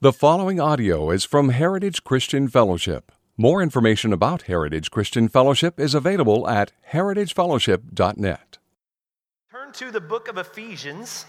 The 0.00 0.12
following 0.12 0.60
audio 0.60 1.10
is 1.10 1.24
from 1.24 1.48
Heritage 1.48 2.04
Christian 2.04 2.46
Fellowship. 2.46 3.10
More 3.36 3.60
information 3.60 4.12
about 4.12 4.42
Heritage 4.42 4.92
Christian 4.92 5.26
Fellowship 5.26 5.80
is 5.80 5.92
available 5.92 6.48
at 6.48 6.70
heritagefellowship.net. 6.92 8.58
Turn 9.50 9.72
to 9.72 9.90
the 9.90 10.00
book 10.00 10.28
of 10.28 10.38
Ephesians. 10.38 11.26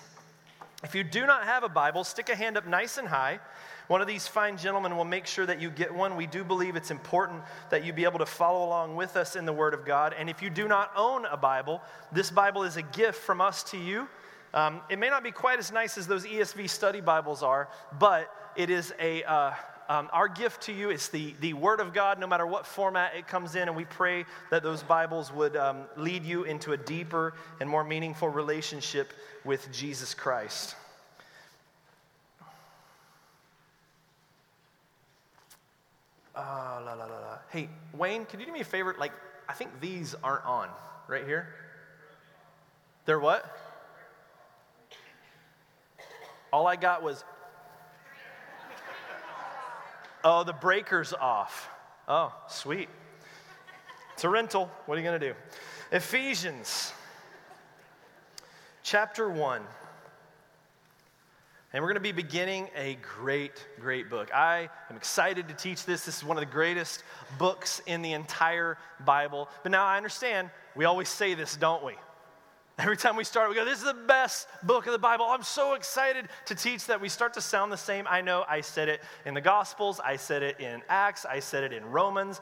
If 0.84 0.94
you 0.94 1.04
do 1.04 1.26
not 1.26 1.46
have 1.46 1.64
a 1.64 1.70
Bible, 1.70 2.04
stick 2.04 2.30
a 2.30 2.36
hand 2.36 2.58
up 2.58 2.68
nice 2.68 3.00
and 3.00 3.08
high. 3.08 3.40
One 3.88 4.02
of 4.02 4.08
these 4.08 4.28
fine 4.28 4.56
gentlemen 4.56 4.96
will 4.96 5.04
make 5.04 5.26
sure 5.26 5.48
that 5.48 5.60
you 5.60 5.72
get 5.72 5.92
one. 5.92 6.16
We 6.16 6.28
do 6.28 6.44
believe 6.44 6.76
it's 6.76 6.92
important 6.92 7.42
that 7.72 7.84
you 7.84 7.92
be 7.92 8.04
able 8.04 8.20
to 8.20 8.28
follow 8.28 8.64
along 8.68 8.96
with 8.96 9.18
us 9.18 9.36
in 9.36 9.48
the 9.48 9.54
Word 9.54 9.74
of 9.74 9.84
God. 9.84 10.14
And 10.16 10.30
if 10.30 10.44
you 10.44 10.52
do 10.52 10.68
not 10.68 10.92
own 10.96 11.26
a 11.26 11.38
Bible, 11.38 11.82
this 12.12 12.30
Bible 12.30 12.62
is 12.62 12.78
a 12.78 12.84
gift 12.84 13.20
from 13.20 13.42
us 13.42 13.64
to 13.64 13.80
you. 13.80 14.08
Um, 14.54 14.82
it 14.90 14.98
may 14.98 15.10
not 15.10 15.24
be 15.24 15.32
quite 15.32 15.60
as 15.60 15.72
nice 15.72 15.98
as 15.98 16.08
those 16.08 16.26
ESV 16.26 16.70
study 16.70 17.02
Bibles 17.02 17.44
are, 17.44 17.70
but 18.00 18.34
it 18.56 18.70
is 18.70 18.94
a, 19.00 19.24
uh, 19.24 19.54
um, 19.88 20.10
our 20.12 20.28
gift 20.28 20.64
to 20.64 20.74
you 20.74 20.90
It's 20.90 21.10
the, 21.10 21.36
the 21.40 21.54
Word 21.54 21.80
of 21.80 21.94
God, 21.94 22.20
no 22.20 22.26
matter 22.26 22.48
what 22.48 22.66
format 22.66 23.16
it 23.16 23.28
comes 23.28 23.56
in, 23.56 23.68
and 23.68 23.78
we 23.78 23.86
pray 23.86 24.26
that 24.50 24.64
those 24.64 24.82
Bibles 24.82 25.32
would 25.34 25.56
um, 25.56 25.82
lead 25.98 26.26
you 26.26 26.44
into 26.44 26.74
a 26.74 26.78
deeper 26.78 27.36
and 27.60 27.70
more 27.70 27.84
meaningful 27.84 28.30
relationship 28.30 29.14
with 29.44 29.72
Jesus 29.72 30.14
Christ. 30.16 30.76
Uh, 36.36 36.82
la, 36.86 36.94
la, 36.94 37.06
la. 37.06 37.38
Hey, 37.50 37.70
Wayne, 37.94 38.26
could 38.26 38.40
you 38.40 38.46
do 38.46 38.52
me 38.52 38.62
a 38.62 38.66
favor? 38.66 38.96
Like, 38.98 39.12
I 39.48 39.54
think 39.54 39.80
these 39.80 40.16
aren't 40.24 40.46
on 40.46 40.70
right 41.08 41.26
here. 41.26 41.54
They're 43.06 43.20
what? 43.20 43.46
All 46.52 46.68
I 46.68 46.76
got 46.76 47.04
was 47.04 47.24
Oh, 50.24 50.44
the 50.44 50.54
breaker's 50.54 51.14
off. 51.14 51.70
Oh, 52.08 52.34
sweet. 52.50 52.90
It's 54.14 54.24
a 54.26 54.30
rental. 54.30 54.70
What 54.86 54.96
are 54.96 55.02
you 55.02 55.08
going 55.08 55.20
to 55.20 55.30
do? 55.30 55.36
Ephesians 55.92 56.92
chapter 58.84 59.30
1. 59.30 59.62
And 61.72 61.84
we're 61.84 61.90
going 61.90 61.96
to 61.96 62.02
be 62.02 62.12
beginning 62.12 62.68
a 62.76 62.98
great, 63.18 63.66
great 63.80 64.10
book. 64.10 64.34
I 64.34 64.70
am 64.90 64.98
excited 64.98 65.48
to 65.48 65.54
teach 65.54 65.86
this. 65.86 66.04
This 66.04 66.18
is 66.18 66.24
one 66.24 66.36
of 66.36 66.42
the 66.42 66.52
greatest 66.52 67.04
books 67.38 67.82
in 67.86 68.02
the 68.02 68.14
entire 68.14 68.78
Bible. 69.06 69.48
But 69.64 69.72
now 69.72 69.86
I 69.86 69.96
understand 69.96 70.50
we 70.76 70.86
always 70.86 71.08
say 71.08 71.36
this, 71.36 71.56
don't 71.56 71.86
we? 71.86 71.94
Every 72.80 72.96
time 72.96 73.18
we 73.18 73.26
start, 73.26 73.50
we 73.50 73.56
go, 73.56 73.66
This 73.66 73.80
is 73.80 73.84
the 73.84 73.94
best 73.94 74.48
book 74.64 74.86
of 74.86 74.94
the 74.94 75.00
Bible. 75.00 75.26
I'm 75.26 75.44
so 75.44 75.74
excited 75.74 76.30
to 76.46 76.56
teach 76.56 76.86
that. 76.86 77.02
We 77.02 77.10
start 77.10 77.34
to 77.34 77.42
sound 77.42 77.74
the 77.74 77.78
same. 77.78 78.08
I 78.10 78.22
know 78.22 78.46
I 78.48 78.62
said 78.62 78.88
it 78.88 79.02
in 79.26 79.34
the 79.34 79.42
Gospels, 79.42 80.00
I 80.00 80.16
said 80.16 80.44
it 80.44 80.62
in 80.62 80.82
Acts, 80.88 81.26
I 81.26 81.42
said 81.42 81.66
it 81.66 81.74
in 81.74 81.86
Romans. 81.86 82.40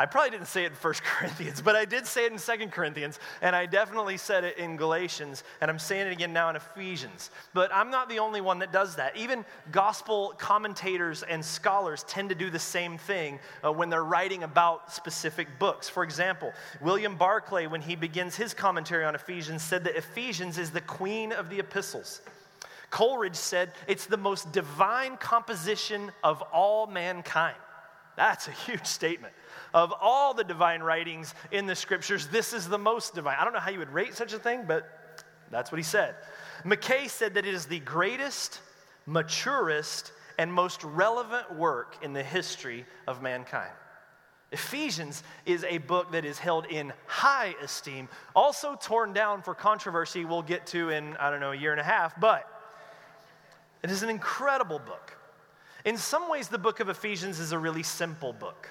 I 0.00 0.06
probably 0.06 0.30
didn't 0.30 0.46
say 0.46 0.62
it 0.62 0.70
in 0.70 0.74
1 0.74 0.94
Corinthians, 1.02 1.60
but 1.60 1.74
I 1.74 1.84
did 1.84 2.06
say 2.06 2.24
it 2.24 2.32
in 2.32 2.38
2 2.38 2.68
Corinthians, 2.68 3.18
and 3.42 3.54
I 3.54 3.66
definitely 3.66 4.16
said 4.16 4.44
it 4.44 4.56
in 4.56 4.76
Galatians, 4.76 5.42
and 5.60 5.68
I'm 5.68 5.80
saying 5.80 6.06
it 6.06 6.12
again 6.12 6.32
now 6.32 6.48
in 6.50 6.54
Ephesians. 6.54 7.30
But 7.52 7.74
I'm 7.74 7.90
not 7.90 8.08
the 8.08 8.20
only 8.20 8.40
one 8.40 8.60
that 8.60 8.72
does 8.72 8.94
that. 8.94 9.16
Even 9.16 9.44
gospel 9.72 10.34
commentators 10.38 11.24
and 11.24 11.44
scholars 11.44 12.04
tend 12.04 12.28
to 12.28 12.36
do 12.36 12.48
the 12.48 12.60
same 12.60 12.96
thing 12.96 13.40
uh, 13.64 13.72
when 13.72 13.90
they're 13.90 14.04
writing 14.04 14.44
about 14.44 14.92
specific 14.92 15.48
books. 15.58 15.88
For 15.88 16.04
example, 16.04 16.52
William 16.80 17.16
Barclay, 17.16 17.66
when 17.66 17.82
he 17.82 17.96
begins 17.96 18.36
his 18.36 18.54
commentary 18.54 19.04
on 19.04 19.16
Ephesians, 19.16 19.64
said 19.64 19.82
that 19.82 19.96
Ephesians 19.96 20.58
is 20.58 20.70
the 20.70 20.80
queen 20.80 21.32
of 21.32 21.50
the 21.50 21.58
epistles. 21.58 22.20
Coleridge 22.90 23.34
said 23.34 23.72
it's 23.88 24.06
the 24.06 24.16
most 24.16 24.52
divine 24.52 25.16
composition 25.16 26.12
of 26.22 26.40
all 26.52 26.86
mankind. 26.86 27.56
That's 28.16 28.46
a 28.46 28.52
huge 28.52 28.86
statement 28.86 29.32
of 29.74 29.92
all 30.00 30.34
the 30.34 30.44
divine 30.44 30.82
writings 30.82 31.34
in 31.50 31.66
the 31.66 31.74
scriptures, 31.74 32.26
this 32.28 32.52
is 32.52 32.68
the 32.68 32.78
most 32.78 33.14
divine. 33.14 33.36
I 33.38 33.44
don't 33.44 33.52
know 33.52 33.60
how 33.60 33.70
you 33.70 33.78
would 33.78 33.92
rate 33.92 34.14
such 34.14 34.32
a 34.32 34.38
thing, 34.38 34.64
but 34.66 35.24
that's 35.50 35.72
what 35.72 35.78
he 35.78 35.84
said. 35.84 36.14
Mackay 36.64 37.08
said 37.08 37.34
that 37.34 37.46
it 37.46 37.54
is 37.54 37.66
the 37.66 37.80
greatest, 37.80 38.60
maturest, 39.06 40.12
and 40.38 40.52
most 40.52 40.84
relevant 40.84 41.54
work 41.54 41.96
in 42.02 42.12
the 42.12 42.22
history 42.22 42.86
of 43.06 43.22
mankind. 43.22 43.72
Ephesians 44.50 45.22
is 45.44 45.64
a 45.64 45.78
book 45.78 46.10
that 46.12 46.24
is 46.24 46.38
held 46.38 46.64
in 46.66 46.92
high 47.06 47.54
esteem, 47.62 48.08
also 48.34 48.76
torn 48.80 49.12
down 49.12 49.42
for 49.42 49.54
controversy 49.54 50.24
we'll 50.24 50.42
get 50.42 50.66
to 50.66 50.88
in, 50.88 51.16
I 51.18 51.30
don't 51.30 51.40
know, 51.40 51.52
a 51.52 51.56
year 51.56 51.72
and 51.72 51.80
a 51.80 51.84
half, 51.84 52.18
but 52.18 52.46
it 53.82 53.90
is 53.90 54.02
an 54.02 54.08
incredible 54.08 54.78
book. 54.78 55.16
In 55.84 55.96
some 55.96 56.30
ways, 56.30 56.48
the 56.48 56.58
book 56.58 56.80
of 56.80 56.88
Ephesians 56.88 57.38
is 57.40 57.52
a 57.52 57.58
really 57.58 57.82
simple 57.82 58.32
book. 58.32 58.70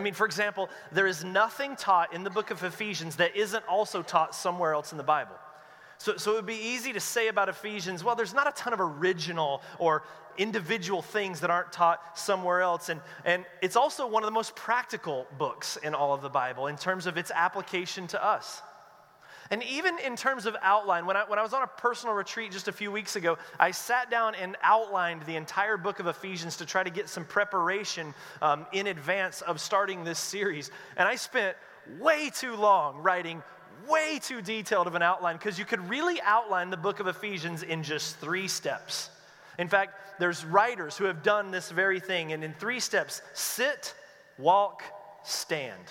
I 0.00 0.02
mean, 0.02 0.14
for 0.14 0.24
example, 0.24 0.70
there 0.92 1.06
is 1.06 1.24
nothing 1.24 1.76
taught 1.76 2.14
in 2.14 2.24
the 2.24 2.30
book 2.30 2.50
of 2.50 2.64
Ephesians 2.64 3.16
that 3.16 3.36
isn't 3.36 3.62
also 3.68 4.00
taught 4.00 4.34
somewhere 4.34 4.72
else 4.72 4.92
in 4.92 4.96
the 4.96 5.04
Bible. 5.04 5.34
So, 5.98 6.16
so 6.16 6.32
it 6.32 6.34
would 6.36 6.46
be 6.46 6.54
easy 6.54 6.94
to 6.94 7.00
say 7.00 7.28
about 7.28 7.50
Ephesians, 7.50 8.02
well, 8.02 8.16
there's 8.16 8.32
not 8.32 8.48
a 8.48 8.52
ton 8.52 8.72
of 8.72 8.80
original 8.80 9.60
or 9.78 10.04
individual 10.38 11.02
things 11.02 11.40
that 11.40 11.50
aren't 11.50 11.70
taught 11.70 12.18
somewhere 12.18 12.62
else. 12.62 12.88
And, 12.88 13.02
and 13.26 13.44
it's 13.60 13.76
also 13.76 14.06
one 14.06 14.22
of 14.22 14.26
the 14.26 14.32
most 14.32 14.56
practical 14.56 15.26
books 15.36 15.76
in 15.76 15.94
all 15.94 16.14
of 16.14 16.22
the 16.22 16.30
Bible 16.30 16.68
in 16.68 16.78
terms 16.78 17.04
of 17.04 17.18
its 17.18 17.30
application 17.30 18.06
to 18.06 18.24
us. 18.24 18.62
And 19.50 19.64
even 19.64 19.98
in 19.98 20.14
terms 20.14 20.46
of 20.46 20.56
outline, 20.62 21.06
when 21.06 21.16
I, 21.16 21.24
when 21.24 21.38
I 21.38 21.42
was 21.42 21.52
on 21.52 21.62
a 21.62 21.66
personal 21.66 22.14
retreat 22.14 22.52
just 22.52 22.68
a 22.68 22.72
few 22.72 22.92
weeks 22.92 23.16
ago, 23.16 23.36
I 23.58 23.72
sat 23.72 24.08
down 24.10 24.36
and 24.36 24.56
outlined 24.62 25.22
the 25.22 25.34
entire 25.34 25.76
book 25.76 25.98
of 25.98 26.06
Ephesians 26.06 26.56
to 26.58 26.66
try 26.66 26.84
to 26.84 26.90
get 26.90 27.08
some 27.08 27.24
preparation 27.24 28.14
um, 28.42 28.66
in 28.72 28.86
advance 28.86 29.40
of 29.42 29.60
starting 29.60 30.04
this 30.04 30.20
series. 30.20 30.70
And 30.96 31.08
I 31.08 31.16
spent 31.16 31.56
way 31.98 32.30
too 32.30 32.54
long 32.54 32.98
writing 32.98 33.42
way 33.88 34.18
too 34.22 34.42
detailed 34.42 34.86
of 34.86 34.94
an 34.94 35.02
outline 35.02 35.36
because 35.36 35.58
you 35.58 35.64
could 35.64 35.88
really 35.88 36.20
outline 36.22 36.70
the 36.70 36.76
book 36.76 37.00
of 37.00 37.06
Ephesians 37.06 37.62
in 37.62 37.82
just 37.82 38.16
three 38.16 38.48
steps. 38.48 39.10
In 39.58 39.68
fact, 39.68 40.20
there's 40.20 40.44
writers 40.44 40.96
who 40.96 41.04
have 41.04 41.22
done 41.22 41.50
this 41.50 41.70
very 41.70 42.00
thing, 42.00 42.32
and 42.32 42.44
in 42.44 42.52
three 42.54 42.80
steps 42.80 43.22
sit, 43.34 43.94
walk, 44.38 44.82
stand. 45.22 45.82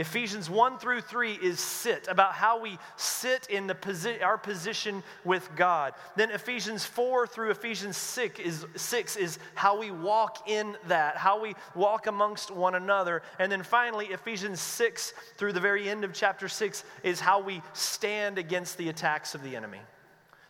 Ephesians 0.00 0.48
1 0.48 0.78
through 0.78 1.02
3 1.02 1.34
is 1.34 1.60
sit, 1.60 2.08
about 2.08 2.32
how 2.32 2.58
we 2.58 2.78
sit 2.96 3.46
in 3.50 3.66
the 3.66 3.74
posi- 3.74 4.24
our 4.24 4.38
position 4.38 5.02
with 5.26 5.46
God. 5.56 5.92
Then 6.16 6.30
Ephesians 6.30 6.86
4 6.86 7.26
through 7.26 7.50
Ephesians 7.50 7.98
6 7.98 8.40
is, 8.40 8.64
6 8.76 9.16
is 9.16 9.38
how 9.54 9.78
we 9.78 9.90
walk 9.90 10.48
in 10.48 10.74
that, 10.88 11.18
how 11.18 11.38
we 11.38 11.54
walk 11.74 12.06
amongst 12.06 12.50
one 12.50 12.76
another. 12.76 13.20
And 13.38 13.52
then 13.52 13.62
finally, 13.62 14.06
Ephesians 14.06 14.58
6 14.58 15.12
through 15.36 15.52
the 15.52 15.60
very 15.60 15.86
end 15.86 16.02
of 16.02 16.14
chapter 16.14 16.48
6 16.48 16.82
is 17.02 17.20
how 17.20 17.42
we 17.42 17.60
stand 17.74 18.38
against 18.38 18.78
the 18.78 18.88
attacks 18.88 19.34
of 19.34 19.42
the 19.42 19.54
enemy. 19.54 19.80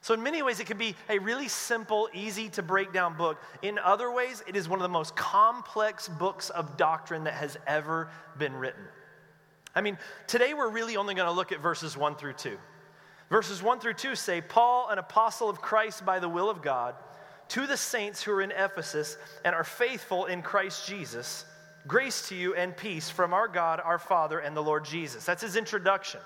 So, 0.00 0.14
in 0.14 0.22
many 0.22 0.42
ways, 0.42 0.60
it 0.60 0.68
can 0.68 0.78
be 0.78 0.94
a 1.08 1.18
really 1.18 1.48
simple, 1.48 2.08
easy 2.14 2.50
to 2.50 2.62
break 2.62 2.92
down 2.92 3.16
book. 3.16 3.36
In 3.62 3.80
other 3.80 4.12
ways, 4.12 4.44
it 4.46 4.54
is 4.54 4.68
one 4.68 4.78
of 4.78 4.84
the 4.84 4.88
most 4.88 5.16
complex 5.16 6.08
books 6.08 6.50
of 6.50 6.76
doctrine 6.76 7.24
that 7.24 7.34
has 7.34 7.58
ever 7.66 8.08
been 8.38 8.54
written. 8.54 8.84
I 9.74 9.80
mean, 9.80 9.98
today 10.26 10.54
we're 10.54 10.70
really 10.70 10.96
only 10.96 11.14
going 11.14 11.28
to 11.28 11.32
look 11.32 11.52
at 11.52 11.60
verses 11.60 11.96
1 11.96 12.16
through 12.16 12.34
2. 12.34 12.58
Verses 13.30 13.62
1 13.62 13.78
through 13.78 13.94
2 13.94 14.16
say, 14.16 14.40
Paul, 14.40 14.88
an 14.90 14.98
apostle 14.98 15.48
of 15.48 15.60
Christ 15.60 16.04
by 16.04 16.18
the 16.18 16.28
will 16.28 16.50
of 16.50 16.62
God, 16.62 16.96
to 17.48 17.66
the 17.66 17.76
saints 17.76 18.22
who 18.22 18.32
are 18.32 18.42
in 18.42 18.50
Ephesus 18.50 19.16
and 19.44 19.54
are 19.54 19.64
faithful 19.64 20.26
in 20.26 20.42
Christ 20.42 20.86
Jesus, 20.86 21.44
grace 21.86 22.28
to 22.28 22.34
you 22.34 22.54
and 22.54 22.76
peace 22.76 23.08
from 23.08 23.32
our 23.32 23.46
God, 23.46 23.80
our 23.84 23.98
Father, 23.98 24.40
and 24.40 24.56
the 24.56 24.62
Lord 24.62 24.84
Jesus. 24.84 25.24
That's 25.24 25.42
his 25.42 25.56
introduction. 25.56 26.20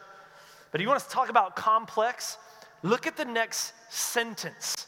But 0.71 0.81
if 0.81 0.83
you 0.83 0.89
want 0.89 1.03
us 1.03 1.07
to 1.07 1.13
talk 1.13 1.29
about 1.29 1.57
complex? 1.57 2.39
Look 2.83 3.07
at 3.07 3.17
the 3.17 3.25
next 3.25 3.73
sentence. 3.91 4.87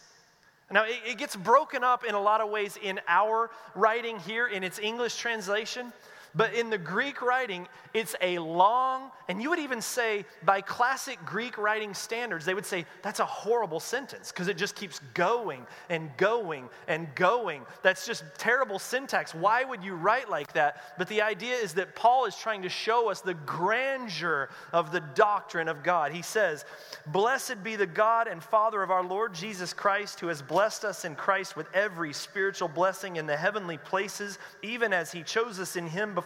Now, 0.71 0.85
it, 0.85 0.97
it 1.07 1.19
gets 1.19 1.37
broken 1.37 1.85
up 1.85 2.05
in 2.05 2.15
a 2.15 2.21
lot 2.21 2.41
of 2.41 2.51
ways 2.51 2.79
in 2.83 3.01
our 3.07 3.51
writing 3.75 4.19
here 4.21 4.47
in 4.47 4.65
its 4.65 4.79
English 4.79 5.17
translation. 5.17 5.93
But 6.37 6.53
in 6.55 6.69
the 6.69 6.79
Greek 6.79 7.23
writing, 7.23 7.67
it's 7.95 8.15
a 8.21 8.39
long, 8.39 9.11
and 9.27 9.41
you 9.41 9.49
would 9.49 9.59
even 9.59 9.81
say, 9.81 10.27
by 10.45 10.61
classic 10.61 11.19
Greek 11.25 11.57
writing 11.57 11.95
standards, 11.95 12.45
they 12.45 12.53
would 12.53 12.67
say 12.67 12.85
that's 13.01 13.21
a 13.21 13.25
horrible 13.25 13.81
sentence 13.81 14.31
because 14.31 14.49
it 14.49 14.59
just 14.59 14.77
keeps 14.77 15.01
going 15.15 15.67
and 15.89 16.15
going 16.19 16.69
and 16.89 17.09
going. 17.15 17.63
That's 17.83 18.05
just 18.05 18.23
terrible 18.37 18.79
syntax. 18.79 19.35
Why 19.35 19.65
would 19.65 19.83
you 19.83 19.95
write 19.95 20.29
like 20.29 20.53
that? 20.53 20.99
But 20.99 21.09
the 21.09 21.23
idea 21.23 21.55
is 21.55 21.73
that 21.75 21.97
Paul 21.97 22.27
is 22.27 22.37
trying 22.37 22.61
to 22.63 22.69
show 22.69 23.11
us 23.11 23.23
the 23.23 23.33
grandeur 23.33 24.51
of 24.75 24.93
the 24.93 25.01
doctrine 25.15 25.69
of 25.69 25.83
God. 25.83 26.13
He 26.13 26.21
says, 26.21 26.67
Blessed 27.07 27.65
be 27.65 27.77
the 27.77 27.87
God 27.87 28.29
and 28.29 28.43
Father 28.43 28.83
of 28.83 28.91
our 28.91 29.03
Lord 29.03 29.33
Jesus 29.33 29.73
Christ, 29.73 30.21
who 30.21 30.29
has 30.29 30.43
blessed 30.43 30.85
us 30.85 31.07
in 31.07 31.15
Christ 31.15 31.57
with 31.57 31.73
every 31.73 32.13
spiritual 32.13 32.69
blessing 32.69 33.17
in 33.17 33.27
the 33.27 33.39
heavenly 33.39 33.79
places, 33.79 34.39
even 34.61 34.93
as 34.93 35.13
he 35.13 35.23
chose 35.23 35.59
us 35.59 35.77
in 35.77 35.87
him 35.87 36.15
before 36.15 36.26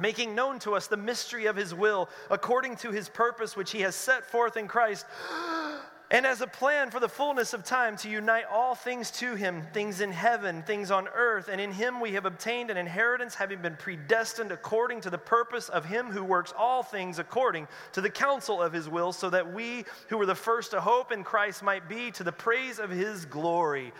making 0.00 0.34
known 0.34 0.58
to 0.60 0.74
us 0.74 0.86
the 0.86 0.96
mystery 0.96 1.46
of 1.46 1.56
his 1.56 1.74
will 1.74 2.08
according 2.30 2.76
to 2.76 2.90
his 2.90 3.08
purpose 3.08 3.56
which 3.56 3.70
he 3.70 3.80
has 3.80 3.94
set 3.94 4.24
forth 4.24 4.56
in 4.56 4.68
Christ 4.68 5.06
and 6.10 6.26
as 6.26 6.40
a 6.40 6.46
plan 6.46 6.90
for 6.90 7.00
the 7.00 7.08
fullness 7.08 7.54
of 7.54 7.64
time 7.64 7.96
to 7.96 8.10
unite 8.10 8.44
all 8.50 8.74
things 8.74 9.10
to 9.10 9.34
him 9.34 9.62
things 9.72 10.00
in 10.00 10.12
heaven 10.12 10.62
things 10.62 10.90
on 10.90 11.08
earth 11.14 11.48
and 11.48 11.60
in 11.60 11.72
him 11.72 12.00
we 12.00 12.12
have 12.12 12.26
obtained 12.26 12.70
an 12.70 12.76
inheritance 12.76 13.34
having 13.34 13.60
been 13.62 13.76
predestined 13.76 14.52
according 14.52 15.00
to 15.00 15.10
the 15.10 15.18
purpose 15.18 15.68
of 15.68 15.84
him 15.84 16.10
who 16.10 16.24
works 16.24 16.52
all 16.56 16.82
things 16.82 17.18
according 17.18 17.66
to 17.92 18.00
the 18.00 18.10
counsel 18.10 18.62
of 18.62 18.72
his 18.72 18.88
will 18.88 19.12
so 19.12 19.30
that 19.30 19.52
we 19.52 19.84
who 20.08 20.18
were 20.18 20.26
the 20.26 20.34
first 20.34 20.72
to 20.72 20.80
hope 20.80 21.12
in 21.12 21.24
Christ 21.24 21.62
might 21.62 21.88
be 21.88 22.10
to 22.12 22.24
the 22.24 22.32
praise 22.32 22.78
of 22.78 22.90
his 22.90 23.24
glory. 23.24 23.92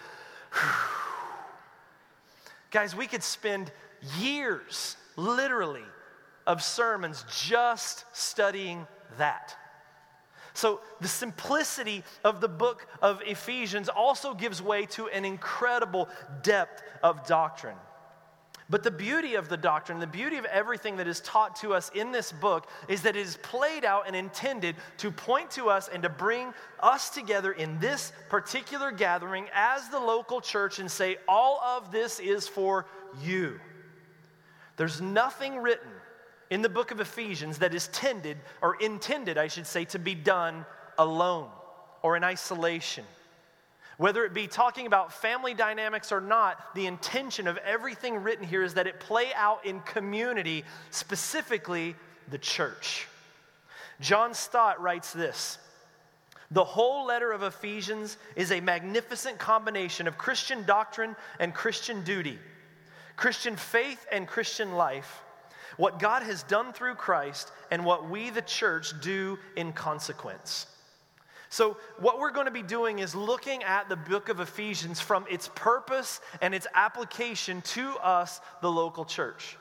Guys 2.70 2.94
we 2.94 3.06
could 3.06 3.22
spend 3.22 3.70
years 4.18 4.96
literally, 5.16 5.84
of 6.46 6.62
sermons 6.62 7.24
just 7.30 8.04
studying 8.12 8.86
that. 9.18 9.56
So, 10.52 10.80
the 11.00 11.08
simplicity 11.08 12.04
of 12.22 12.40
the 12.40 12.48
book 12.48 12.86
of 13.02 13.20
Ephesians 13.26 13.88
also 13.88 14.34
gives 14.34 14.62
way 14.62 14.86
to 14.86 15.08
an 15.08 15.24
incredible 15.24 16.08
depth 16.42 16.82
of 17.02 17.26
doctrine. 17.26 17.76
But 18.70 18.82
the 18.82 18.90
beauty 18.90 19.34
of 19.34 19.48
the 19.48 19.56
doctrine, 19.56 19.98
the 19.98 20.06
beauty 20.06 20.38
of 20.38 20.46
everything 20.46 20.96
that 20.96 21.08
is 21.08 21.20
taught 21.20 21.56
to 21.56 21.74
us 21.74 21.90
in 21.94 22.12
this 22.12 22.32
book 22.32 22.66
is 22.88 23.02
that 23.02 23.14
it 23.14 23.20
is 23.20 23.36
played 23.42 23.84
out 23.84 24.06
and 24.06 24.16
intended 24.16 24.76
to 24.98 25.10
point 25.10 25.50
to 25.52 25.68
us 25.68 25.88
and 25.88 26.02
to 26.02 26.08
bring 26.08 26.54
us 26.80 27.10
together 27.10 27.52
in 27.52 27.78
this 27.78 28.12
particular 28.30 28.90
gathering 28.90 29.46
as 29.52 29.88
the 29.90 30.00
local 30.00 30.40
church 30.40 30.78
and 30.78 30.90
say, 30.90 31.16
all 31.28 31.60
of 31.60 31.90
this 31.92 32.20
is 32.20 32.48
for 32.48 32.86
you. 33.22 33.60
There's 34.76 35.00
nothing 35.00 35.58
written 35.58 35.90
in 36.50 36.62
the 36.62 36.68
book 36.68 36.90
of 36.90 37.00
Ephesians 37.00 37.58
that 37.58 37.74
is 37.74 37.88
tended, 37.88 38.36
or 38.60 38.76
intended, 38.76 39.38
I 39.38 39.48
should 39.48 39.66
say, 39.66 39.84
to 39.86 39.98
be 39.98 40.14
done 40.14 40.66
alone 40.98 41.48
or 42.02 42.16
in 42.16 42.24
isolation. 42.24 43.04
Whether 43.96 44.24
it 44.24 44.34
be 44.34 44.46
talking 44.46 44.86
about 44.86 45.12
family 45.12 45.54
dynamics 45.54 46.10
or 46.10 46.20
not, 46.20 46.74
the 46.74 46.86
intention 46.86 47.46
of 47.46 47.56
everything 47.58 48.22
written 48.22 48.46
here 48.46 48.62
is 48.62 48.74
that 48.74 48.86
it 48.86 49.00
play 49.00 49.32
out 49.34 49.64
in 49.64 49.80
community, 49.80 50.64
specifically 50.90 51.94
the 52.30 52.38
church. 52.38 53.06
John 54.00 54.34
Stott 54.34 54.80
writes 54.82 55.12
this 55.12 55.58
The 56.50 56.64
whole 56.64 57.06
letter 57.06 57.30
of 57.30 57.42
Ephesians 57.42 58.16
is 58.34 58.50
a 58.50 58.60
magnificent 58.60 59.38
combination 59.38 60.08
of 60.08 60.18
Christian 60.18 60.64
doctrine 60.64 61.14
and 61.38 61.54
Christian 61.54 62.02
duty. 62.02 62.38
Christian 63.16 63.56
faith 63.56 64.04
and 64.10 64.26
Christian 64.26 64.72
life, 64.72 65.22
what 65.76 65.98
God 65.98 66.22
has 66.22 66.42
done 66.44 66.72
through 66.72 66.94
Christ, 66.94 67.50
and 67.70 67.84
what 67.84 68.08
we, 68.08 68.30
the 68.30 68.42
church, 68.42 69.00
do 69.00 69.38
in 69.56 69.72
consequence. 69.72 70.66
So, 71.48 71.76
what 71.98 72.18
we're 72.18 72.32
going 72.32 72.46
to 72.46 72.52
be 72.52 72.62
doing 72.62 72.98
is 72.98 73.14
looking 73.14 73.62
at 73.62 73.88
the 73.88 73.94
book 73.94 74.28
of 74.28 74.40
Ephesians 74.40 75.00
from 75.00 75.24
its 75.30 75.48
purpose 75.54 76.20
and 76.42 76.52
its 76.52 76.66
application 76.74 77.62
to 77.62 77.96
us, 77.98 78.40
the 78.60 78.70
local 78.70 79.04
church. 79.04 79.56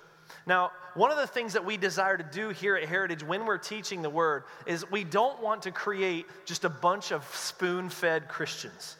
Now, 0.46 0.72
one 0.96 1.12
of 1.12 1.18
the 1.18 1.28
things 1.28 1.54
that 1.54 1.64
we 1.64 1.78
desire 1.78 2.18
to 2.18 2.24
do 2.24 2.50
here 2.50 2.76
at 2.76 2.88
Heritage 2.88 3.24
when 3.24 3.46
we're 3.46 3.58
teaching 3.58 4.02
the 4.02 4.10
word 4.10 4.44
is 4.66 4.90
we 4.90 5.04
don't 5.04 5.42
want 5.42 5.62
to 5.64 5.72
create 5.72 6.26
just 6.46 6.66
a 6.66 6.70
bunch 6.70 7.12
of 7.12 7.24
spoon 7.36 7.90
fed 7.90 8.28
Christians. 8.28 8.98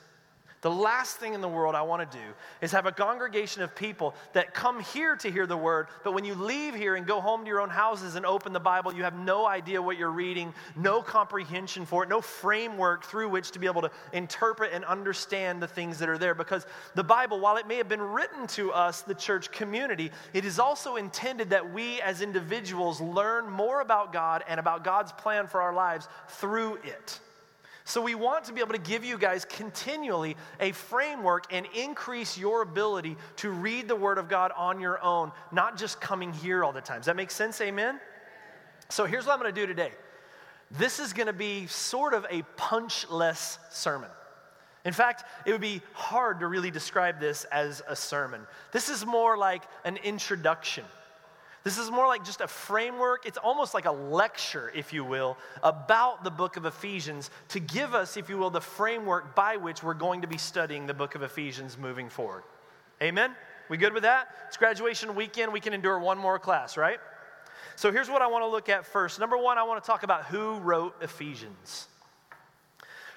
The 0.64 0.72
last 0.72 1.18
thing 1.18 1.34
in 1.34 1.42
the 1.42 1.48
world 1.50 1.76
I 1.76 1.82
want 1.82 2.10
to 2.10 2.18
do 2.18 2.24
is 2.62 2.72
have 2.72 2.86
a 2.86 2.92
congregation 2.94 3.62
of 3.62 3.76
people 3.76 4.16
that 4.32 4.54
come 4.54 4.80
here 4.80 5.18
to 5.18 5.30
hear 5.30 5.46
the 5.46 5.58
word, 5.58 5.88
but 6.06 6.14
when 6.14 6.24
you 6.24 6.36
leave 6.36 6.74
here 6.74 6.96
and 6.96 7.06
go 7.06 7.20
home 7.20 7.42
to 7.42 7.48
your 7.48 7.60
own 7.60 7.70
houses 7.70 8.16
and 8.16 8.26
open 8.26 8.54
the 8.54 8.62
Bible, 8.62 8.94
you 8.94 9.04
have 9.04 9.20
no 9.20 9.46
idea 9.46 9.82
what 9.82 9.98
you're 9.98 10.10
reading, 10.10 10.54
no 10.78 11.02
comprehension 11.02 11.86
for 11.86 12.04
it, 12.04 12.10
no 12.10 12.22
framework 12.22 13.04
through 13.04 13.28
which 13.28 13.52
to 13.52 13.60
be 13.60 13.68
able 13.68 13.82
to 13.82 13.92
interpret 14.14 14.72
and 14.72 14.86
understand 14.86 15.62
the 15.62 15.68
things 15.68 16.00
that 16.00 16.08
are 16.08 16.18
there. 16.18 16.34
Because 16.34 16.66
the 16.96 17.04
Bible, 17.04 17.42
while 17.42 17.58
it 17.58 17.68
may 17.68 17.76
have 17.76 17.90
been 17.90 18.02
written 18.02 18.48
to 18.48 18.72
us, 18.72 19.02
the 19.02 19.16
church 19.16 19.52
community, 19.52 20.12
it 20.32 20.46
is 20.46 20.60
also 20.60 20.96
intended 20.96 21.50
that 21.50 21.74
we 21.74 22.00
as 22.00 22.22
individuals 22.22 23.02
learn 23.02 23.50
more 23.50 23.82
about 23.82 24.14
God 24.14 24.46
and 24.48 24.62
about 24.62 24.86
God's 24.86 25.12
plan 25.12 25.46
for 25.46 25.62
our 25.62 25.74
lives 25.74 26.08
through 26.30 26.76
it. 26.86 27.20
So, 27.86 28.02
we 28.02 28.16
want 28.16 28.46
to 28.46 28.54
be 28.54 28.62
able 28.62 28.74
to 28.74 28.80
give 28.80 29.04
you 29.04 29.18
guys 29.18 29.44
continually 29.44 30.38
a 30.62 30.72
framework 30.72 31.52
and 31.52 31.66
increase 31.76 32.38
your 32.38 32.62
ability 32.62 33.18
to 33.38 33.50
read 33.50 33.90
the 33.90 33.96
Word 33.96 34.18
of 34.18 34.30
God 34.30 34.52
on 34.56 34.80
your 34.80 35.04
own, 35.04 35.34
not 35.52 35.78
just 35.78 36.00
coming 36.00 36.32
here 36.32 36.64
all 36.64 36.72
the 36.72 36.80
time. 36.80 37.00
Does 37.00 37.08
that 37.08 37.18
make 37.18 37.32
sense? 37.32 37.60
Amen? 37.60 38.00
So, 38.88 39.06
here's 39.06 39.26
what 39.26 39.34
I'm 39.34 39.40
going 39.40 39.54
to 39.54 39.62
do 39.62 39.68
today 39.68 39.92
this 40.72 41.00
is 41.00 41.14
going 41.14 41.28
to 41.28 41.34
be 41.34 41.68
sort 41.68 42.14
of 42.14 42.26
a 42.30 42.42
punchless 42.58 43.60
sermon. 43.70 44.10
In 44.86 44.94
fact, 44.94 45.24
it 45.46 45.52
would 45.52 45.62
be 45.62 45.82
hard 45.94 46.40
to 46.40 46.48
really 46.48 46.72
describe 46.72 47.20
this 47.20 47.46
as 47.46 47.82
a 47.88 47.96
sermon. 47.96 48.42
This 48.72 48.90
is 48.90 49.06
more 49.06 49.38
like 49.38 49.64
an 49.86 49.98
introduction. 49.98 50.84
This 51.64 51.78
is 51.78 51.90
more 51.90 52.08
like 52.08 52.26
just 52.26 52.42
a 52.42 52.48
framework. 52.48 53.26
It's 53.26 53.38
almost 53.38 53.74
like 53.74 53.86
a 53.86 53.92
lecture, 53.92 54.72
if 54.76 54.92
you 54.92 55.06
will, 55.06 55.38
about 55.64 56.24
the 56.26 56.32
book 56.32 56.58
of 56.58 56.66
Ephesians 56.66 57.30
to 57.50 57.60
give 57.62 57.96
us, 57.96 58.18
if 58.18 58.30
you 58.30 58.38
will, 58.38 58.50
the 58.50 58.60
framework 58.60 59.34
by 59.34 59.56
which 59.56 59.82
we're 59.82 59.94
going 59.94 60.22
to 60.22 60.28
be 60.28 60.38
studying 60.38 60.88
the 60.88 60.94
book 60.94 61.16
of 61.16 61.24
Ephesians 61.24 61.78
moving 61.78 62.10
forward. 62.10 62.44
Amen? 63.02 63.34
We 63.70 63.78
good 63.78 63.94
with 63.94 64.04
that? 64.04 64.28
It's 64.48 64.58
graduation 64.58 65.16
weekend. 65.16 65.54
We 65.54 65.62
can 65.62 65.74
endure 65.74 65.98
one 66.00 66.18
more 66.18 66.38
class, 66.38 66.76
right? 66.76 67.00
So 67.78 67.94
here's 67.94 68.10
what 68.10 68.22
I 68.22 68.28
want 68.28 68.44
to 68.44 68.50
look 68.50 68.68
at 68.68 68.86
first. 68.86 69.18
Number 69.20 69.38
one, 69.38 69.58
I 69.58 69.64
want 69.64 69.82
to 69.82 69.88
talk 69.88 70.04
about 70.04 70.26
who 70.26 70.58
wrote 70.60 70.96
Ephesians. 71.02 71.88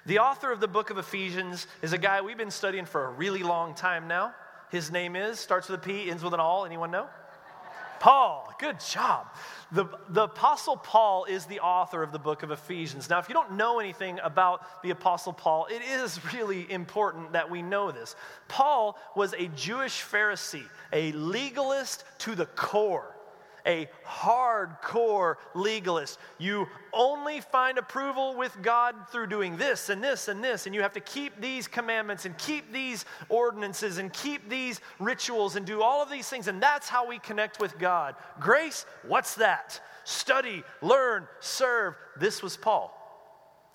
The 0.06 0.20
author 0.20 0.52
of 0.52 0.60
the 0.60 0.68
book 0.68 0.90
of 0.90 0.98
Ephesians 0.98 1.66
is 1.82 1.92
a 1.92 1.98
guy 1.98 2.20
we've 2.20 2.38
been 2.38 2.52
studying 2.52 2.84
for 2.84 3.06
a 3.06 3.10
really 3.10 3.42
long 3.42 3.74
time 3.74 4.06
now. 4.06 4.34
His 4.70 4.92
name 4.92 5.16
is, 5.16 5.40
starts 5.40 5.68
with 5.68 5.80
a 5.80 5.82
P, 5.84 6.08
ends 6.08 6.22
with 6.22 6.32
an 6.32 6.38
all. 6.38 6.64
Anyone 6.64 6.92
know? 6.92 7.08
Paul, 8.00 8.52
good 8.58 8.78
job. 8.80 9.26
The, 9.72 9.86
the 10.08 10.24
Apostle 10.24 10.76
Paul 10.76 11.24
is 11.24 11.46
the 11.46 11.60
author 11.60 12.02
of 12.02 12.12
the 12.12 12.18
book 12.18 12.42
of 12.42 12.50
Ephesians. 12.50 13.10
Now, 13.10 13.18
if 13.18 13.28
you 13.28 13.34
don't 13.34 13.52
know 13.52 13.80
anything 13.80 14.20
about 14.22 14.82
the 14.82 14.90
Apostle 14.90 15.32
Paul, 15.32 15.66
it 15.66 15.82
is 15.82 16.20
really 16.34 16.70
important 16.70 17.32
that 17.32 17.50
we 17.50 17.62
know 17.62 17.90
this. 17.90 18.14
Paul 18.48 18.98
was 19.14 19.34
a 19.34 19.48
Jewish 19.48 20.04
Pharisee, 20.04 20.68
a 20.92 21.12
legalist 21.12 22.04
to 22.18 22.34
the 22.34 22.46
core 22.46 23.15
a 23.66 23.88
hardcore 24.06 25.36
legalist. 25.54 26.18
You 26.38 26.66
only 26.92 27.40
find 27.40 27.78
approval 27.78 28.36
with 28.36 28.56
God 28.62 28.94
through 29.10 29.26
doing 29.26 29.56
this 29.56 29.88
and 29.88 30.02
this 30.02 30.28
and 30.28 30.42
this, 30.42 30.66
and 30.66 30.74
you 30.74 30.82
have 30.82 30.92
to 30.94 31.00
keep 31.00 31.40
these 31.40 31.68
commandments 31.68 32.24
and 32.24 32.36
keep 32.38 32.72
these 32.72 33.04
ordinances 33.28 33.98
and 33.98 34.12
keep 34.12 34.48
these 34.48 34.80
rituals 34.98 35.56
and 35.56 35.66
do 35.66 35.82
all 35.82 36.02
of 36.02 36.10
these 36.10 36.28
things, 36.28 36.48
and 36.48 36.62
that's 36.62 36.88
how 36.88 37.06
we 37.06 37.18
connect 37.18 37.60
with 37.60 37.78
God. 37.78 38.14
Grace, 38.40 38.86
what's 39.06 39.34
that? 39.34 39.80
Study, 40.04 40.62
learn, 40.80 41.26
serve. 41.40 41.94
This 42.18 42.42
was 42.42 42.56
Paul. 42.56 42.95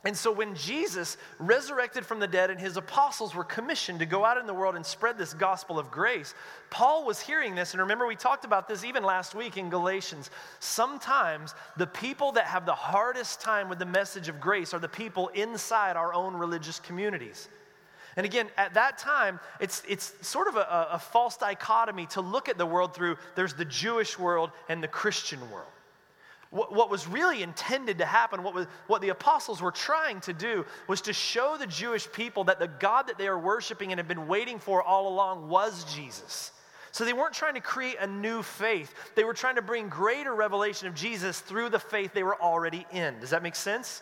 And 0.04 0.18
so 0.18 0.32
when 0.32 0.56
Jesus 0.56 1.16
resurrected 1.38 2.08
from 2.08 2.20
the 2.20 2.28
dead 2.28 2.50
and 2.50 2.60
his 2.60 2.76
apostles 2.76 3.36
were 3.36 3.44
commissioned 3.44 4.00
to 4.00 4.08
go 4.08 4.26
out 4.26 4.38
in 4.38 4.48
the 4.48 4.54
world 4.54 4.76
and 4.76 4.84
spread 4.84 5.16
this 5.16 5.36
gospel 5.36 5.78
of 5.78 5.92
grace, 5.92 6.34
Paul 6.72 7.06
was 7.06 7.20
hearing 7.20 7.54
this. 7.54 7.74
And 7.74 7.82
remember, 7.82 8.08
we 8.08 8.16
talked 8.16 8.44
about 8.44 8.68
this 8.68 8.84
even 8.84 9.04
last 9.04 9.36
week 9.36 9.58
in 9.58 9.70
Galatians. 9.70 10.32
Sometimes 10.60 11.54
the 11.78 11.86
people 11.86 12.32
that 12.32 12.46
have 12.46 12.66
the 12.66 12.74
hardest 12.74 13.42
time 13.42 13.70
with 13.70 13.78
the 13.78 13.86
message 13.86 14.28
of 14.28 14.42
grace 14.42 14.74
are 14.74 14.80
the 14.80 14.90
people 14.90 15.28
inside 15.30 15.96
our 15.96 16.16
own 16.16 16.34
religious 16.34 16.80
communities. 16.80 17.48
And 18.18 18.26
again, 18.26 18.50
at 18.58 18.74
that 18.74 18.98
time, 18.98 19.40
it's, 19.60 19.84
it's 19.88 20.14
sort 20.28 20.48
of 20.48 20.56
a, 20.56 20.88
a 20.94 21.00
false 21.00 21.38
dichotomy 21.38 22.08
to 22.08 22.22
look 22.22 22.50
at 22.50 22.58
the 22.58 22.66
world 22.66 22.96
through 22.96 23.18
there's 23.36 23.54
the 23.54 23.66
Jewish 23.66 24.18
world 24.18 24.50
and 24.68 24.82
the 24.82 24.88
Christian 24.88 25.40
world. 25.52 25.70
What, 26.52 26.74
what 26.74 26.90
was 26.90 27.08
really 27.08 27.44
intended 27.44 27.98
to 28.00 28.06
happen, 28.06 28.44
what, 28.44 28.54
was, 28.54 28.68
what 28.88 29.02
the 29.02 29.10
apostles 29.10 29.62
were 29.62 29.72
trying 29.72 30.20
to 30.22 30.34
do, 30.34 30.66
was 30.88 31.02
to 31.02 31.14
show 31.14 31.56
the 31.58 31.66
Jewish 31.66 32.12
people 32.12 32.44
that 32.46 32.60
the 32.60 32.68
God 32.68 33.08
that 33.08 33.18
they 33.18 33.28
are 33.28 33.40
worshiping 33.40 33.92
and 33.92 34.00
have 34.00 34.08
been 34.08 34.28
waiting 34.28 34.60
for 34.60 34.84
all 34.84 35.08
along 35.08 35.48
was 35.48 35.86
Jesus. 35.96 36.52
So 36.92 37.06
they 37.06 37.14
weren't 37.14 37.34
trying 37.34 37.54
to 37.54 37.62
create 37.62 37.96
a 38.02 38.08
new 38.08 38.44
faith. 38.44 38.94
They 39.16 39.24
were 39.24 39.34
trying 39.34 39.56
to 39.56 39.62
bring 39.62 39.88
greater 39.88 40.36
revelation 40.36 40.90
of 40.90 40.94
Jesus 40.94 41.40
through 41.40 41.70
the 41.70 41.80
faith 41.80 42.14
they 42.14 42.24
were 42.24 42.40
already 42.40 42.86
in. 42.92 43.18
Does 43.22 43.30
that 43.30 43.44
make 43.44 43.56
sense? 43.56 44.02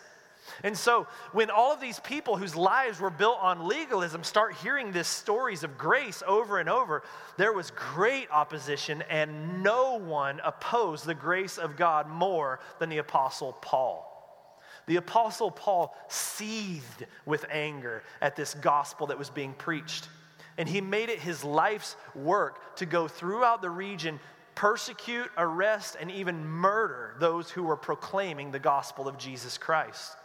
And 0.62 0.76
so, 0.76 1.06
when 1.32 1.50
all 1.50 1.72
of 1.72 1.80
these 1.80 2.00
people 2.00 2.36
whose 2.36 2.56
lives 2.56 3.00
were 3.00 3.10
built 3.10 3.38
on 3.40 3.66
legalism 3.66 4.24
start 4.24 4.54
hearing 4.54 4.92
these 4.92 5.06
stories 5.06 5.64
of 5.64 5.78
grace 5.78 6.22
over 6.26 6.58
and 6.58 6.68
over, 6.68 7.02
there 7.36 7.52
was 7.52 7.70
great 7.70 8.30
opposition, 8.30 9.02
and 9.08 9.62
no 9.62 9.98
one 9.98 10.40
opposed 10.44 11.06
the 11.06 11.14
grace 11.14 11.58
of 11.58 11.76
God 11.76 12.08
more 12.08 12.60
than 12.78 12.88
the 12.88 12.98
Apostle 12.98 13.56
Paul. 13.60 14.06
The 14.86 14.96
Apostle 14.96 15.50
Paul 15.50 15.96
seethed 16.08 17.06
with 17.24 17.44
anger 17.50 18.02
at 18.20 18.36
this 18.36 18.54
gospel 18.54 19.06
that 19.08 19.18
was 19.18 19.30
being 19.30 19.52
preached. 19.52 20.08
And 20.58 20.68
he 20.68 20.80
made 20.80 21.08
it 21.08 21.20
his 21.20 21.44
life's 21.44 21.96
work 22.14 22.76
to 22.76 22.86
go 22.86 23.06
throughout 23.08 23.62
the 23.62 23.70
region, 23.70 24.20
persecute, 24.54 25.30
arrest, 25.38 25.96
and 26.00 26.10
even 26.10 26.44
murder 26.44 27.14
those 27.18 27.50
who 27.50 27.62
were 27.62 27.76
proclaiming 27.76 28.50
the 28.50 28.58
gospel 28.58 29.08
of 29.08 29.16
Jesus 29.16 29.56
Christ. 29.56 30.16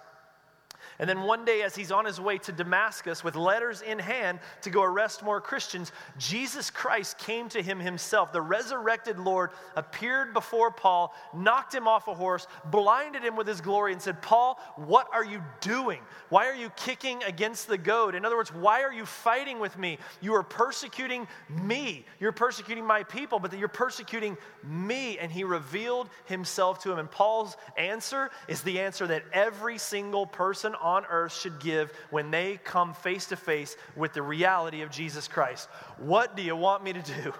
And 0.99 1.09
then 1.09 1.21
one 1.21 1.43
day, 1.43 1.61
as 1.61 1.75
he's 1.75 1.91
on 1.91 2.05
his 2.05 2.21
way 2.21 2.37
to 2.39 2.51
Damascus 2.51 3.23
with 3.23 3.35
letters 3.35 3.81
in 3.81 3.99
hand 3.99 4.39
to 4.61 4.69
go 4.69 4.81
arrest 4.81 5.23
more 5.23 5.41
Christians, 5.41 5.91
Jesus 6.17 6.69
Christ 6.69 7.17
came 7.17 7.49
to 7.49 7.61
him 7.61 7.79
himself. 7.79 8.31
The 8.31 8.41
resurrected 8.41 9.19
Lord 9.19 9.51
appeared 9.75 10.33
before 10.33 10.71
Paul, 10.71 11.13
knocked 11.33 11.75
him 11.75 11.87
off 11.87 12.07
a 12.07 12.13
horse, 12.13 12.47
blinded 12.65 13.23
him 13.23 13.35
with 13.35 13.47
his 13.47 13.59
glory, 13.59 13.91
and 13.91 14.01
said, 14.01 14.21
Paul, 14.21 14.59
what 14.75 15.07
are 15.11 15.25
you 15.25 15.43
doing? 15.59 15.99
Why 16.29 16.47
are 16.47 16.55
you 16.55 16.69
kicking 16.77 17.23
against 17.23 17.67
the 17.67 17.77
goad? 17.77 18.15
In 18.15 18.23
other 18.23 18.37
words, 18.37 18.53
why 18.53 18.83
are 18.83 18.93
you 18.93 19.05
fighting 19.05 19.59
with 19.59 19.77
me? 19.77 19.97
You 20.21 20.35
are 20.35 20.43
persecuting 20.43 21.27
me. 21.49 22.05
You're 22.19 22.31
persecuting 22.31 22.85
my 22.85 23.03
people, 23.03 23.39
but 23.39 23.57
you're 23.57 23.67
persecuting 23.67 24.37
me. 24.63 25.17
And 25.17 25.31
he 25.31 25.43
revealed 25.43 26.09
himself 26.25 26.79
to 26.83 26.91
him. 26.91 26.99
And 26.99 27.11
Paul's 27.11 27.57
answer 27.77 28.29
is 28.47 28.61
the 28.61 28.79
answer 28.79 29.07
that 29.07 29.23
every 29.33 29.77
single 29.77 30.25
person 30.25 30.73
on 30.85 31.03
earth 31.09 31.33
should 31.33 31.59
give 31.59 31.91
when 32.11 32.29
they 32.29 32.59
come 32.63 32.93
face 32.93 33.25
to 33.25 33.35
face 33.35 33.75
with 33.95 34.13
the 34.13 34.21
reality 34.21 34.83
of 34.83 34.91
Jesus 34.91 35.27
Christ. 35.27 35.67
What 35.97 36.37
do 36.37 36.43
you 36.43 36.55
want 36.55 36.83
me 36.83 36.93
to 36.93 37.01
do? 37.01 37.33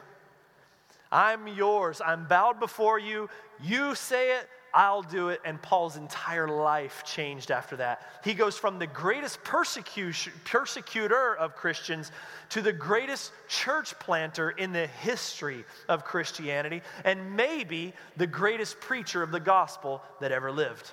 I'm 1.11 1.47
yours. 1.47 2.01
I'm 2.03 2.27
bowed 2.27 2.59
before 2.59 2.97
you. 2.97 3.29
You 3.63 3.93
say 3.93 4.31
it, 4.37 4.49
I'll 4.73 5.03
do 5.03 5.29
it. 5.29 5.41
And 5.45 5.61
Paul's 5.61 5.95
entire 5.95 6.47
life 6.47 7.03
changed 7.05 7.51
after 7.51 7.75
that. 7.77 8.01
He 8.23 8.33
goes 8.33 8.57
from 8.57 8.79
the 8.79 8.87
greatest 8.87 9.41
persecutor 9.43 11.35
of 11.37 11.55
Christians 11.55 12.11
to 12.49 12.61
the 12.63 12.73
greatest 12.73 13.31
church 13.47 13.97
planter 13.99 14.49
in 14.49 14.73
the 14.73 14.87
history 14.87 15.63
of 15.87 16.03
Christianity, 16.03 16.81
and 17.05 17.35
maybe 17.37 17.93
the 18.17 18.27
greatest 18.27 18.79
preacher 18.79 19.21
of 19.21 19.31
the 19.31 19.39
gospel 19.39 20.01
that 20.19 20.31
ever 20.31 20.51
lived. 20.51 20.91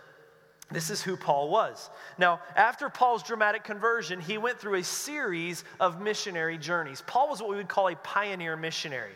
This 0.72 0.90
is 0.90 1.02
who 1.02 1.16
Paul 1.16 1.48
was. 1.48 1.90
Now, 2.18 2.40
after 2.56 2.88
Paul's 2.88 3.22
dramatic 3.22 3.64
conversion, 3.64 4.20
he 4.20 4.38
went 4.38 4.58
through 4.58 4.76
a 4.76 4.84
series 4.84 5.64
of 5.78 6.00
missionary 6.00 6.58
journeys. 6.58 7.02
Paul 7.06 7.28
was 7.28 7.40
what 7.40 7.50
we 7.50 7.56
would 7.56 7.68
call 7.68 7.88
a 7.88 7.96
pioneer 7.96 8.56
missionary. 8.56 9.12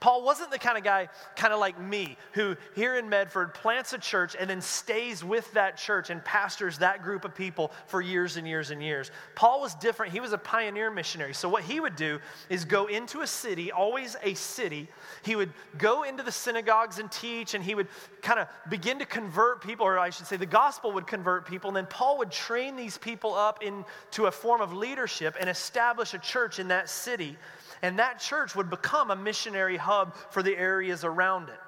Paul 0.00 0.22
wasn't 0.22 0.50
the 0.50 0.58
kind 0.58 0.78
of 0.78 0.84
guy, 0.84 1.08
kind 1.34 1.52
of 1.52 1.58
like 1.58 1.80
me, 1.80 2.16
who 2.32 2.56
here 2.74 2.96
in 2.96 3.08
Medford 3.08 3.52
plants 3.52 3.92
a 3.92 3.98
church 3.98 4.36
and 4.38 4.48
then 4.48 4.60
stays 4.60 5.24
with 5.24 5.52
that 5.54 5.76
church 5.76 6.10
and 6.10 6.24
pastors 6.24 6.78
that 6.78 7.02
group 7.02 7.24
of 7.24 7.34
people 7.34 7.72
for 7.86 8.00
years 8.00 8.36
and 8.36 8.46
years 8.46 8.70
and 8.70 8.82
years. 8.82 9.10
Paul 9.34 9.60
was 9.60 9.74
different. 9.74 10.12
He 10.12 10.20
was 10.20 10.32
a 10.32 10.38
pioneer 10.38 10.90
missionary. 10.90 11.34
So, 11.34 11.48
what 11.48 11.64
he 11.64 11.80
would 11.80 11.96
do 11.96 12.20
is 12.48 12.64
go 12.64 12.86
into 12.86 13.22
a 13.22 13.26
city, 13.26 13.72
always 13.72 14.16
a 14.22 14.34
city. 14.34 14.88
He 15.24 15.34
would 15.34 15.52
go 15.78 16.04
into 16.04 16.22
the 16.22 16.32
synagogues 16.32 17.00
and 17.00 17.10
teach, 17.10 17.54
and 17.54 17.64
he 17.64 17.74
would 17.74 17.88
kind 18.22 18.38
of 18.38 18.48
begin 18.68 19.00
to 19.00 19.06
convert 19.06 19.62
people, 19.62 19.84
or 19.84 19.98
I 19.98 20.10
should 20.10 20.26
say, 20.26 20.36
the 20.36 20.46
gospel 20.46 20.92
would 20.92 21.06
convert 21.06 21.46
people. 21.46 21.68
And 21.68 21.76
then 21.76 21.86
Paul 21.86 22.18
would 22.18 22.30
train 22.30 22.76
these 22.76 22.98
people 22.98 23.34
up 23.34 23.62
into 23.62 24.26
a 24.26 24.30
form 24.30 24.60
of 24.60 24.72
leadership 24.72 25.36
and 25.40 25.50
establish 25.50 26.14
a 26.14 26.18
church 26.18 26.58
in 26.60 26.68
that 26.68 26.88
city 26.88 27.36
and 27.82 27.98
that 27.98 28.20
church 28.20 28.54
would 28.54 28.70
become 28.70 29.10
a 29.10 29.16
missionary 29.16 29.76
hub 29.76 30.14
for 30.30 30.42
the 30.42 30.56
areas 30.56 31.04
around 31.04 31.48
it. 31.48 31.58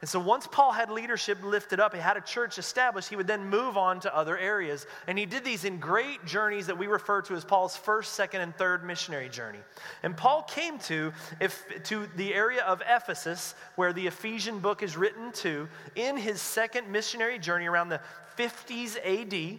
And 0.00 0.08
so 0.08 0.20
once 0.20 0.46
Paul 0.46 0.72
had 0.72 0.90
leadership 0.90 1.42
lifted 1.42 1.80
up, 1.80 1.94
he 1.94 2.00
had 2.00 2.16
a 2.16 2.20
church 2.20 2.58
established, 2.58 3.08
he 3.08 3.16
would 3.16 3.26
then 3.26 3.48
move 3.48 3.76
on 3.76 3.98
to 4.00 4.14
other 4.14 4.36
areas. 4.36 4.86
And 5.06 5.18
he 5.18 5.24
did 5.24 5.42
these 5.42 5.64
in 5.64 5.78
great 5.78 6.24
journeys 6.26 6.66
that 6.66 6.76
we 6.76 6.86
refer 6.86 7.22
to 7.22 7.34
as 7.34 7.44
Paul's 7.44 7.76
first, 7.76 8.12
second, 8.12 8.42
and 8.42 8.54
third 8.56 8.84
missionary 8.84 9.28
journey. 9.28 9.60
And 10.02 10.16
Paul 10.16 10.42
came 10.42 10.78
to, 10.80 11.12
if, 11.40 11.64
to 11.84 12.06
the 12.16 12.34
area 12.34 12.62
of 12.62 12.82
Ephesus, 12.86 13.54
where 13.76 13.92
the 13.92 14.06
Ephesian 14.06 14.58
book 14.58 14.82
is 14.82 14.96
written 14.96 15.32
to, 15.32 15.66
in 15.94 16.16
his 16.16 16.42
second 16.42 16.90
missionary 16.92 17.38
journey 17.38 17.66
around 17.66 17.88
the 17.88 18.00
50s 18.36 18.96
AD. 19.02 19.58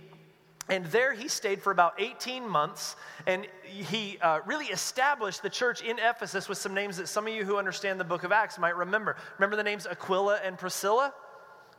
And 0.70 0.86
there 0.88 1.14
he 1.14 1.30
stayed 1.30 1.62
for 1.62 1.72
about 1.72 1.94
18 1.98 2.48
months, 2.48 2.98
and 3.26 3.48
he 3.64 4.18
uh, 4.22 4.42
really 4.46 4.66
established 4.66 5.42
the 5.42 5.50
church 5.50 5.82
in 5.82 5.98
Ephesus 5.98 6.50
with 6.50 6.58
some 6.58 6.74
names 6.74 6.98
that 6.98 7.08
some 7.08 7.26
of 7.26 7.34
you 7.34 7.46
who 7.46 7.58
understand 7.58 8.00
the 8.00 8.04
book 8.04 8.24
of 8.24 8.34
Acts 8.34 8.60
might 8.60 8.76
remember. 8.76 9.16
Remember 9.38 9.56
the 9.56 9.64
names 9.64 9.88
Aquila 9.88 10.40
and 10.44 10.58
Priscilla? 10.58 11.14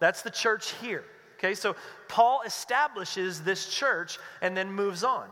That's 0.01 0.23
the 0.23 0.31
church 0.31 0.73
here. 0.81 1.05
Okay, 1.39 1.55
so 1.55 1.77
Paul 2.09 2.43
establishes 2.47 3.43
this 3.43 3.69
church 3.69 4.19
and 4.41 4.57
then 4.57 4.73
moves 4.73 5.05
on. 5.05 5.29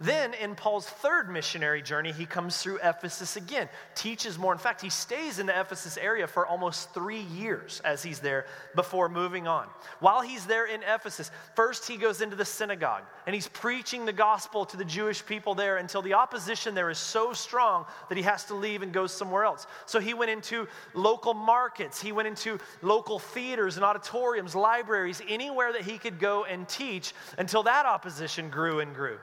Then, 0.00 0.34
in 0.34 0.54
Paul's 0.54 0.86
third 0.86 1.28
missionary 1.28 1.82
journey, 1.82 2.12
he 2.12 2.24
comes 2.24 2.58
through 2.58 2.78
Ephesus 2.82 3.36
again, 3.36 3.68
teaches 3.96 4.38
more. 4.38 4.52
In 4.52 4.58
fact, 4.58 4.80
he 4.80 4.90
stays 4.90 5.40
in 5.40 5.46
the 5.46 5.58
Ephesus 5.58 5.96
area 5.96 6.28
for 6.28 6.46
almost 6.46 6.94
three 6.94 7.22
years 7.22 7.80
as 7.84 8.02
he's 8.02 8.20
there 8.20 8.46
before 8.76 9.08
moving 9.08 9.48
on. 9.48 9.66
While 9.98 10.20
he's 10.20 10.46
there 10.46 10.66
in 10.66 10.82
Ephesus, 10.82 11.32
first 11.56 11.88
he 11.88 11.96
goes 11.96 12.20
into 12.20 12.36
the 12.36 12.44
synagogue 12.44 13.02
and 13.26 13.34
he's 13.34 13.48
preaching 13.48 14.04
the 14.04 14.12
gospel 14.12 14.64
to 14.66 14.76
the 14.76 14.84
Jewish 14.84 15.26
people 15.26 15.56
there 15.56 15.78
until 15.78 16.00
the 16.00 16.14
opposition 16.14 16.74
there 16.74 16.90
is 16.90 16.98
so 16.98 17.32
strong 17.32 17.84
that 18.08 18.16
he 18.16 18.22
has 18.22 18.44
to 18.44 18.54
leave 18.54 18.82
and 18.82 18.92
go 18.92 19.08
somewhere 19.08 19.44
else. 19.44 19.66
So 19.86 19.98
he 19.98 20.14
went 20.14 20.30
into 20.30 20.68
local 20.94 21.34
markets, 21.34 22.00
he 22.00 22.12
went 22.12 22.28
into 22.28 22.58
local 22.82 23.18
theaters 23.18 23.76
and 23.76 23.84
auditoriums, 23.84 24.54
libraries, 24.54 25.20
anywhere 25.28 25.72
that 25.72 25.82
he 25.82 25.98
could 25.98 26.20
go 26.20 26.44
and 26.44 26.68
teach 26.68 27.14
until 27.36 27.64
that 27.64 27.84
opposition 27.84 28.48
grew 28.48 28.78
and 28.78 28.94
grew. 28.94 29.18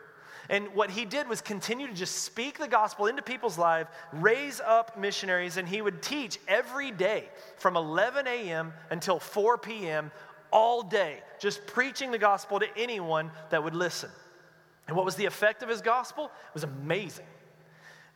And 0.49 0.67
what 0.75 0.89
he 0.89 1.05
did 1.05 1.27
was 1.27 1.41
continue 1.41 1.87
to 1.87 1.93
just 1.93 2.23
speak 2.23 2.57
the 2.57 2.67
gospel 2.67 3.07
into 3.07 3.21
people's 3.21 3.57
lives, 3.57 3.89
raise 4.11 4.61
up 4.61 4.97
missionaries, 4.97 5.57
and 5.57 5.67
he 5.67 5.81
would 5.81 6.01
teach 6.01 6.39
every 6.47 6.91
day 6.91 7.29
from 7.57 7.75
11 7.75 8.27
a.m. 8.27 8.73
until 8.91 9.19
4 9.19 9.57
p.m. 9.57 10.11
all 10.51 10.83
day, 10.83 11.19
just 11.39 11.65
preaching 11.65 12.11
the 12.11 12.17
gospel 12.17 12.59
to 12.59 12.67
anyone 12.77 13.31
that 13.49 13.63
would 13.63 13.75
listen. 13.75 14.09
And 14.87 14.95
what 14.95 15.05
was 15.05 15.15
the 15.15 15.25
effect 15.25 15.63
of 15.63 15.69
his 15.69 15.81
gospel? 15.81 16.25
It 16.25 16.53
was 16.53 16.63
amazing 16.63 17.25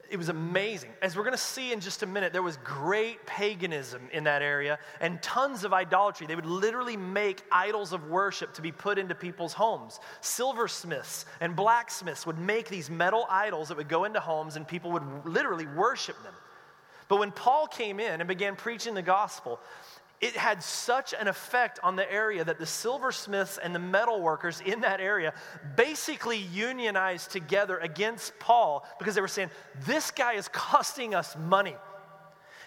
it 0.09 0.17
was 0.17 0.29
amazing. 0.29 0.89
As 1.01 1.15
we're 1.15 1.23
going 1.23 1.35
to 1.35 1.37
see 1.37 1.71
in 1.71 1.79
just 1.79 2.03
a 2.03 2.05
minute, 2.05 2.33
there 2.33 2.43
was 2.43 2.57
great 2.57 3.25
paganism 3.25 4.09
in 4.11 4.23
that 4.23 4.41
area 4.41 4.79
and 4.99 5.21
tons 5.21 5.63
of 5.63 5.73
idolatry. 5.73 6.25
They 6.25 6.35
would 6.35 6.45
literally 6.45 6.97
make 6.97 7.43
idols 7.51 7.93
of 7.93 8.09
worship 8.09 8.53
to 8.55 8.61
be 8.61 8.71
put 8.71 8.97
into 8.97 9.13
people's 9.13 9.53
homes. 9.53 9.99
Silversmiths 10.21 11.25
and 11.41 11.55
blacksmiths 11.55 12.25
would 12.25 12.39
make 12.39 12.69
these 12.69 12.89
metal 12.89 13.27
idols 13.29 13.67
that 13.67 13.77
would 13.77 13.89
go 13.89 14.05
into 14.05 14.19
homes 14.19 14.55
and 14.55 14.67
people 14.67 14.91
would 14.91 15.25
literally 15.25 15.67
worship 15.67 16.21
them. 16.23 16.33
But 17.07 17.17
when 17.17 17.31
Paul 17.31 17.67
came 17.67 17.99
in 17.99 18.21
and 18.21 18.27
began 18.27 18.55
preaching 18.55 18.93
the 18.93 19.01
gospel, 19.01 19.59
it 20.21 20.35
had 20.35 20.61
such 20.61 21.13
an 21.13 21.27
effect 21.27 21.79
on 21.81 21.95
the 21.95 22.11
area 22.11 22.43
that 22.43 22.59
the 22.59 22.65
silversmiths 22.65 23.57
and 23.57 23.73
the 23.73 23.79
metal 23.79 24.21
workers 24.21 24.61
in 24.65 24.81
that 24.81 24.99
area 24.99 25.33
basically 25.77 26.37
unionized 26.37 27.31
together 27.31 27.77
against 27.77 28.37
Paul 28.37 28.85
because 28.97 29.15
they 29.15 29.21
were 29.21 29.29
saying, 29.29 29.49
This 29.85 30.11
guy 30.11 30.33
is 30.33 30.49
costing 30.49 31.15
us 31.15 31.37
money. 31.37 31.75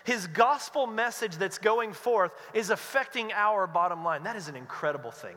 His 0.04 0.26
gospel 0.26 0.86
message 0.86 1.36
that's 1.36 1.58
going 1.58 1.92
forth 1.92 2.32
is 2.54 2.70
affecting 2.70 3.32
our 3.32 3.66
bottom 3.66 4.02
line. 4.02 4.24
That 4.24 4.36
is 4.36 4.48
an 4.48 4.56
incredible 4.56 5.10
thing. 5.10 5.36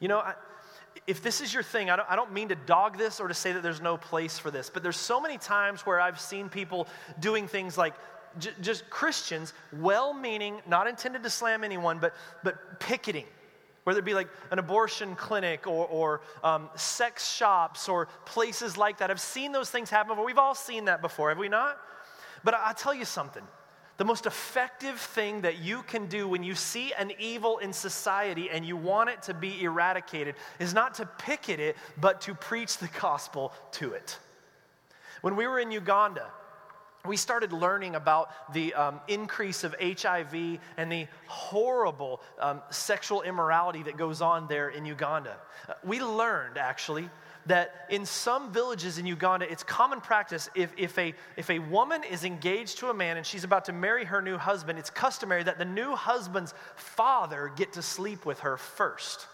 You 0.00 0.08
know, 0.08 0.18
I, 0.18 0.34
if 1.06 1.22
this 1.22 1.40
is 1.40 1.52
your 1.52 1.62
thing, 1.62 1.90
I 1.90 1.96
don't, 1.96 2.10
I 2.10 2.16
don't 2.16 2.32
mean 2.32 2.48
to 2.48 2.54
dog 2.54 2.96
this 2.96 3.20
or 3.20 3.28
to 3.28 3.34
say 3.34 3.52
that 3.52 3.62
there's 3.62 3.80
no 3.80 3.96
place 3.96 4.38
for 4.38 4.50
this, 4.50 4.70
but 4.70 4.82
there's 4.82 4.96
so 4.96 5.20
many 5.20 5.38
times 5.38 5.82
where 5.82 6.00
I've 6.00 6.20
seen 6.20 6.48
people 6.48 6.86
doing 7.20 7.46
things 7.46 7.76
like 7.76 7.94
j- 8.38 8.50
just 8.60 8.88
Christians, 8.90 9.52
well 9.72 10.12
meaning, 10.14 10.60
not 10.66 10.86
intended 10.86 11.22
to 11.22 11.30
slam 11.30 11.64
anyone, 11.64 11.98
but, 11.98 12.14
but 12.42 12.80
picketing. 12.80 13.26
Whether 13.84 13.98
it 13.98 14.04
be 14.04 14.14
like 14.14 14.28
an 14.50 14.58
abortion 14.58 15.14
clinic 15.14 15.66
or, 15.66 15.86
or 15.86 16.20
um, 16.42 16.70
sex 16.74 17.30
shops 17.30 17.88
or 17.88 18.08
places 18.24 18.78
like 18.78 18.98
that. 18.98 19.10
I've 19.10 19.20
seen 19.20 19.52
those 19.52 19.70
things 19.70 19.90
happen 19.90 20.10
before. 20.10 20.24
We've 20.24 20.38
all 20.38 20.54
seen 20.54 20.86
that 20.86 21.02
before, 21.02 21.28
have 21.28 21.38
we 21.38 21.48
not? 21.48 21.78
But 22.42 22.54
I'll 22.54 22.74
tell 22.74 22.94
you 22.94 23.04
something. 23.04 23.42
The 23.96 24.04
most 24.04 24.26
effective 24.26 24.98
thing 24.98 25.42
that 25.42 25.58
you 25.58 25.82
can 25.82 26.06
do 26.06 26.26
when 26.26 26.42
you 26.42 26.54
see 26.54 26.92
an 26.94 27.12
evil 27.20 27.58
in 27.58 27.72
society 27.72 28.50
and 28.50 28.66
you 28.66 28.76
want 28.76 29.10
it 29.10 29.22
to 29.22 29.34
be 29.34 29.62
eradicated 29.62 30.34
is 30.58 30.74
not 30.74 30.94
to 30.94 31.06
picket 31.06 31.60
it, 31.60 31.76
but 32.00 32.22
to 32.22 32.34
preach 32.34 32.78
the 32.78 32.88
gospel 33.00 33.52
to 33.72 33.92
it. 33.92 34.18
When 35.20 35.36
we 35.36 35.46
were 35.46 35.60
in 35.60 35.70
Uganda, 35.70 36.26
we 37.06 37.16
started 37.18 37.52
learning 37.52 37.96
about 37.96 38.30
the 38.54 38.72
um, 38.72 39.00
increase 39.08 39.62
of 39.62 39.74
HIV 39.78 40.58
and 40.78 40.90
the 40.90 41.06
horrible 41.26 42.22
um, 42.40 42.62
sexual 42.70 43.20
immorality 43.22 43.82
that 43.82 43.98
goes 43.98 44.22
on 44.22 44.48
there 44.48 44.70
in 44.70 44.86
Uganda. 44.86 45.36
Uh, 45.68 45.74
we 45.84 46.00
learned, 46.00 46.56
actually, 46.56 47.10
that 47.44 47.86
in 47.90 48.06
some 48.06 48.50
villages 48.52 48.96
in 48.96 49.04
Uganda, 49.04 49.50
it's 49.50 49.62
common 49.62 50.00
practice 50.00 50.48
if, 50.54 50.72
if, 50.78 50.98
a, 50.98 51.12
if 51.36 51.50
a 51.50 51.58
woman 51.58 52.02
is 52.04 52.24
engaged 52.24 52.78
to 52.78 52.88
a 52.88 52.94
man 52.94 53.18
and 53.18 53.26
she's 53.26 53.44
about 53.44 53.66
to 53.66 53.72
marry 53.74 54.06
her 54.06 54.22
new 54.22 54.38
husband, 54.38 54.78
it's 54.78 54.88
customary 54.88 55.42
that 55.42 55.58
the 55.58 55.64
new 55.66 55.94
husband's 55.94 56.54
father 56.76 57.52
get 57.54 57.74
to 57.74 57.82
sleep 57.82 58.24
with 58.24 58.40
her 58.40 58.56
first. 58.56 59.26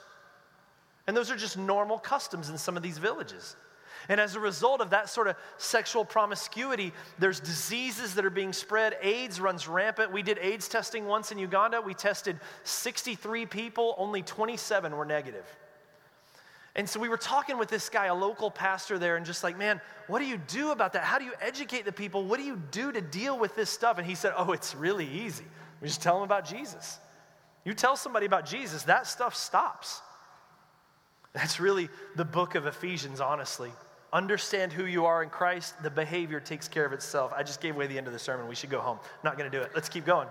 And 1.07 1.17
those 1.17 1.31
are 1.31 1.37
just 1.37 1.57
normal 1.57 1.99
customs 1.99 2.51
in 2.51 2.59
some 2.59 2.77
of 2.77 2.83
these 2.83 2.99
villages. 2.99 3.55
And 4.09 4.21
as 4.21 4.35
a 4.35 4.41
result 4.41 4.81
of 4.81 4.91
that 4.91 5.09
sort 5.09 5.29
of 5.29 5.37
sexual 5.59 6.05
promiscuity, 6.05 6.93
there's 7.19 7.41
diseases 7.41 8.15
that 8.15 8.25
are 8.25 8.31
being 8.31 8.53
spread. 8.53 8.97
AIDS 9.03 9.41
runs 9.41 9.69
rampant. 9.69 10.13
We 10.13 10.23
did 10.23 10.39
AIDS 10.39 10.69
testing 10.69 11.07
once 11.07 11.33
in 11.33 11.39
Uganda. 11.39 11.81
We 11.81 11.95
tested 11.95 12.39
63 12.65 13.47
people, 13.47 13.95
only 13.99 14.23
27 14.23 14.97
were 14.97 15.05
negative. 15.05 15.45
And 16.77 16.89
so 16.89 17.01
we 17.01 17.09
were 17.09 17.17
talking 17.17 17.59
with 17.59 17.69
this 17.69 17.89
guy, 17.89 18.07
a 18.07 18.15
local 18.15 18.51
pastor 18.51 18.99
there, 18.99 19.17
and 19.17 19.27
just 19.27 19.43
like, 19.43 19.59
man, 19.59 19.81
what 20.07 20.21
do 20.21 20.25
you 20.25 20.37
do 20.37 20.71
about 20.71 20.93
that? 20.93 21.03
How 21.03 21.19
do 21.19 21.25
you 21.25 21.33
educate 21.41 21.85
the 21.85 21.93
people? 21.93 22.25
What 22.25 22.39
do 22.39 22.45
you 22.47 22.61
do 22.71 22.93
to 22.93 23.01
deal 23.01 23.39
with 23.39 23.57
this 23.57 23.71
stuff? 23.71 23.99
And 23.99 24.07
he 24.07 24.15
said, 24.15 24.33
oh, 24.37 24.53
it's 24.53 24.75
really 24.75 25.07
easy. 25.07 25.45
We 25.81 25.89
just 25.89 26.03
tell 26.03 26.15
them 26.15 26.23
about 26.23 26.47
Jesus. 26.47 26.99
You 27.65 27.75
tell 27.75 27.97
somebody 27.97 28.27
about 28.27 28.47
Jesus, 28.47 28.85
that 28.85 29.07
stuff 29.07 29.35
stops. 29.35 30.01
That's 31.33 31.61
really 31.61 31.89
the 32.17 32.25
book 32.25 32.55
of 32.55 32.67
Ephesians, 32.67 33.21
honestly. 33.21 33.71
Understand 34.13 34.73
who 34.73 34.87
you 34.87 35.07
are 35.07 35.23
in 35.23 35.31
Christ, 35.31 35.81
the 35.83 35.91
behavior 35.91 36.41
takes 36.41 36.67
care 36.67 36.85
of 36.85 36.93
itself. 36.93 37.33
I 37.35 37.43
just 37.43 37.61
gave 37.61 37.77
away 37.77 37.87
the 37.87 37.97
end 37.97 38.09
of 38.09 38.13
the 38.13 38.19
sermon. 38.19 38.49
We 38.49 38.57
should 38.57 38.71
go 38.71 38.81
home. 38.81 38.99
Not 39.23 39.39
going 39.39 39.51
to 39.51 39.57
do 39.57 39.63
it. 39.63 39.71
Let's 39.75 39.89
keep 39.89 40.05
going. 40.05 40.29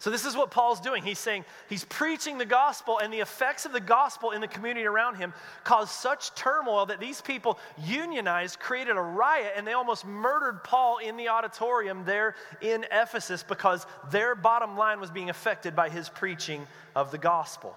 So, 0.00 0.08
this 0.08 0.24
is 0.24 0.34
what 0.34 0.50
Paul's 0.50 0.80
doing. 0.80 1.02
He's 1.02 1.18
saying 1.18 1.44
he's 1.68 1.84
preaching 1.84 2.38
the 2.38 2.46
gospel, 2.46 2.98
and 2.98 3.12
the 3.12 3.20
effects 3.20 3.66
of 3.66 3.72
the 3.72 3.80
gospel 3.80 4.30
in 4.30 4.40
the 4.40 4.48
community 4.48 4.86
around 4.86 5.16
him 5.16 5.34
caused 5.62 5.90
such 5.90 6.34
turmoil 6.34 6.86
that 6.86 7.00
these 7.00 7.20
people 7.20 7.58
unionized, 7.76 8.58
created 8.58 8.96
a 8.96 9.00
riot, 9.00 9.52
and 9.56 9.66
they 9.66 9.74
almost 9.74 10.06
murdered 10.06 10.64
Paul 10.64 10.98
in 10.98 11.18
the 11.18 11.28
auditorium 11.28 12.06
there 12.06 12.34
in 12.62 12.86
Ephesus 12.90 13.42
because 13.42 13.86
their 14.10 14.34
bottom 14.34 14.74
line 14.74 15.00
was 15.00 15.10
being 15.10 15.28
affected 15.28 15.76
by 15.76 15.90
his 15.90 16.08
preaching 16.08 16.66
of 16.96 17.10
the 17.10 17.18
gospel. 17.18 17.76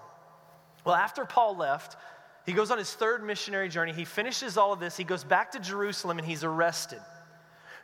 Well, 0.86 0.94
after 0.94 1.26
Paul 1.26 1.58
left, 1.58 1.96
he 2.46 2.52
goes 2.52 2.70
on 2.70 2.78
his 2.78 2.92
third 2.92 3.24
missionary 3.24 3.68
journey. 3.68 3.92
He 3.92 4.04
finishes 4.04 4.56
all 4.56 4.72
of 4.72 4.80
this. 4.80 4.96
He 4.96 5.04
goes 5.04 5.24
back 5.24 5.52
to 5.52 5.60
Jerusalem 5.60 6.18
and 6.18 6.26
he's 6.26 6.44
arrested. 6.44 7.00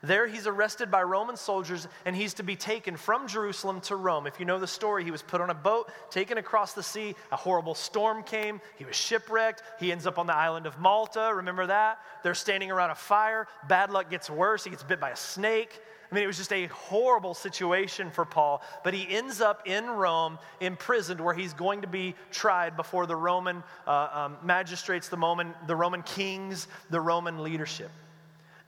There, 0.02 0.26
he's 0.26 0.46
arrested 0.46 0.90
by 0.90 1.02
Roman 1.02 1.36
soldiers 1.36 1.86
and 2.06 2.16
he's 2.16 2.34
to 2.34 2.42
be 2.42 2.56
taken 2.56 2.96
from 2.96 3.28
Jerusalem 3.28 3.82
to 3.82 3.96
Rome. 3.96 4.26
If 4.26 4.40
you 4.40 4.46
know 4.46 4.58
the 4.58 4.66
story, 4.66 5.04
he 5.04 5.10
was 5.10 5.20
put 5.20 5.42
on 5.42 5.50
a 5.50 5.54
boat, 5.54 5.90
taken 6.10 6.38
across 6.38 6.72
the 6.72 6.82
sea. 6.82 7.14
A 7.32 7.36
horrible 7.36 7.74
storm 7.74 8.22
came. 8.22 8.62
He 8.76 8.84
was 8.84 8.96
shipwrecked. 8.96 9.62
He 9.78 9.92
ends 9.92 10.06
up 10.06 10.18
on 10.18 10.26
the 10.26 10.34
island 10.34 10.66
of 10.66 10.78
Malta. 10.78 11.32
Remember 11.34 11.66
that? 11.66 11.98
They're 12.22 12.34
standing 12.34 12.70
around 12.70 12.90
a 12.90 12.94
fire. 12.94 13.46
Bad 13.68 13.90
luck 13.90 14.08
gets 14.08 14.30
worse. 14.30 14.64
He 14.64 14.70
gets 14.70 14.82
bit 14.82 15.00
by 15.00 15.10
a 15.10 15.16
snake. 15.16 15.80
I 16.10 16.14
mean, 16.14 16.24
it 16.24 16.26
was 16.26 16.38
just 16.38 16.52
a 16.52 16.66
horrible 16.66 17.34
situation 17.34 18.10
for 18.10 18.24
Paul, 18.24 18.62
but 18.82 18.94
he 18.94 19.06
ends 19.08 19.40
up 19.40 19.68
in 19.68 19.86
Rome, 19.86 20.38
imprisoned, 20.60 21.20
where 21.20 21.34
he's 21.34 21.54
going 21.54 21.82
to 21.82 21.86
be 21.86 22.16
tried 22.32 22.76
before 22.76 23.06
the 23.06 23.14
Roman 23.14 23.62
uh, 23.86 24.08
um, 24.12 24.36
magistrates, 24.42 25.08
the 25.08 25.16
Roman, 25.16 25.54
the 25.68 25.76
Roman 25.76 26.02
kings, 26.02 26.66
the 26.90 27.00
Roman 27.00 27.44
leadership. 27.44 27.90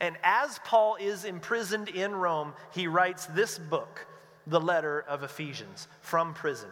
And 0.00 0.16
as 0.22 0.60
Paul 0.64 0.96
is 1.00 1.24
imprisoned 1.24 1.88
in 1.88 2.14
Rome, 2.14 2.54
he 2.72 2.86
writes 2.86 3.26
this 3.26 3.58
book, 3.58 4.06
the 4.46 4.60
letter 4.60 5.00
of 5.08 5.24
Ephesians, 5.24 5.88
from 6.00 6.34
prison. 6.34 6.68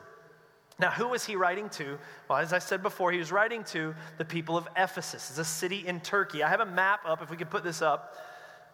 Now, 0.78 0.90
who 0.90 1.08
was 1.08 1.24
he 1.24 1.36
writing 1.36 1.68
to? 1.70 1.98
Well, 2.28 2.38
as 2.38 2.52
I 2.52 2.58
said 2.58 2.82
before, 2.82 3.12
he 3.12 3.18
was 3.18 3.30
writing 3.30 3.64
to 3.64 3.94
the 4.18 4.24
people 4.24 4.56
of 4.56 4.66
Ephesus. 4.76 5.30
It's 5.30 5.38
a 5.38 5.44
city 5.44 5.86
in 5.86 6.00
Turkey. 6.00 6.42
I 6.42 6.48
have 6.48 6.60
a 6.60 6.66
map 6.66 7.00
up, 7.04 7.22
if 7.22 7.30
we 7.30 7.36
could 7.36 7.50
put 7.50 7.64
this 7.64 7.82
up. 7.82 8.16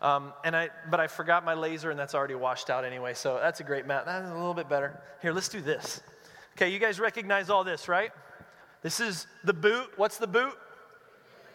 Um, 0.02 0.32
and 0.44 0.54
I, 0.54 0.70
but 0.90 1.00
I 1.00 1.06
forgot 1.06 1.44
my 1.44 1.54
laser, 1.54 1.90
and 1.90 1.98
that's 1.98 2.14
already 2.14 2.34
washed 2.34 2.70
out 2.70 2.84
anyway. 2.84 3.14
So 3.14 3.38
that's 3.40 3.60
a 3.60 3.64
great 3.64 3.86
map. 3.86 4.04
That's 4.04 4.30
a 4.30 4.34
little 4.34 4.54
bit 4.54 4.68
better. 4.68 5.00
Here, 5.22 5.32
let's 5.32 5.48
do 5.48 5.60
this. 5.60 6.00
Okay, 6.56 6.70
you 6.70 6.78
guys 6.78 7.00
recognize 7.00 7.50
all 7.50 7.64
this, 7.64 7.88
right? 7.88 8.10
This 8.82 9.00
is 9.00 9.26
the 9.44 9.52
boot. 9.52 9.90
What's 9.96 10.18
the 10.18 10.26
boot? 10.26 10.54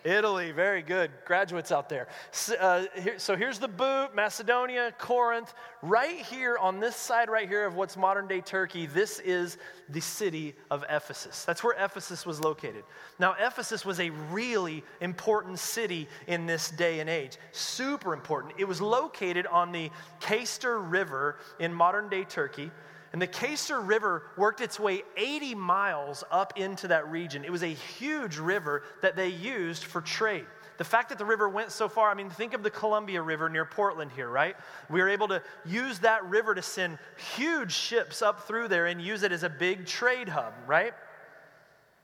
Italy, 0.03 0.51
very 0.51 0.81
good. 0.81 1.11
Graduates 1.25 1.71
out 1.71 1.89
there. 1.89 2.07
So, 2.31 2.55
uh, 2.55 2.85
here, 3.01 3.19
so, 3.19 3.35
here's 3.35 3.59
the 3.59 3.67
boot 3.67 4.15
Macedonia, 4.15 4.93
Corinth. 4.97 5.53
Right 5.81 6.17
here 6.17 6.57
on 6.57 6.79
this 6.79 6.95
side, 6.95 7.29
right 7.29 7.47
here 7.47 7.65
of 7.65 7.75
what's 7.75 7.97
modern 7.97 8.27
day 8.27 8.41
Turkey, 8.41 8.85
this 8.85 9.19
is 9.19 9.57
the 9.89 9.99
city 9.99 10.55
of 10.69 10.83
Ephesus. 10.89 11.45
That's 11.45 11.63
where 11.63 11.75
Ephesus 11.77 12.25
was 12.25 12.39
located. 12.39 12.83
Now, 13.19 13.35
Ephesus 13.39 13.85
was 13.85 13.99
a 13.99 14.09
really 14.31 14.83
important 15.01 15.59
city 15.59 16.07
in 16.27 16.45
this 16.45 16.71
day 16.71 16.99
and 16.99 17.09
age. 17.09 17.37
Super 17.51 18.13
important. 18.13 18.55
It 18.57 18.67
was 18.67 18.81
located 18.81 19.45
on 19.47 19.71
the 19.71 19.91
Cayster 20.19 20.79
River 20.79 21.37
in 21.59 21.73
modern 21.73 22.09
day 22.09 22.23
Turkey. 22.23 22.71
And 23.13 23.21
the 23.21 23.27
Cayster 23.27 23.85
River 23.85 24.23
worked 24.37 24.61
its 24.61 24.79
way 24.79 25.03
80 25.17 25.55
miles 25.55 26.23
up 26.31 26.57
into 26.57 26.87
that 26.89 27.09
region. 27.09 27.43
It 27.43 27.51
was 27.51 27.63
a 27.63 27.67
huge 27.67 28.37
river 28.37 28.83
that 29.01 29.15
they 29.15 29.27
used 29.27 29.83
for 29.83 29.99
trade. 30.01 30.45
The 30.77 30.85
fact 30.85 31.09
that 31.09 31.17
the 31.17 31.25
river 31.25 31.47
went 31.47 31.71
so 31.71 31.89
far, 31.89 32.09
I 32.09 32.13
mean, 32.13 32.29
think 32.29 32.53
of 32.53 32.63
the 32.63 32.71
Columbia 32.71 33.21
River 33.21 33.49
near 33.49 33.65
Portland 33.65 34.11
here, 34.15 34.29
right? 34.29 34.55
We 34.89 35.01
were 35.01 35.09
able 35.09 35.27
to 35.27 35.43
use 35.65 35.99
that 35.99 36.23
river 36.25 36.55
to 36.55 36.61
send 36.61 36.97
huge 37.35 37.73
ships 37.73 38.21
up 38.21 38.47
through 38.47 38.69
there 38.69 38.87
and 38.87 39.01
use 39.01 39.23
it 39.23 39.31
as 39.31 39.43
a 39.43 39.49
big 39.49 39.85
trade 39.85 40.29
hub, 40.29 40.53
right? 40.65 40.93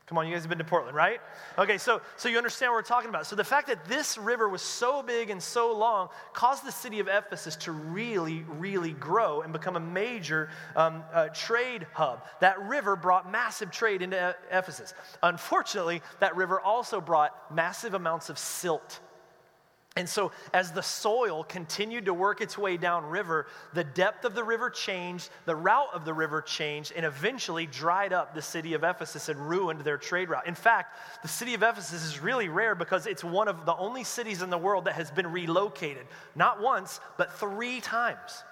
Come 0.08 0.16
on, 0.16 0.26
you 0.26 0.32
guys 0.32 0.42
have 0.42 0.48
been 0.48 0.56
to 0.56 0.64
Portland, 0.64 0.96
right? 0.96 1.20
Okay, 1.58 1.76
so, 1.76 2.00
so 2.16 2.30
you 2.30 2.38
understand 2.38 2.72
what 2.72 2.76
we're 2.76 2.82
talking 2.82 3.10
about. 3.10 3.26
So 3.26 3.36
the 3.36 3.44
fact 3.44 3.68
that 3.68 3.84
this 3.84 4.16
river 4.16 4.48
was 4.48 4.62
so 4.62 5.02
big 5.02 5.28
and 5.28 5.42
so 5.42 5.76
long 5.76 6.08
caused 6.32 6.64
the 6.64 6.72
city 6.72 6.98
of 6.98 7.08
Ephesus 7.08 7.56
to 7.56 7.72
really, 7.72 8.42
really 8.58 8.92
grow 8.92 9.42
and 9.42 9.52
become 9.52 9.76
a 9.76 9.80
major 9.80 10.48
um, 10.76 11.04
uh, 11.12 11.28
trade 11.28 11.86
hub. 11.92 12.24
That 12.40 12.58
river 12.62 12.96
brought 12.96 13.30
massive 13.30 13.70
trade 13.70 14.00
into 14.00 14.34
Ephesus. 14.50 14.94
Unfortunately, 15.22 16.00
that 16.20 16.34
river 16.36 16.58
also 16.58 17.02
brought 17.02 17.54
massive 17.54 17.92
amounts 17.92 18.30
of 18.30 18.38
silt 18.38 19.00
and 19.96 20.08
so, 20.08 20.30
as 20.54 20.70
the 20.70 20.82
soil 20.82 21.42
continued 21.42 22.04
to 22.04 22.14
work 22.14 22.40
its 22.40 22.56
way 22.56 22.76
downriver, 22.76 23.48
the 23.74 23.82
depth 23.82 24.24
of 24.24 24.34
the 24.34 24.44
river 24.44 24.70
changed, 24.70 25.28
the 25.44 25.56
route 25.56 25.88
of 25.92 26.04
the 26.04 26.14
river 26.14 26.40
changed, 26.40 26.92
and 26.94 27.04
eventually 27.04 27.66
dried 27.66 28.12
up 28.12 28.32
the 28.32 28.42
city 28.42 28.74
of 28.74 28.84
Ephesus 28.84 29.28
and 29.28 29.48
ruined 29.48 29.80
their 29.80 29.96
trade 29.96 30.28
route. 30.28 30.46
In 30.46 30.54
fact, 30.54 30.96
the 31.22 31.28
city 31.28 31.54
of 31.54 31.64
Ephesus 31.64 32.04
is 32.04 32.20
really 32.20 32.48
rare 32.48 32.76
because 32.76 33.06
it's 33.06 33.24
one 33.24 33.48
of 33.48 33.66
the 33.66 33.74
only 33.74 34.04
cities 34.04 34.40
in 34.40 34.50
the 34.50 34.58
world 34.58 34.84
that 34.84 34.94
has 34.94 35.10
been 35.10 35.32
relocated, 35.32 36.06
not 36.36 36.60
once, 36.62 37.00
but 37.16 37.32
three 37.32 37.80
times. 37.80 38.44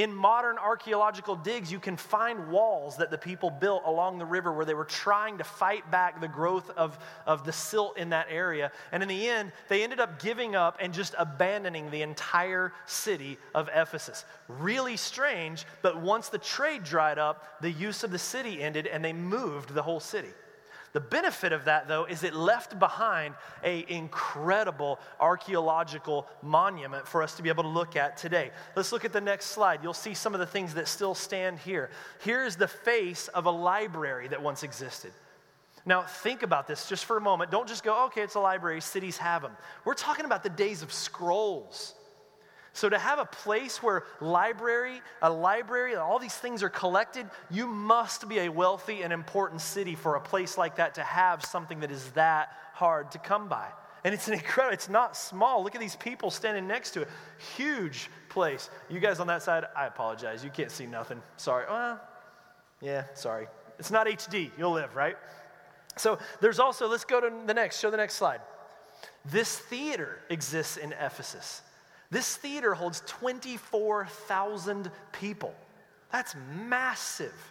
In 0.00 0.14
modern 0.14 0.56
archaeological 0.56 1.36
digs, 1.36 1.70
you 1.70 1.78
can 1.78 1.94
find 1.94 2.50
walls 2.50 2.96
that 2.96 3.10
the 3.10 3.18
people 3.18 3.50
built 3.50 3.82
along 3.84 4.16
the 4.16 4.24
river 4.24 4.50
where 4.50 4.64
they 4.64 4.72
were 4.72 4.86
trying 4.86 5.36
to 5.36 5.44
fight 5.44 5.90
back 5.90 6.22
the 6.22 6.26
growth 6.26 6.70
of, 6.70 6.98
of 7.26 7.44
the 7.44 7.52
silt 7.52 7.98
in 7.98 8.08
that 8.08 8.28
area. 8.30 8.72
And 8.92 9.02
in 9.02 9.10
the 9.10 9.28
end, 9.28 9.52
they 9.68 9.84
ended 9.84 10.00
up 10.00 10.18
giving 10.18 10.56
up 10.56 10.78
and 10.80 10.94
just 10.94 11.14
abandoning 11.18 11.90
the 11.90 12.00
entire 12.00 12.72
city 12.86 13.36
of 13.54 13.68
Ephesus. 13.74 14.24
Really 14.48 14.96
strange, 14.96 15.66
but 15.82 16.00
once 16.00 16.30
the 16.30 16.38
trade 16.38 16.82
dried 16.82 17.18
up, 17.18 17.60
the 17.60 17.70
use 17.70 18.02
of 18.02 18.10
the 18.10 18.18
city 18.18 18.62
ended 18.62 18.86
and 18.86 19.04
they 19.04 19.12
moved 19.12 19.74
the 19.74 19.82
whole 19.82 20.00
city. 20.00 20.32
The 20.92 21.00
benefit 21.00 21.52
of 21.52 21.66
that, 21.66 21.86
though, 21.86 22.04
is 22.04 22.24
it 22.24 22.34
left 22.34 22.78
behind 22.78 23.34
a 23.62 23.84
incredible 23.88 24.98
archaeological 25.20 26.26
monument 26.42 27.06
for 27.06 27.22
us 27.22 27.36
to 27.36 27.42
be 27.42 27.48
able 27.48 27.62
to 27.62 27.68
look 27.68 27.94
at 27.94 28.16
today. 28.16 28.50
Let's 28.74 28.90
look 28.90 29.04
at 29.04 29.12
the 29.12 29.20
next 29.20 29.46
slide. 29.46 29.80
You'll 29.82 29.94
see 29.94 30.14
some 30.14 30.34
of 30.34 30.40
the 30.40 30.46
things 30.46 30.74
that 30.74 30.88
still 30.88 31.14
stand 31.14 31.60
here. 31.60 31.90
Here's 32.22 32.56
the 32.56 32.66
face 32.66 33.28
of 33.28 33.46
a 33.46 33.50
library 33.50 34.26
that 34.28 34.42
once 34.42 34.64
existed. 34.64 35.12
Now, 35.86 36.02
think 36.02 36.42
about 36.42 36.66
this 36.66 36.88
just 36.88 37.04
for 37.04 37.16
a 37.16 37.20
moment. 37.20 37.50
Don't 37.50 37.68
just 37.68 37.84
go, 37.84 38.06
okay, 38.06 38.22
it's 38.22 38.34
a 38.34 38.40
library, 38.40 38.80
cities 38.80 39.16
have 39.16 39.42
them. 39.42 39.56
We're 39.84 39.94
talking 39.94 40.24
about 40.24 40.42
the 40.42 40.50
days 40.50 40.82
of 40.82 40.92
scrolls. 40.92 41.94
So 42.72 42.88
to 42.88 42.98
have 42.98 43.18
a 43.18 43.24
place 43.24 43.82
where 43.82 44.04
library, 44.20 45.02
a 45.22 45.30
library, 45.30 45.96
all 45.96 46.18
these 46.18 46.34
things 46.34 46.62
are 46.62 46.68
collected, 46.68 47.26
you 47.50 47.66
must 47.66 48.28
be 48.28 48.40
a 48.40 48.48
wealthy 48.48 49.02
and 49.02 49.12
important 49.12 49.60
city 49.60 49.94
for 49.94 50.14
a 50.14 50.20
place 50.20 50.56
like 50.56 50.76
that 50.76 50.94
to 50.94 51.02
have 51.02 51.44
something 51.44 51.80
that 51.80 51.90
is 51.90 52.10
that 52.10 52.52
hard 52.74 53.10
to 53.12 53.18
come 53.18 53.48
by. 53.48 53.66
And 54.04 54.14
it's 54.14 54.28
an 54.28 54.34
incredible, 54.34 54.72
it's 54.72 54.88
not 54.88 55.16
small. 55.16 55.62
Look 55.62 55.74
at 55.74 55.80
these 55.80 55.96
people 55.96 56.30
standing 56.30 56.66
next 56.66 56.92
to 56.92 57.02
it. 57.02 57.08
Huge 57.56 58.08
place. 58.28 58.70
You 58.88 59.00
guys 59.00 59.20
on 59.20 59.26
that 59.26 59.42
side, 59.42 59.64
I 59.76 59.86
apologize. 59.86 60.42
You 60.44 60.50
can't 60.50 60.70
see 60.70 60.86
nothing. 60.86 61.20
Sorry. 61.36 61.66
Well, 61.68 62.00
yeah, 62.80 63.04
sorry. 63.14 63.48
It's 63.78 63.90
not 63.90 64.06
HD. 64.06 64.50
You'll 64.56 64.72
live, 64.72 64.94
right? 64.94 65.16
So 65.96 66.18
there's 66.40 66.58
also, 66.58 66.88
let's 66.88 67.04
go 67.04 67.20
to 67.20 67.32
the 67.46 67.54
next, 67.54 67.80
show 67.80 67.90
the 67.90 67.96
next 67.96 68.14
slide. 68.14 68.40
This 69.24 69.58
theater 69.58 70.18
exists 70.30 70.76
in 70.76 70.92
Ephesus. 70.92 71.62
This 72.10 72.36
theater 72.36 72.74
holds 72.74 73.02
24,000 73.06 74.90
people. 75.12 75.54
That's 76.10 76.34
massive. 76.68 77.49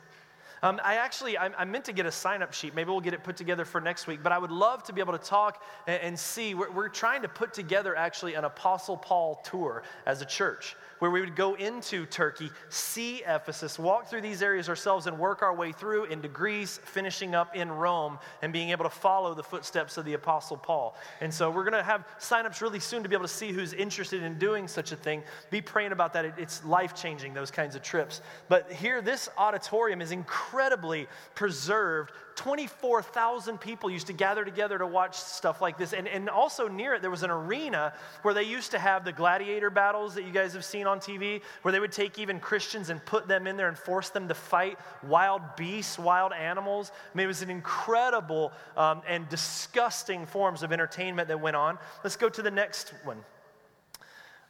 Um, 0.61 0.79
I 0.83 0.95
actually, 0.95 1.37
I, 1.37 1.47
I, 1.57 1.65
meant 1.65 1.85
to 1.85 1.93
get 1.93 2.05
a 2.05 2.11
sign 2.11 2.41
up 2.41 2.53
sheet. 2.53 2.75
Maybe 2.75 2.89
we'll 2.89 2.99
get 2.99 3.13
it 3.13 3.23
put 3.23 3.37
together 3.37 3.65
for 3.65 3.79
next 3.79 4.07
week. 4.07 4.21
But 4.21 4.31
I 4.31 4.37
would 4.37 4.51
love 4.51 4.83
to 4.83 4.93
be 4.93 5.01
able 5.01 5.17
to 5.17 5.23
talk 5.23 5.63
and, 5.87 6.01
and 6.01 6.19
see. 6.19 6.53
We're, 6.53 6.71
we're 6.71 6.89
trying 6.89 7.21
to 7.21 7.29
put 7.29 7.53
together 7.53 7.95
actually 7.95 8.33
an 8.33 8.43
Apostle 8.43 8.97
Paul 8.97 9.41
tour 9.43 9.83
as 10.05 10.21
a 10.21 10.25
church 10.25 10.75
where 10.99 11.09
we 11.09 11.21
would 11.21 11.35
go 11.35 11.55
into 11.55 12.05
Turkey, 12.05 12.51
see 12.69 13.23
Ephesus, 13.25 13.79
walk 13.79 14.09
through 14.09 14.21
these 14.21 14.41
areas 14.41 14.69
ourselves, 14.69 15.07
and 15.07 15.17
work 15.17 15.41
our 15.41 15.55
way 15.55 15.71
through 15.71 16.05
into 16.05 16.27
Greece, 16.27 16.79
finishing 16.83 17.33
up 17.33 17.55
in 17.55 17.71
Rome, 17.71 18.19
and 18.41 18.53
being 18.53 18.69
able 18.69 18.83
to 18.83 18.89
follow 18.89 19.33
the 19.33 19.43
footsteps 19.43 19.97
of 19.97 20.05
the 20.05 20.13
Apostle 20.13 20.57
Paul. 20.57 20.95
And 21.21 21.33
so 21.33 21.49
we're 21.49 21.63
going 21.63 21.73
to 21.73 21.83
have 21.83 22.05
signups 22.19 22.61
really 22.61 22.79
soon 22.79 23.01
to 23.03 23.09
be 23.09 23.15
able 23.15 23.25
to 23.25 23.33
see 23.33 23.51
who's 23.51 23.73
interested 23.73 24.23
in 24.23 24.37
doing 24.37 24.67
such 24.67 24.91
a 24.91 24.95
thing. 24.95 25.23
Be 25.49 25.61
praying 25.61 25.93
about 25.93 26.13
that. 26.13 26.37
It's 26.37 26.63
life 26.65 26.93
changing, 26.93 27.33
those 27.33 27.51
kinds 27.51 27.75
of 27.75 27.81
trips. 27.81 28.21
But 28.49 28.71
here, 28.71 29.01
this 29.01 29.29
auditorium 29.37 30.01
is 30.01 30.11
incredibly 30.49 31.07
preserved 31.35 32.12
24,000 32.35 33.59
people 33.59 33.89
used 33.89 34.07
to 34.07 34.13
gather 34.13 34.43
together 34.43 34.77
to 34.77 34.88
watch 34.88 35.15
stuff 35.15 35.62
like 35.62 35.77
this. 35.77 35.93
And, 35.93 36.07
and 36.07 36.29
also 36.29 36.67
near 36.67 36.95
it, 36.95 37.01
there 37.01 37.12
was 37.12 37.23
an 37.23 37.29
arena 37.29 37.93
where 38.23 38.33
they 38.33 38.43
used 38.43 38.71
to 38.71 38.79
have 38.79 39.05
the 39.05 39.12
gladiator 39.12 39.69
battles 39.69 40.15
that 40.15 40.23
you 40.23 40.31
guys 40.31 40.53
have 40.53 40.65
seen 40.65 40.88
on 40.88 40.99
TV, 40.99 41.41
where 41.62 41.71
they 41.71 41.79
would 41.79 41.91
take 41.91 42.17
even 42.17 42.39
Christians 42.39 42.89
and 42.89 43.05
put 43.05 43.27
them 43.27 43.45
in 43.45 43.57
there 43.57 43.67
and 43.67 43.77
force 43.77 44.09
them 44.09 44.27
to 44.27 44.33
fight 44.33 44.79
wild 45.03 45.41
beasts, 45.55 45.99
wild 45.99 46.33
animals. 46.33 46.91
I 47.13 47.17
mean, 47.17 47.25
it 47.25 47.27
was 47.27 47.41
an 47.41 47.49
incredible 47.49 48.51
um, 48.75 49.01
and 49.07 49.27
disgusting 49.29 50.25
forms 50.25 50.63
of 50.63 50.71
entertainment 50.71 51.27
that 51.27 51.39
went 51.39 51.57
on. 51.57 51.77
Let's 52.03 52.15
go 52.15 52.29
to 52.29 52.41
the 52.41 52.51
next 52.51 52.93
one. 53.03 53.17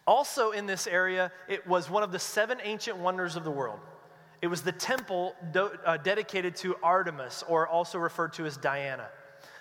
Also, 0.06 0.52
in 0.52 0.66
this 0.66 0.88
area, 0.88 1.32
it 1.48 1.68
was 1.68 1.90
one 1.90 2.04
of 2.04 2.12
the 2.12 2.20
seven 2.20 2.60
ancient 2.64 2.98
wonders 2.98 3.36
of 3.36 3.44
the 3.44 3.52
world. 3.52 3.80
It 4.42 4.48
was 4.48 4.62
the 4.62 4.72
temple 4.72 5.36
do, 5.52 5.72
uh, 5.86 5.98
dedicated 5.98 6.56
to 6.58 6.76
Artemis, 6.82 7.44
or 7.48 7.68
also 7.68 8.00
referred 8.00 8.34
to 8.34 8.46
as 8.46 8.58
Diana. 8.58 9.10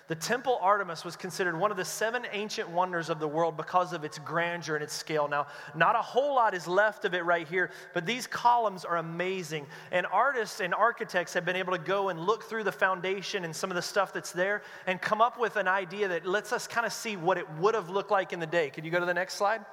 The 0.09 0.15
temple 0.15 0.57
Artemis 0.59 1.05
was 1.05 1.15
considered 1.15 1.55
one 1.55 1.69
of 1.69 1.77
the 1.77 1.85
seven 1.85 2.25
ancient 2.31 2.67
wonders 2.67 3.11
of 3.11 3.19
the 3.19 3.27
world 3.27 3.55
because 3.55 3.93
of 3.93 4.03
its 4.03 4.17
grandeur 4.17 4.73
and 4.73 4.83
its 4.83 4.93
scale. 4.93 5.27
Now, 5.27 5.45
not 5.75 5.95
a 5.95 6.01
whole 6.01 6.33
lot 6.33 6.55
is 6.55 6.67
left 6.67 7.05
of 7.05 7.13
it 7.13 7.23
right 7.25 7.47
here, 7.47 7.69
but 7.93 8.07
these 8.07 8.25
columns 8.25 8.85
are 8.85 8.97
amazing. 8.97 9.67
And 9.91 10.07
artists 10.07 10.61
and 10.61 10.73
architects 10.73 11.31
have 11.35 11.45
been 11.45 11.55
able 11.55 11.73
to 11.73 11.83
go 11.83 12.09
and 12.09 12.19
look 12.19 12.45
through 12.45 12.63
the 12.63 12.71
foundation 12.71 13.45
and 13.45 13.55
some 13.55 13.69
of 13.69 13.75
the 13.75 13.83
stuff 13.83 14.11
that's 14.11 14.31
there 14.31 14.63
and 14.87 14.99
come 14.99 15.21
up 15.21 15.39
with 15.39 15.57
an 15.57 15.67
idea 15.67 16.07
that 16.07 16.25
lets 16.25 16.53
us 16.53 16.67
kind 16.67 16.87
of 16.87 16.93
see 16.93 17.15
what 17.15 17.37
it 17.37 17.47
would 17.59 17.75
have 17.75 17.91
looked 17.91 18.09
like 18.09 18.33
in 18.33 18.39
the 18.39 18.47
day. 18.47 18.71
Could 18.71 18.85
you 18.85 18.91
go 18.91 18.99
to 18.99 19.05
the 19.05 19.13
next 19.13 19.35
slide? 19.35 19.63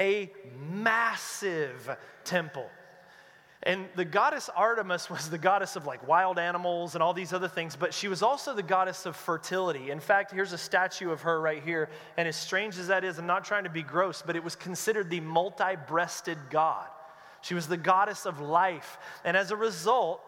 A 0.00 0.32
massive 0.58 1.96
temple. 2.24 2.68
And 3.64 3.86
the 3.96 4.04
goddess 4.04 4.48
Artemis 4.54 5.10
was 5.10 5.28
the 5.30 5.38
goddess 5.38 5.74
of 5.74 5.84
like 5.84 6.06
wild 6.06 6.38
animals 6.38 6.94
and 6.94 7.02
all 7.02 7.12
these 7.12 7.32
other 7.32 7.48
things, 7.48 7.74
but 7.74 7.92
she 7.92 8.06
was 8.06 8.22
also 8.22 8.54
the 8.54 8.62
goddess 8.62 9.04
of 9.04 9.16
fertility. 9.16 9.90
In 9.90 9.98
fact, 9.98 10.30
here's 10.30 10.52
a 10.52 10.58
statue 10.58 11.10
of 11.10 11.22
her 11.22 11.40
right 11.40 11.62
here. 11.62 11.90
And 12.16 12.28
as 12.28 12.36
strange 12.36 12.78
as 12.78 12.86
that 12.86 13.02
is, 13.02 13.18
I'm 13.18 13.26
not 13.26 13.44
trying 13.44 13.64
to 13.64 13.70
be 13.70 13.82
gross, 13.82 14.22
but 14.24 14.36
it 14.36 14.44
was 14.44 14.54
considered 14.54 15.10
the 15.10 15.20
multi 15.20 15.74
breasted 15.88 16.38
god. 16.50 16.86
She 17.40 17.54
was 17.54 17.66
the 17.66 17.76
goddess 17.76 18.26
of 18.26 18.40
life. 18.40 18.98
And 19.24 19.36
as 19.36 19.50
a 19.50 19.56
result, 19.56 20.20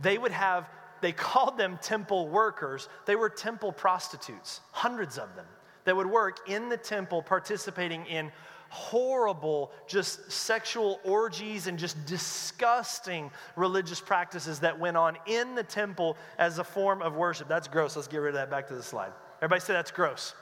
they 0.00 0.18
would 0.18 0.32
have, 0.32 0.68
they 1.00 1.12
called 1.12 1.56
them 1.56 1.78
temple 1.80 2.28
workers. 2.28 2.88
They 3.06 3.16
were 3.16 3.30
temple 3.30 3.72
prostitutes, 3.72 4.60
hundreds 4.72 5.16
of 5.16 5.34
them, 5.36 5.46
that 5.84 5.96
would 5.96 6.06
work 6.06 6.48
in 6.48 6.68
the 6.68 6.76
temple 6.76 7.22
participating 7.22 8.04
in 8.06 8.30
horrible, 8.68 9.70
just 9.86 10.30
sexual 10.30 11.00
orgies 11.04 11.66
and 11.66 11.78
just 11.78 12.04
disgusting 12.06 13.30
religious 13.56 14.00
practices 14.00 14.60
that 14.60 14.78
went 14.78 14.96
on 14.96 15.16
in 15.26 15.54
the 15.54 15.62
temple 15.62 16.16
as 16.38 16.58
a 16.58 16.64
form 16.64 17.02
of 17.02 17.16
worship. 17.16 17.48
That's 17.48 17.68
gross. 17.68 17.96
Let's 17.96 18.08
get 18.08 18.18
rid 18.18 18.30
of 18.30 18.34
that. 18.34 18.50
Back 18.50 18.68
to 18.68 18.74
the 18.74 18.82
slide. 18.82 19.12
Everybody 19.38 19.60
say 19.60 19.72
that's 19.72 19.90
gross. 19.90 20.34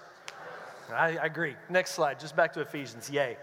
I, 0.93 1.17
I 1.17 1.27
agree. 1.27 1.57
Next 1.69 1.93
slide, 1.93 2.21
just 2.21 2.37
back 2.37 2.53
to 2.55 2.61
Ephesians. 2.61 3.11
Yay. 3.11 3.37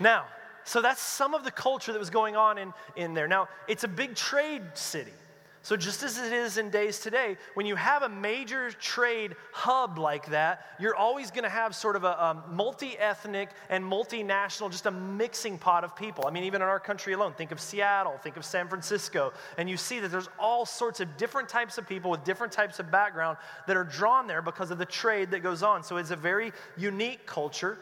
Now, 0.00 0.26
so 0.64 0.80
that's 0.82 1.00
some 1.00 1.34
of 1.34 1.44
the 1.44 1.50
culture 1.50 1.92
that 1.92 1.98
was 1.98 2.10
going 2.10 2.36
on 2.36 2.58
in, 2.58 2.72
in 2.96 3.14
there. 3.14 3.28
Now, 3.28 3.48
it's 3.68 3.84
a 3.84 3.88
big 3.88 4.14
trade 4.14 4.62
city. 4.74 5.12
So, 5.62 5.76
just 5.76 6.02
as 6.02 6.16
it 6.16 6.32
is 6.32 6.56
in 6.56 6.70
days 6.70 7.00
today, 7.00 7.36
when 7.52 7.66
you 7.66 7.76
have 7.76 8.02
a 8.02 8.08
major 8.08 8.70
trade 8.70 9.36
hub 9.52 9.98
like 9.98 10.30
that, 10.30 10.64
you're 10.78 10.96
always 10.96 11.30
going 11.30 11.44
to 11.44 11.50
have 11.50 11.76
sort 11.76 11.96
of 11.96 12.04
a, 12.04 12.24
um, 12.24 12.42
a 12.46 12.52
multi 12.52 12.96
ethnic 12.98 13.50
and 13.68 13.84
multinational, 13.84 14.70
just 14.70 14.86
a 14.86 14.90
mixing 14.90 15.58
pot 15.58 15.84
of 15.84 15.94
people. 15.94 16.26
I 16.26 16.30
mean, 16.30 16.44
even 16.44 16.62
in 16.62 16.68
our 16.68 16.80
country 16.80 17.12
alone, 17.12 17.34
think 17.34 17.52
of 17.52 17.60
Seattle, 17.60 18.16
think 18.22 18.38
of 18.38 18.44
San 18.46 18.68
Francisco, 18.68 19.34
and 19.58 19.68
you 19.68 19.76
see 19.76 20.00
that 20.00 20.10
there's 20.10 20.30
all 20.38 20.64
sorts 20.64 20.98
of 21.00 21.14
different 21.18 21.50
types 21.50 21.76
of 21.76 21.86
people 21.86 22.10
with 22.10 22.24
different 22.24 22.54
types 22.54 22.78
of 22.78 22.90
background 22.90 23.36
that 23.66 23.76
are 23.76 23.84
drawn 23.84 24.26
there 24.26 24.40
because 24.40 24.70
of 24.70 24.78
the 24.78 24.86
trade 24.86 25.30
that 25.30 25.40
goes 25.40 25.62
on. 25.62 25.84
So, 25.84 25.98
it's 25.98 26.10
a 26.10 26.16
very 26.16 26.52
unique 26.78 27.26
culture, 27.26 27.76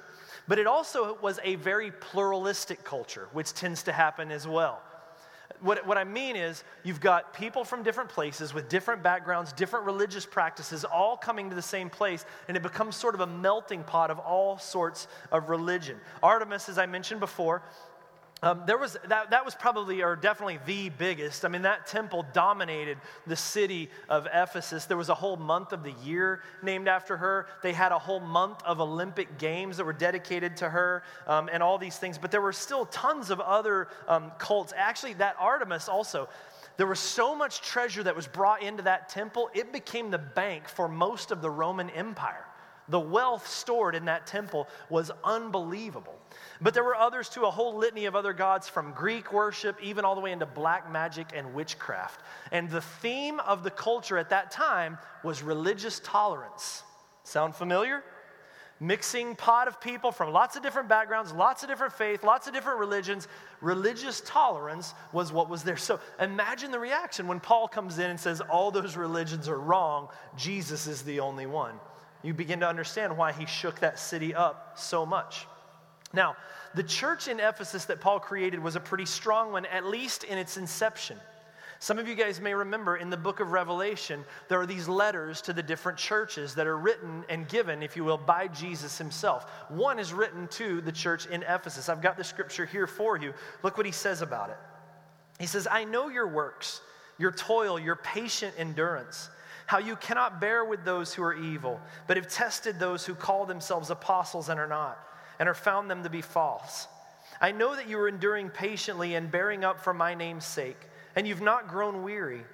but 0.49 0.59
it 0.59 0.67
also 0.67 1.17
was 1.23 1.39
a 1.45 1.55
very 1.55 1.93
pluralistic 1.93 2.83
culture, 2.83 3.29
which 3.33 3.53
tends 3.55 3.85
to 3.85 3.93
happen 3.93 4.33
as 4.33 4.49
well 4.49 4.83
what, 5.61 5.87
what 5.87 5.99
I 5.99 6.05
mean 6.05 6.37
is, 6.37 6.65
you've 6.85 7.01
got 7.01 7.33
people 7.35 7.65
from 7.65 7.83
different 7.83 8.11
places 8.11 8.55
with 8.55 8.69
different 8.69 9.03
backgrounds, 9.03 9.53
different 9.53 9.87
religious 9.87 10.27
practices, 10.27 10.85
all 10.85 11.17
coming 11.17 11.49
to 11.51 11.57
the 11.57 11.63
same 11.63 11.91
place, 11.91 12.25
and 12.49 12.57
it 12.57 12.63
becomes 12.63 12.97
sort 12.97 13.15
of 13.15 13.21
a 13.21 13.27
melting 13.27 13.85
pot 13.85 14.11
of 14.11 14.19
all 14.19 14.59
sorts 14.59 15.09
of 15.33 15.49
religion. 15.49 15.97
Artemis, 16.23 16.69
as 16.69 16.79
I 16.79 16.87
mentioned 16.87 17.21
before, 17.21 17.63
um, 18.43 18.63
there 18.67 18.79
was 18.79 18.97
that, 19.09 19.31
that 19.31 19.45
was 19.45 19.55
probably 19.55 20.03
or 20.03 20.15
definitely 20.15 20.59
the 20.65 20.91
biggest. 20.91 21.45
I 21.45 21.49
mean, 21.49 21.63
that 21.63 21.87
temple 21.87 22.25
dominated 22.33 22.99
the 23.27 23.35
city 23.35 23.91
of 24.09 24.29
Ephesus. 24.33 24.85
There 24.85 24.97
was 24.97 25.09
a 25.09 25.15
whole 25.15 25.37
month 25.37 25.73
of 25.73 25.83
the 25.83 25.93
year 26.05 26.43
named 26.63 26.87
after 26.87 27.17
her. 27.17 27.47
They 27.63 27.73
had 27.73 27.91
a 27.91 27.99
whole 27.99 28.21
month 28.21 28.63
of 28.65 28.81
Olympic 28.81 29.39
Games 29.39 29.77
that 29.79 29.85
were 29.85 29.93
dedicated 29.93 30.57
to 30.59 30.69
her 30.69 31.03
um, 31.27 31.49
and 31.53 31.63
all 31.63 31.79
these 31.79 31.99
things. 31.99 32.17
But 32.17 32.31
there 32.31 32.43
were 32.43 32.53
still 32.53 32.87
tons 32.87 33.31
of 33.31 33.41
other 33.41 33.89
um, 34.07 34.31
cults. 34.39 34.73
Actually, 34.77 35.15
that 35.15 35.35
Artemis 35.41 35.89
also, 35.89 36.29
there 36.77 36.87
was 36.87 37.01
so 37.01 37.35
much 37.35 37.61
treasure 37.61 38.05
that 38.05 38.15
was 38.15 38.29
brought 38.29 38.63
into 38.63 38.85
that 38.85 39.09
temple, 39.09 39.51
it 39.53 39.73
became 39.73 40.11
the 40.11 40.19
bank 40.19 40.69
for 40.69 40.89
most 40.89 41.33
of 41.33 41.43
the 41.43 41.51
Roman 41.51 41.91
Empire. 41.91 42.45
The 42.89 43.01
wealth 43.01 43.47
stored 43.47 43.95
in 43.95 44.07
that 44.07 44.27
temple 44.27 44.69
was 44.89 45.11
unbelievable. 45.25 46.19
But 46.61 46.75
there 46.75 46.85
were 46.85 46.97
others 46.97 47.29
too, 47.29 47.45
a 47.45 47.51
whole 47.51 47.77
litany 47.77 48.07
of 48.07 48.17
other 48.17 48.33
gods 48.33 48.69
from 48.69 48.93
Greek 48.93 49.33
worship, 49.33 49.79
even 49.83 50.05
all 50.05 50.15
the 50.15 50.21
way 50.21 50.33
into 50.33 50.47
black 50.47 50.91
magic 50.91 51.29
and 51.35 51.55
witchcraft. 51.55 52.21
And 52.51 52.69
the 52.71 52.81
theme 52.81 53.41
of 53.41 53.63
the 53.63 53.71
culture 53.71 54.19
at 54.19 54.31
that 54.31 54.51
time 54.51 54.99
was 55.23 55.43
religious 55.43 56.01
tolerance. 56.01 56.83
Sound 57.25 57.55
familiar? 57.55 58.03
Mixing 58.81 59.35
pot 59.35 59.67
of 59.67 59.81
people 59.81 60.13
from 60.13 60.33
lots 60.33 60.57
of 60.57 60.63
different 60.63 60.89
backgrounds, 60.89 61.33
lots 61.33 61.65
of 61.65 61.69
different 61.69 61.93
faith, 61.93 62.23
lots 62.23 62.47
of 62.47 62.55
different 62.55 62.79
religions. 62.79 63.27
Religious 63.61 64.23
tolerance 64.25 64.95
was 65.13 65.33
what 65.33 65.51
was 65.51 65.65
there. 65.65 65.77
So 65.77 65.99
imagine 66.21 66.71
the 66.71 66.79
reaction 66.79 67.27
when 67.27 67.41
Paul 67.41 67.67
comes 67.67 67.99
in 67.99 68.09
and 68.09 68.19
says, 68.21 68.41
All 68.41 68.71
those 68.71 68.97
religions 68.97 69.49
are 69.49 69.59
wrong, 69.59 70.09
Jesus 70.37 70.87
is 70.87 71.03
the 71.03 71.19
only 71.19 71.47
one. 71.47 71.75
You 72.23 72.35
begin 72.35 72.61
to 72.61 72.69
understand 72.69 73.17
why 73.17 73.33
he 73.33 73.47
shook 73.47 73.81
that 73.81 73.99
city 73.99 74.35
up 74.35 74.79
so 74.79 75.07
much. 75.07 75.47
Now, 76.13 76.37
the 76.75 76.83
church 76.83 77.29
in 77.29 77.41
Ephesus 77.41 77.85
that 77.87 78.01
Paul 78.01 78.19
created 78.21 78.61
was 78.61 78.77
a 78.77 78.81
pretty 78.81 79.07
strong 79.07 79.53
one, 79.53 79.67
at 79.67 79.85
least 79.85 80.25
in 80.25 80.39
its 80.39 80.57
inception. 80.57 81.19
Some 81.81 81.99
of 81.99 82.09
you 82.09 82.17
guys 82.17 82.41
may 82.41 82.55
remember 82.55 82.97
in 82.97 83.09
the 83.09 83.17
book 83.17 83.39
of 83.39 83.53
Revelation, 83.53 84.25
there 84.49 84.61
are 84.61 84.67
these 84.67 84.89
letters 84.89 85.41
to 85.43 85.53
the 85.53 85.63
different 85.63 85.97
churches 85.97 86.57
that 86.57 86.67
are 86.67 86.77
written 86.77 87.25
and 87.29 87.49
given, 87.49 87.85
if 87.85 87.97
you 87.97 88.03
will, 88.03 88.19
by 88.19 88.49
Jesus 88.49 88.99
himself. 88.99 89.49
One 89.69 90.01
is 90.01 90.13
written 90.13 90.49
to 90.49 90.81
the 90.81 90.91
church 90.91 91.27
in 91.27 91.45
Ephesus. 91.45 91.89
I've 91.89 92.03
got 92.03 92.17
the 92.17 92.25
scripture 92.25 92.67
here 92.67 92.89
for 92.89 93.17
you. 93.17 93.33
Look 93.63 93.77
what 93.77 93.87
he 93.87 93.93
says 93.93 94.23
about 94.23 94.51
it. 94.51 94.57
He 95.39 95.47
says, 95.47 95.69
I 95.71 95.85
know 95.85 96.09
your 96.09 96.27
works, 96.27 96.81
your 97.17 97.31
toil, 97.31 97.79
your 97.79 97.97
patient 97.97 98.55
endurance, 98.59 99.31
how 99.69 99.77
you 99.77 99.97
cannot 99.97 100.41
bear 100.41 100.65
with 100.65 100.83
those 100.83 101.13
who 101.13 101.23
are 101.23 101.35
evil, 101.35 101.79
but 102.07 102.17
have 102.17 102.27
tested 102.27 102.79
those 102.79 103.05
who 103.05 103.15
call 103.15 103.45
themselves 103.45 103.91
apostles 103.91 104.49
and 104.49 104.59
are 104.59 104.67
not 104.67 104.99
and 105.39 105.47
are 105.47 105.55
found 105.55 105.91
them 105.91 106.03
to 106.03 106.09
be 106.09 106.23
false. 106.23 106.89
I 107.39 107.53
know 107.53 107.77
that 107.77 107.87
you 107.87 107.99
are 107.99 108.09
enduring 108.09 108.49
patiently 108.49 109.15
and 109.15 109.31
bearing 109.31 109.65
up 109.65 109.79
for 109.79 109.93
my 109.93 110.15
name's 110.15 110.47
sake, 110.47 110.81
and 111.15 111.29
you've 111.29 111.43
not 111.43 111.69
grown 111.69 112.03
weary. 112.03 112.45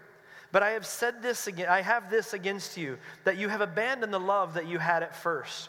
But 0.50 0.64
I 0.64 0.70
have 0.70 0.84
said 0.84 1.22
this 1.22 1.46
again, 1.46 1.68
I 1.68 1.82
have 1.82 2.10
this 2.10 2.34
against 2.34 2.76
you, 2.76 2.98
that 3.22 3.38
you 3.38 3.48
have 3.48 3.60
abandoned 3.60 4.12
the 4.12 4.18
love 4.18 4.54
that 4.54 4.66
you 4.66 4.80
had 4.80 5.04
at 5.04 5.14
first. 5.14 5.68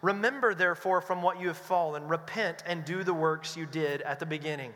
Remember, 0.00 0.54
therefore, 0.54 1.02
from 1.02 1.20
what 1.20 1.38
you 1.38 1.48
have 1.48 1.58
fallen, 1.58 2.08
repent 2.08 2.62
and 2.66 2.86
do 2.86 3.04
the 3.04 3.12
works 3.12 3.54
you 3.54 3.66
did 3.66 4.00
at 4.00 4.18
the 4.18 4.26
beginning. 4.26 4.72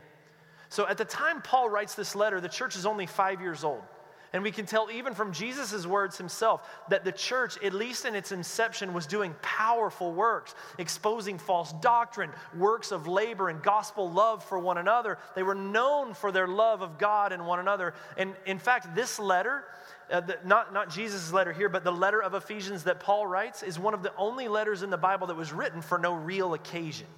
So 0.69 0.87
at 0.87 0.99
the 0.99 1.07
time 1.07 1.41
Paul 1.41 1.71
writes 1.71 1.95
this 1.95 2.15
letter, 2.15 2.43
the 2.43 2.49
church 2.51 2.77
is 2.77 2.85
only 2.85 3.07
five 3.07 3.41
years 3.41 3.65
old. 3.65 3.83
And 4.33 4.45
we 4.45 4.53
can 4.53 4.65
tell 4.65 4.89
even 4.91 5.15
from 5.15 5.33
Jesus' 5.33 5.87
words 5.87 6.17
himself 6.17 6.69
that 6.89 7.05
the 7.05 7.11
church, 7.11 7.59
at 7.65 7.73
least 7.73 8.05
in 8.05 8.15
its 8.15 8.31
inception, 8.31 8.93
was 8.93 9.07
doing 9.07 9.35
powerful 9.43 10.13
works, 10.13 10.55
exposing 10.79 11.37
false 11.39 11.73
doctrine, 11.75 12.31
works 12.57 12.93
of 12.93 13.09
labor, 13.09 13.49
and 13.49 13.61
gospel 13.61 14.09
love 14.11 14.45
for 14.45 14.59
one 14.59 14.79
another. 14.79 15.19
They 15.35 15.43
were 15.43 15.57
known 15.57 16.15
for 16.15 16.31
their 16.31 16.47
love 16.47 16.81
of 16.81 16.97
God 16.97 17.33
and 17.33 17.45
one 17.45 17.59
another. 17.59 17.95
And 18.17 18.35
in 18.47 18.61
fact, 18.61 18.95
this 18.95 19.19
letter, 19.19 19.65
uh, 20.13 20.21
the, 20.21 20.39
not, 20.45 20.73
not 20.73 20.91
Jesus' 20.91 21.33
letter 21.33 21.53
here, 21.53 21.69
but 21.69 21.83
the 21.83 21.93
letter 21.93 22.23
of 22.23 22.35
Ephesians 22.35 22.85
that 22.85 23.01
Paul 23.01 23.27
writes, 23.27 23.65
is 23.65 23.81
one 23.81 23.95
of 23.95 24.05
the 24.05 24.13
only 24.17 24.47
letters 24.47 24.85
in 24.85 24.91
the 24.91 24.97
Bible 24.97 25.27
that 25.27 25.37
was 25.37 25.53
written 25.53 25.83
for 25.83 25.99
no 25.99 26.15
real 26.15 26.55
occasion. 26.55 27.09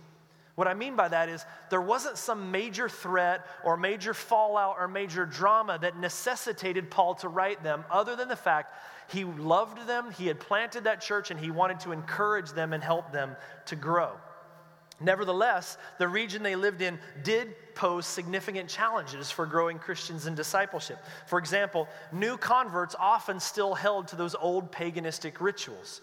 What 0.54 0.68
I 0.68 0.74
mean 0.74 0.96
by 0.96 1.08
that 1.08 1.28
is 1.28 1.44
there 1.70 1.80
wasn't 1.80 2.18
some 2.18 2.50
major 2.50 2.88
threat 2.88 3.46
or 3.64 3.76
major 3.76 4.12
fallout 4.12 4.76
or 4.78 4.86
major 4.86 5.24
drama 5.24 5.78
that 5.80 5.96
necessitated 5.96 6.90
Paul 6.90 7.14
to 7.16 7.28
write 7.28 7.62
them, 7.62 7.84
other 7.90 8.16
than 8.16 8.28
the 8.28 8.36
fact 8.36 8.74
he 9.08 9.24
loved 9.24 9.86
them, 9.86 10.10
he 10.10 10.26
had 10.26 10.40
planted 10.40 10.84
that 10.84 11.00
church, 11.00 11.30
and 11.30 11.38
he 11.38 11.50
wanted 11.50 11.80
to 11.80 11.92
encourage 11.92 12.50
them 12.52 12.72
and 12.72 12.82
help 12.82 13.12
them 13.12 13.36
to 13.66 13.76
grow. 13.76 14.12
Nevertheless, 15.00 15.78
the 15.98 16.06
region 16.06 16.42
they 16.42 16.54
lived 16.54 16.80
in 16.80 16.98
did 17.24 17.54
pose 17.74 18.06
significant 18.06 18.68
challenges 18.68 19.30
for 19.30 19.46
growing 19.46 19.78
Christians 19.78 20.26
in 20.26 20.34
discipleship. 20.34 20.98
For 21.26 21.38
example, 21.38 21.88
new 22.12 22.36
converts 22.36 22.94
often 22.98 23.40
still 23.40 23.74
held 23.74 24.08
to 24.08 24.16
those 24.16 24.34
old 24.34 24.70
paganistic 24.70 25.40
rituals. 25.40 26.02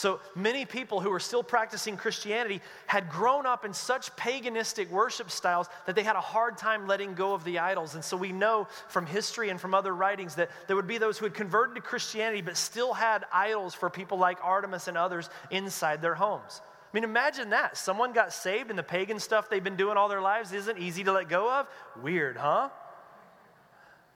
So 0.00 0.18
many 0.34 0.64
people 0.64 1.00
who 1.00 1.10
were 1.10 1.20
still 1.20 1.42
practicing 1.42 1.94
Christianity 1.94 2.62
had 2.86 3.10
grown 3.10 3.44
up 3.44 3.66
in 3.66 3.74
such 3.74 4.10
paganistic 4.16 4.88
worship 4.88 5.30
styles 5.30 5.68
that 5.84 5.94
they 5.94 6.02
had 6.02 6.16
a 6.16 6.22
hard 6.22 6.56
time 6.56 6.86
letting 6.86 7.12
go 7.12 7.34
of 7.34 7.44
the 7.44 7.58
idols. 7.58 7.94
And 7.96 8.02
so 8.02 8.16
we 8.16 8.32
know 8.32 8.66
from 8.88 9.04
history 9.04 9.50
and 9.50 9.60
from 9.60 9.74
other 9.74 9.94
writings 9.94 10.36
that 10.36 10.48
there 10.66 10.74
would 10.74 10.86
be 10.86 10.96
those 10.96 11.18
who 11.18 11.26
had 11.26 11.34
converted 11.34 11.74
to 11.74 11.82
Christianity 11.82 12.40
but 12.40 12.56
still 12.56 12.94
had 12.94 13.26
idols 13.30 13.74
for 13.74 13.90
people 13.90 14.16
like 14.16 14.38
Artemis 14.42 14.88
and 14.88 14.96
others 14.96 15.28
inside 15.50 16.00
their 16.00 16.14
homes. 16.14 16.62
I 16.64 16.96
mean, 16.96 17.04
imagine 17.04 17.50
that. 17.50 17.76
Someone 17.76 18.14
got 18.14 18.32
saved 18.32 18.70
and 18.70 18.78
the 18.78 18.82
pagan 18.82 19.18
stuff 19.18 19.50
they've 19.50 19.62
been 19.62 19.76
doing 19.76 19.98
all 19.98 20.08
their 20.08 20.22
lives 20.22 20.54
isn't 20.54 20.78
easy 20.78 21.04
to 21.04 21.12
let 21.12 21.28
go 21.28 21.52
of. 21.52 21.66
Weird, 22.02 22.38
huh? 22.38 22.70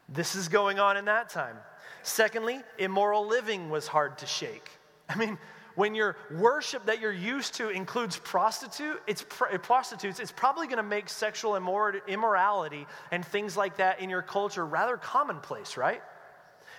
This 0.08 0.34
is 0.34 0.48
going 0.48 0.78
on 0.78 0.96
in 0.96 1.04
that 1.04 1.28
time. 1.28 1.58
Secondly, 2.02 2.62
immoral 2.78 3.26
living 3.26 3.68
was 3.68 3.86
hard 3.86 4.16
to 4.18 4.26
shake. 4.26 4.70
I 5.10 5.16
mean, 5.16 5.36
when 5.74 5.94
your 5.94 6.16
worship 6.30 6.86
that 6.86 7.00
you're 7.00 7.12
used 7.12 7.54
to 7.54 7.68
includes 7.68 8.16
prostitute, 8.18 9.00
it's 9.06 9.24
pr- 9.28 9.46
eh, 9.52 9.56
prostitutes, 9.56 10.20
it's 10.20 10.32
probably 10.32 10.66
going 10.66 10.78
to 10.78 10.82
make 10.82 11.08
sexual 11.08 11.56
immorality 11.56 12.86
and 13.10 13.24
things 13.24 13.56
like 13.56 13.76
that 13.78 14.00
in 14.00 14.10
your 14.10 14.22
culture 14.22 14.64
rather 14.64 14.96
commonplace, 14.96 15.76
right? 15.76 16.02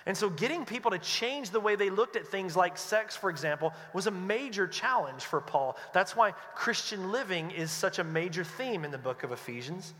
And 0.06 0.16
so, 0.16 0.30
getting 0.30 0.64
people 0.64 0.92
to 0.92 0.98
change 0.98 1.50
the 1.50 1.58
way 1.58 1.74
they 1.74 1.90
looked 1.90 2.14
at 2.14 2.28
things 2.28 2.54
like 2.54 2.78
sex, 2.78 3.16
for 3.16 3.28
example, 3.28 3.74
was 3.92 4.06
a 4.06 4.12
major 4.12 4.68
challenge 4.68 5.24
for 5.24 5.40
Paul. 5.40 5.76
That's 5.92 6.14
why 6.14 6.30
Christian 6.54 7.10
living 7.10 7.50
is 7.50 7.72
such 7.72 7.98
a 7.98 8.04
major 8.04 8.44
theme 8.44 8.84
in 8.84 8.92
the 8.92 8.98
book 8.98 9.24
of 9.24 9.32
Ephesians. 9.32 9.94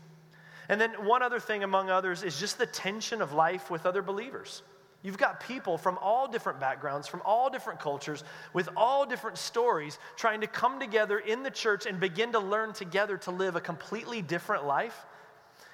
And 0.69 0.79
then, 0.79 0.91
one 1.05 1.23
other 1.23 1.41
thing, 1.41 1.65
among 1.65 1.89
others, 1.89 2.23
is 2.23 2.39
just 2.39 2.57
the 2.57 2.65
tension 2.65 3.21
of 3.21 3.33
life 3.33 3.69
with 3.69 3.85
other 3.85 4.01
believers. 4.01 4.63
You've 5.07 5.17
got 5.17 5.39
people 5.39 5.77
from 5.77 5.97
all 6.01 6.27
different 6.27 6.59
backgrounds, 6.59 7.07
from 7.07 7.21
all 7.23 7.49
different 7.49 7.79
cultures, 7.79 8.25
with 8.51 8.67
all 8.75 9.05
different 9.05 9.37
stories, 9.37 9.99
trying 10.17 10.41
to 10.41 10.47
come 10.47 10.81
together 10.81 11.17
in 11.17 11.43
the 11.43 11.49
church 11.49 11.85
and 11.85 11.97
begin 11.97 12.33
to 12.33 12.39
learn 12.39 12.73
together 12.73 13.15
to 13.19 13.31
live 13.31 13.55
a 13.55 13.61
completely 13.61 14.21
different 14.21 14.65
life. 14.65 15.05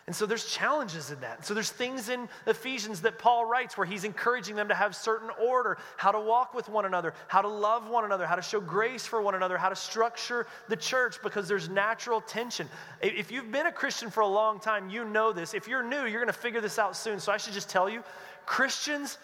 And 0.05 0.15
so 0.15 0.27
there's 0.27 0.45
challenges 0.45 1.09
in 1.09 1.21
that. 1.21 1.45
So 1.47 1.55
there's 1.55 1.71
things 1.71 2.09
in 2.09 2.29
Ephesians 2.45 3.01
that 3.01 3.17
Paul 3.17 3.45
writes 3.45 3.75
where 3.75 3.87
he's 3.87 4.03
encouraging 4.03 4.55
them 4.55 4.67
to 4.67 4.75
have 4.75 4.95
certain 4.95 5.29
order, 5.41 5.79
how 5.95 6.11
to 6.11 6.19
walk 6.19 6.53
with 6.53 6.69
one 6.69 6.85
another, 6.85 7.15
how 7.27 7.41
to 7.41 7.47
love 7.47 7.89
one 7.89 8.03
another, 8.03 8.27
how 8.27 8.35
to 8.35 8.41
show 8.41 8.59
grace 8.59 9.05
for 9.05 9.19
one 9.19 9.33
another, 9.33 9.57
how 9.57 9.69
to 9.69 9.75
structure 9.75 10.45
the 10.67 10.75
church 10.75 11.19
because 11.23 11.47
there's 11.47 11.69
natural 11.69 12.21
tension. 12.21 12.67
If 13.01 13.31
you've 13.31 13.51
been 13.51 13.65
a 13.65 13.71
Christian 13.71 14.11
for 14.11 14.19
a 14.19 14.27
long 14.27 14.59
time, 14.59 14.89
you 14.91 15.05
know 15.05 15.31
this. 15.31 15.55
If 15.55 15.69
you're 15.69 15.83
new, 15.83 16.05
you're 16.05 16.21
going 16.21 16.27
to 16.27 16.33
figure 16.33 16.61
this 16.61 16.77
out 16.77 16.97
soon. 16.97 17.19
So 17.19 17.31
I 17.31 17.37
should 17.37 17.53
just 17.53 17.69
tell 17.69 17.89
you 17.89 18.03
Christians, 18.45 19.17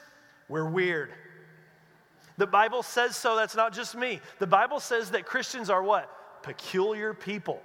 we're 0.48 0.70
weird. 0.70 1.12
The 2.38 2.48
Bible 2.48 2.84
says 2.84 3.16
so, 3.16 3.36
that's 3.36 3.56
not 3.56 3.74
just 3.74 3.96
me. 3.96 4.22
The 4.40 4.48
Bible 4.48 4.80
says 4.80 5.12
that 5.12 5.26
Christians 5.26 5.70
are 5.70 5.84
what? 5.84 6.42
Peculiar 6.42 7.14
people. 7.14 7.62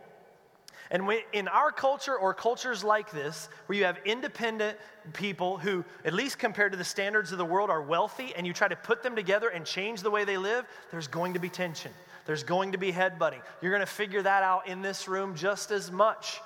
And 0.90 1.08
in 1.32 1.48
our 1.48 1.72
culture 1.72 2.16
or 2.16 2.34
cultures 2.34 2.84
like 2.84 3.10
this, 3.10 3.48
where 3.66 3.78
you 3.78 3.84
have 3.84 3.98
independent 4.04 4.76
people 5.12 5.56
who, 5.56 5.84
at 6.04 6.12
least 6.12 6.38
compared 6.38 6.72
to 6.72 6.78
the 6.78 6.84
standards 6.84 7.32
of 7.32 7.38
the 7.38 7.44
world, 7.44 7.70
are 7.70 7.82
wealthy, 7.82 8.32
and 8.36 8.46
you 8.46 8.52
try 8.52 8.68
to 8.68 8.76
put 8.76 9.02
them 9.02 9.16
together 9.16 9.48
and 9.48 9.64
change 9.64 10.02
the 10.02 10.10
way 10.10 10.24
they 10.24 10.36
live, 10.36 10.66
there's 10.90 11.08
going 11.08 11.34
to 11.34 11.40
be 11.40 11.48
tension. 11.48 11.90
There's 12.26 12.42
going 12.42 12.72
to 12.72 12.78
be 12.78 12.92
headbutting. 12.92 13.40
You're 13.60 13.72
going 13.72 13.80
to 13.80 13.86
figure 13.86 14.22
that 14.22 14.42
out 14.42 14.66
in 14.66 14.82
this 14.82 15.08
room 15.08 15.34
just 15.34 15.70
as 15.70 15.90
much. 15.90 16.40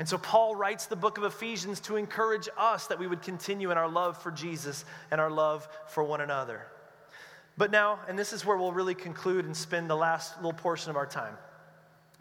And 0.00 0.08
so 0.08 0.16
Paul 0.16 0.56
writes 0.56 0.86
the 0.86 0.96
book 0.96 1.18
of 1.18 1.24
Ephesians 1.24 1.78
to 1.80 1.96
encourage 1.96 2.48
us 2.56 2.86
that 2.86 2.98
we 2.98 3.06
would 3.06 3.20
continue 3.20 3.70
in 3.70 3.76
our 3.76 3.86
love 3.86 4.16
for 4.22 4.30
Jesus 4.30 4.86
and 5.10 5.20
our 5.20 5.30
love 5.30 5.68
for 5.88 6.02
one 6.02 6.22
another. 6.22 6.62
But 7.58 7.70
now, 7.70 8.00
and 8.08 8.18
this 8.18 8.32
is 8.32 8.42
where 8.42 8.56
we'll 8.56 8.72
really 8.72 8.94
conclude 8.94 9.44
and 9.44 9.54
spend 9.54 9.90
the 9.90 9.96
last 9.96 10.36
little 10.38 10.54
portion 10.54 10.88
of 10.88 10.96
our 10.96 11.04
time. 11.04 11.34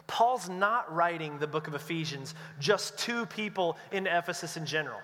Paul's 0.07 0.49
not 0.49 0.93
writing 0.93 1.39
the 1.39 1.47
book 1.47 1.69
of 1.69 1.73
Ephesians 1.73 2.35
just 2.59 2.97
to 2.97 3.25
people 3.27 3.77
in 3.93 4.07
Ephesus 4.07 4.57
in 4.57 4.65
general. 4.65 4.99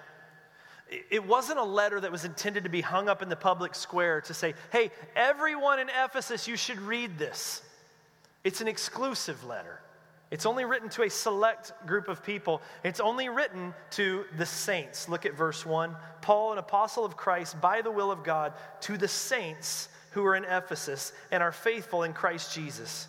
It 1.10 1.26
wasn't 1.26 1.60
a 1.60 1.64
letter 1.64 2.02
that 2.02 2.12
was 2.12 2.26
intended 2.26 2.66
to 2.66 2.70
be 2.70 2.82
hung 2.82 3.08
up 3.08 3.22
in 3.22 3.30
the 3.30 3.38
public 3.38 3.74
square 3.74 4.20
to 4.20 4.34
say, 4.34 4.54
hey, 4.74 4.92
everyone 5.16 5.80
in 5.80 5.88
Ephesus, 5.88 6.46
you 6.46 6.58
should 6.58 6.82
read 6.82 7.18
this. 7.18 7.62
It's 8.44 8.60
an 8.60 8.68
exclusive 8.68 9.46
letter. 9.46 9.80
It's 10.32 10.46
only 10.46 10.66
written 10.66 10.90
to 10.90 11.04
a 11.04 11.10
select 11.10 11.72
group 11.86 12.08
of 12.08 12.24
people. 12.24 12.62
It's 12.84 13.00
only 13.00 13.30
written 13.30 13.74
to 13.92 14.26
the 14.38 14.46
saints. 14.46 15.08
Look 15.08 15.26
at 15.26 15.36
verse 15.36 15.66
1. 15.66 15.96
Paul, 16.22 16.54
an 16.54 16.58
apostle 16.58 17.06
of 17.06 17.16
Christ, 17.16 17.62
by 17.62 17.82
the 17.82 17.92
will 17.92 18.12
of 18.12 18.24
God, 18.24 18.54
to 18.82 18.98
the 18.98 19.08
saints 19.08 19.88
who 20.12 20.26
are 20.26 20.36
in 20.36 20.46
Ephesus 20.46 21.14
and 21.32 21.44
are 21.44 21.52
faithful 21.52 22.04
in 22.04 22.14
Christ 22.14 22.54
Jesus. 22.54 23.08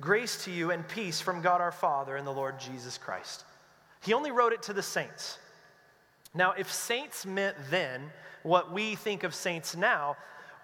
Grace 0.00 0.44
to 0.44 0.50
you 0.50 0.70
and 0.70 0.86
peace 0.88 1.20
from 1.20 1.42
God 1.42 1.60
our 1.60 1.72
Father 1.72 2.16
and 2.16 2.26
the 2.26 2.32
Lord 2.32 2.58
Jesus 2.58 2.96
Christ. 2.96 3.44
He 4.02 4.12
only 4.12 4.30
wrote 4.30 4.52
it 4.52 4.62
to 4.64 4.72
the 4.72 4.82
saints. 4.82 5.38
Now, 6.34 6.52
if 6.52 6.72
saints 6.72 7.26
meant 7.26 7.56
then 7.70 8.10
what 8.42 8.72
we 8.72 8.94
think 8.96 9.22
of 9.22 9.34
saints 9.34 9.76
now, 9.76 10.16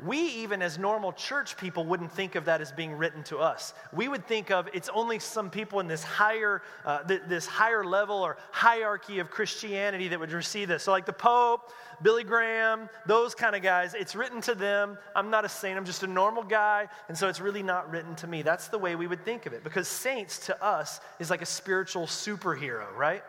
we, 0.04 0.18
even 0.18 0.62
as 0.62 0.78
normal 0.78 1.12
church 1.12 1.56
people, 1.56 1.84
wouldn't 1.84 2.12
think 2.12 2.34
of 2.34 2.44
that 2.46 2.60
as 2.60 2.72
being 2.72 2.92
written 2.92 3.22
to 3.24 3.38
us. 3.38 3.74
We 3.92 4.08
would 4.08 4.26
think 4.26 4.50
of 4.50 4.68
it's 4.72 4.88
only 4.90 5.18
some 5.18 5.50
people 5.50 5.80
in 5.80 5.88
this 5.88 6.02
higher, 6.02 6.62
uh, 6.84 7.02
th- 7.02 7.22
this 7.28 7.46
higher 7.46 7.84
level 7.84 8.16
or 8.16 8.36
hierarchy 8.50 9.18
of 9.18 9.30
Christianity 9.30 10.08
that 10.08 10.18
would 10.18 10.32
receive 10.32 10.68
this. 10.68 10.84
So, 10.84 10.92
like 10.92 11.06
the 11.06 11.12
Pope, 11.12 11.70
Billy 12.02 12.24
Graham, 12.24 12.88
those 13.06 13.34
kind 13.34 13.54
of 13.54 13.62
guys, 13.62 13.94
it's 13.94 14.14
written 14.14 14.40
to 14.42 14.54
them. 14.54 14.98
I'm 15.14 15.30
not 15.30 15.44
a 15.44 15.48
saint, 15.48 15.76
I'm 15.76 15.84
just 15.84 16.02
a 16.02 16.06
normal 16.06 16.42
guy, 16.42 16.88
and 17.08 17.16
so 17.16 17.28
it's 17.28 17.40
really 17.40 17.62
not 17.62 17.90
written 17.90 18.14
to 18.16 18.26
me. 18.26 18.42
That's 18.42 18.68
the 18.68 18.78
way 18.78 18.96
we 18.96 19.06
would 19.06 19.24
think 19.24 19.46
of 19.46 19.52
it 19.52 19.64
because 19.64 19.88
saints 19.88 20.46
to 20.46 20.64
us 20.64 21.00
is 21.18 21.30
like 21.30 21.42
a 21.42 21.46
spiritual 21.46 22.06
superhero, 22.06 22.86
right? 22.96 23.22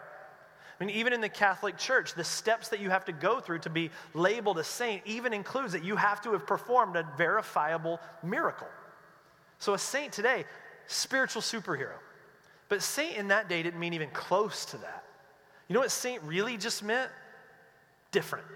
I 0.81 0.83
mean, 0.83 0.95
even 0.95 1.13
in 1.13 1.21
the 1.21 1.29
Catholic 1.29 1.77
Church, 1.77 2.15
the 2.15 2.23
steps 2.23 2.69
that 2.69 2.79
you 2.79 2.89
have 2.89 3.05
to 3.05 3.11
go 3.11 3.39
through 3.39 3.59
to 3.59 3.69
be 3.69 3.91
labeled 4.15 4.57
a 4.57 4.63
saint 4.63 5.03
even 5.05 5.31
includes 5.31 5.73
that 5.73 5.83
you 5.83 5.95
have 5.95 6.21
to 6.23 6.31
have 6.31 6.47
performed 6.47 6.95
a 6.95 7.07
verifiable 7.17 7.99
miracle. 8.23 8.67
So, 9.59 9.75
a 9.75 9.77
saint 9.77 10.11
today, 10.11 10.43
spiritual 10.87 11.43
superhero. 11.43 11.99
But 12.67 12.81
saint 12.81 13.15
in 13.15 13.27
that 13.27 13.47
day 13.47 13.61
didn't 13.61 13.79
mean 13.79 13.93
even 13.93 14.09
close 14.09 14.65
to 14.65 14.77
that. 14.77 15.03
You 15.67 15.75
know 15.75 15.81
what 15.81 15.91
saint 15.91 16.23
really 16.23 16.57
just 16.57 16.81
meant? 16.81 17.11
Different. 18.09 18.47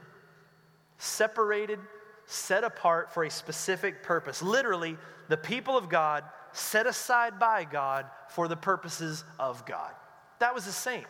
Separated, 0.97 1.77
set 2.25 2.63
apart 2.63 3.13
for 3.13 3.25
a 3.25 3.29
specific 3.29 4.01
purpose. 4.01 4.41
Literally, 4.41 4.97
the 5.27 5.37
people 5.37 5.77
of 5.77 5.89
God 5.89 6.23
set 6.53 6.87
aside 6.87 7.37
by 7.37 7.65
God 7.65 8.07
for 8.29 8.47
the 8.47 8.57
purposes 8.57 9.23
of 9.37 9.63
God. 9.67 9.91
That 10.39 10.55
was 10.55 10.65
a 10.65 10.71
saint. 10.71 11.05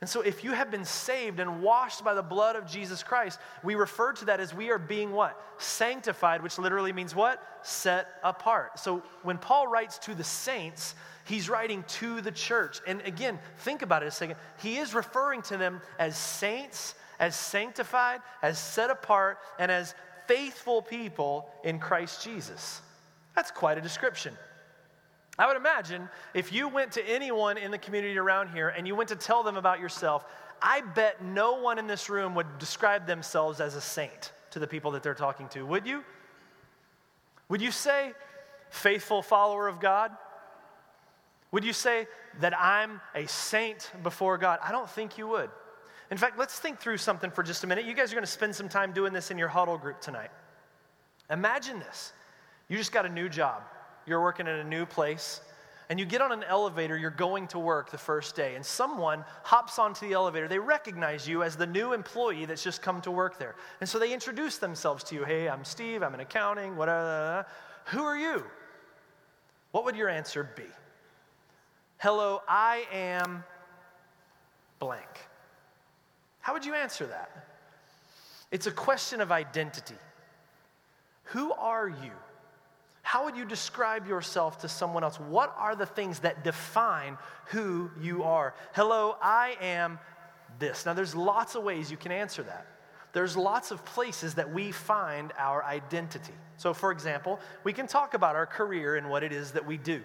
And 0.00 0.10
so, 0.10 0.20
if 0.20 0.44
you 0.44 0.52
have 0.52 0.70
been 0.70 0.84
saved 0.84 1.40
and 1.40 1.62
washed 1.62 2.04
by 2.04 2.12
the 2.12 2.22
blood 2.22 2.54
of 2.54 2.66
Jesus 2.66 3.02
Christ, 3.02 3.38
we 3.64 3.74
refer 3.76 4.12
to 4.12 4.26
that 4.26 4.40
as 4.40 4.52
we 4.52 4.70
are 4.70 4.78
being 4.78 5.10
what? 5.12 5.40
Sanctified, 5.56 6.42
which 6.42 6.58
literally 6.58 6.92
means 6.92 7.14
what? 7.14 7.42
Set 7.62 8.06
apart. 8.22 8.78
So, 8.78 9.02
when 9.22 9.38
Paul 9.38 9.68
writes 9.68 9.96
to 10.00 10.14
the 10.14 10.24
saints, 10.24 10.94
he's 11.24 11.48
writing 11.48 11.82
to 11.88 12.20
the 12.20 12.30
church. 12.30 12.80
And 12.86 13.00
again, 13.02 13.38
think 13.58 13.80
about 13.80 14.02
it 14.02 14.06
a 14.06 14.10
second. 14.10 14.36
He 14.62 14.76
is 14.76 14.94
referring 14.94 15.40
to 15.42 15.56
them 15.56 15.80
as 15.98 16.16
saints, 16.18 16.94
as 17.18 17.34
sanctified, 17.34 18.20
as 18.42 18.58
set 18.58 18.90
apart, 18.90 19.38
and 19.58 19.72
as 19.72 19.94
faithful 20.26 20.82
people 20.82 21.48
in 21.64 21.78
Christ 21.78 22.22
Jesus. 22.22 22.82
That's 23.34 23.50
quite 23.50 23.78
a 23.78 23.80
description. 23.80 24.36
I 25.38 25.46
would 25.46 25.56
imagine 25.56 26.08
if 26.34 26.52
you 26.52 26.68
went 26.68 26.92
to 26.92 27.06
anyone 27.06 27.58
in 27.58 27.70
the 27.70 27.78
community 27.78 28.16
around 28.16 28.48
here 28.48 28.68
and 28.68 28.86
you 28.86 28.94
went 28.94 29.10
to 29.10 29.16
tell 29.16 29.42
them 29.42 29.56
about 29.56 29.80
yourself, 29.80 30.24
I 30.62 30.80
bet 30.80 31.22
no 31.22 31.60
one 31.60 31.78
in 31.78 31.86
this 31.86 32.08
room 32.08 32.34
would 32.34 32.58
describe 32.58 33.06
themselves 33.06 33.60
as 33.60 33.74
a 33.74 33.80
saint. 33.80 34.32
to 34.56 34.58
the 34.58 34.66
people 34.66 34.92
that 34.92 35.02
they're 35.02 35.12
talking 35.12 35.48
to, 35.48 35.66
would 35.66 35.86
you? 35.86 36.02
Would 37.50 37.60
you 37.60 37.70
say, 37.70 38.12
faithful 38.70 39.20
follower 39.20 39.68
of 39.68 39.80
God? 39.80 40.12
Would 41.52 41.62
you 41.62 41.74
say 41.74 42.06
that 42.40 42.58
I'm 42.58 43.02
a 43.14 43.26
saint 43.26 43.90
before 44.02 44.38
God? 44.38 44.58
I 44.62 44.72
don't 44.72 44.88
think 44.88 45.18
you 45.18 45.28
would. 45.28 45.50
In 46.10 46.16
fact, 46.16 46.38
let's 46.38 46.58
think 46.58 46.78
through 46.78 46.96
something 46.96 47.30
for 47.30 47.42
just 47.42 47.64
a 47.64 47.66
minute. 47.66 47.84
You 47.84 47.94
guys 47.94 48.12
are 48.12 48.14
going 48.14 48.24
to 48.24 48.30
spend 48.30 48.54
some 48.54 48.68
time 48.68 48.92
doing 48.92 49.12
this 49.12 49.30
in 49.30 49.36
your 49.36 49.48
huddle 49.48 49.76
group 49.76 50.00
tonight. 50.00 50.30
Imagine 51.30 51.78
this 51.78 52.12
you 52.68 52.76
just 52.76 52.92
got 52.92 53.06
a 53.06 53.08
new 53.08 53.28
job, 53.28 53.62
you're 54.06 54.22
working 54.22 54.46
in 54.46 54.54
a 54.54 54.64
new 54.64 54.86
place. 54.86 55.40
And 55.88 56.00
you 56.00 56.06
get 56.06 56.20
on 56.20 56.32
an 56.32 56.42
elevator, 56.42 56.96
you're 56.96 57.10
going 57.10 57.46
to 57.48 57.60
work 57.60 57.90
the 57.90 57.98
first 57.98 58.34
day, 58.34 58.56
and 58.56 58.66
someone 58.66 59.24
hops 59.44 59.78
onto 59.78 60.06
the 60.06 60.14
elevator. 60.14 60.48
They 60.48 60.58
recognize 60.58 61.28
you 61.28 61.44
as 61.44 61.54
the 61.54 61.66
new 61.66 61.92
employee 61.92 62.44
that's 62.44 62.64
just 62.64 62.82
come 62.82 63.00
to 63.02 63.12
work 63.12 63.38
there. 63.38 63.54
And 63.80 63.88
so 63.88 64.00
they 64.00 64.12
introduce 64.12 64.58
themselves 64.58 65.04
to 65.04 65.14
you 65.14 65.24
Hey, 65.24 65.48
I'm 65.48 65.64
Steve, 65.64 66.02
I'm 66.02 66.12
in 66.14 66.20
accounting, 66.20 66.76
whatever. 66.76 66.98
Uh, 66.98 67.02
uh, 67.02 67.40
uh, 67.40 67.42
Who 67.90 68.02
are 68.02 68.16
you? 68.16 68.44
What 69.70 69.84
would 69.84 69.94
your 69.94 70.08
answer 70.08 70.48
be? 70.56 70.64
Hello, 71.98 72.42
I 72.48 72.84
am 72.92 73.44
blank. 74.80 75.08
How 76.40 76.52
would 76.52 76.64
you 76.64 76.74
answer 76.74 77.06
that? 77.06 77.46
It's 78.50 78.66
a 78.66 78.72
question 78.72 79.20
of 79.20 79.30
identity. 79.30 79.96
Who 81.24 81.52
are 81.52 81.88
you? 81.88 82.12
How 83.06 83.24
would 83.24 83.36
you 83.36 83.44
describe 83.44 84.08
yourself 84.08 84.58
to 84.62 84.68
someone 84.68 85.04
else? 85.04 85.20
What 85.20 85.54
are 85.56 85.76
the 85.76 85.86
things 85.86 86.18
that 86.18 86.42
define 86.42 87.16
who 87.50 87.88
you 88.00 88.24
are? 88.24 88.52
Hello, 88.74 89.14
I 89.22 89.56
am 89.60 90.00
this. 90.58 90.84
Now, 90.84 90.92
there's 90.92 91.14
lots 91.14 91.54
of 91.54 91.62
ways 91.62 91.88
you 91.88 91.96
can 91.96 92.10
answer 92.10 92.42
that. 92.42 92.66
There's 93.12 93.36
lots 93.36 93.70
of 93.70 93.84
places 93.84 94.34
that 94.34 94.52
we 94.52 94.72
find 94.72 95.32
our 95.38 95.62
identity. 95.62 96.32
So, 96.56 96.74
for 96.74 96.90
example, 96.90 97.38
we 97.62 97.72
can 97.72 97.86
talk 97.86 98.14
about 98.14 98.34
our 98.34 98.44
career 98.44 98.96
and 98.96 99.08
what 99.08 99.22
it 99.22 99.30
is 99.32 99.52
that 99.52 99.64
we 99.64 99.76
do. 99.76 100.02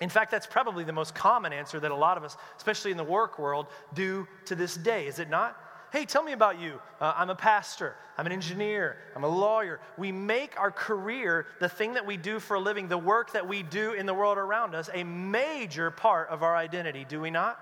In 0.00 0.08
fact, 0.08 0.30
that's 0.30 0.46
probably 0.46 0.84
the 0.84 0.94
most 0.94 1.14
common 1.14 1.52
answer 1.52 1.78
that 1.78 1.90
a 1.90 1.94
lot 1.94 2.16
of 2.16 2.24
us, 2.24 2.38
especially 2.56 2.90
in 2.90 2.96
the 2.96 3.04
work 3.04 3.38
world, 3.38 3.66
do 3.92 4.26
to 4.46 4.54
this 4.54 4.78
day, 4.78 5.06
is 5.08 5.18
it 5.18 5.28
not? 5.28 5.60
Hey, 5.90 6.04
tell 6.04 6.22
me 6.22 6.32
about 6.32 6.60
you. 6.60 6.80
Uh, 7.00 7.14
I'm 7.16 7.30
a 7.30 7.34
pastor. 7.34 7.96
I'm 8.18 8.26
an 8.26 8.32
engineer. 8.32 8.98
I'm 9.16 9.24
a 9.24 9.28
lawyer. 9.28 9.80
We 9.96 10.12
make 10.12 10.58
our 10.58 10.70
career, 10.70 11.46
the 11.60 11.68
thing 11.68 11.94
that 11.94 12.04
we 12.04 12.16
do 12.16 12.40
for 12.40 12.56
a 12.56 12.60
living, 12.60 12.88
the 12.88 12.98
work 12.98 13.32
that 13.32 13.48
we 13.48 13.62
do 13.62 13.92
in 13.92 14.04
the 14.04 14.12
world 14.12 14.36
around 14.36 14.74
us, 14.74 14.90
a 14.92 15.04
major 15.04 15.90
part 15.90 16.28
of 16.28 16.42
our 16.42 16.54
identity, 16.54 17.06
do 17.08 17.20
we 17.20 17.30
not? 17.30 17.58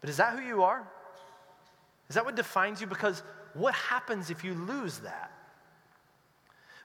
But 0.00 0.08
is 0.08 0.16
that 0.16 0.38
who 0.38 0.44
you 0.44 0.62
are? 0.62 0.86
Is 2.08 2.14
that 2.14 2.24
what 2.24 2.34
defines 2.34 2.80
you? 2.80 2.86
Because 2.86 3.22
what 3.52 3.74
happens 3.74 4.30
if 4.30 4.42
you 4.44 4.54
lose 4.54 4.98
that? 5.00 5.32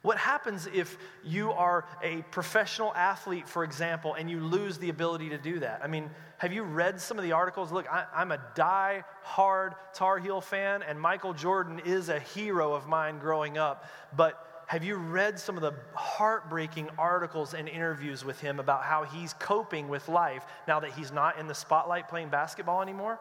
What 0.02 0.18
happens 0.18 0.68
if 0.74 0.98
you 1.26 1.52
are 1.52 1.86
a 2.02 2.22
professional 2.32 2.94
athlete, 2.96 3.50
for 3.50 3.66
example, 3.66 4.14
and 4.14 4.30
you 4.30 4.40
lose 4.40 4.78
the 4.78 4.90
ability 4.90 5.30
to 5.30 5.38
do 5.38 5.60
that? 5.60 5.82
I 5.84 5.88
mean, 5.88 6.10
have 6.38 6.54
you 6.54 6.64
read 6.64 7.02
some 7.02 7.18
of 7.18 7.24
the 7.26 7.34
articles? 7.34 7.72
Look, 7.72 7.86
I, 7.92 8.06
am 8.16 8.32
a 8.32 8.40
die-hard 8.56 9.76
Tar 9.94 10.20
Heel 10.20 10.40
fan, 10.40 10.84
and 10.84 11.00
Michael 11.00 11.34
Jordan 11.34 11.80
is 11.80 12.08
a 12.08 12.20
hero 12.20 12.74
of 12.74 12.88
mine 12.88 13.20
growing 13.20 13.58
up. 13.58 13.86
But 14.16 14.64
have 14.68 14.86
you 14.86 14.96
read 14.96 15.38
some 15.38 15.58
of 15.58 15.62
the 15.62 15.74
heartbreaking 15.96 16.90
articles 16.98 17.54
and 17.54 17.68
interviews 17.68 18.24
with 18.24 18.40
him 18.40 18.60
about 18.60 18.84
how 18.84 19.04
he's 19.04 19.34
coping 19.34 19.90
with 19.90 20.08
life 20.08 20.46
now 20.66 20.80
that 20.80 20.92
he's 20.92 21.12
not 21.12 21.38
in 21.40 21.48
the 21.48 21.56
spotlight 21.56 22.08
playing 22.08 22.30
basketball 22.30 22.82
anymore? 22.82 23.20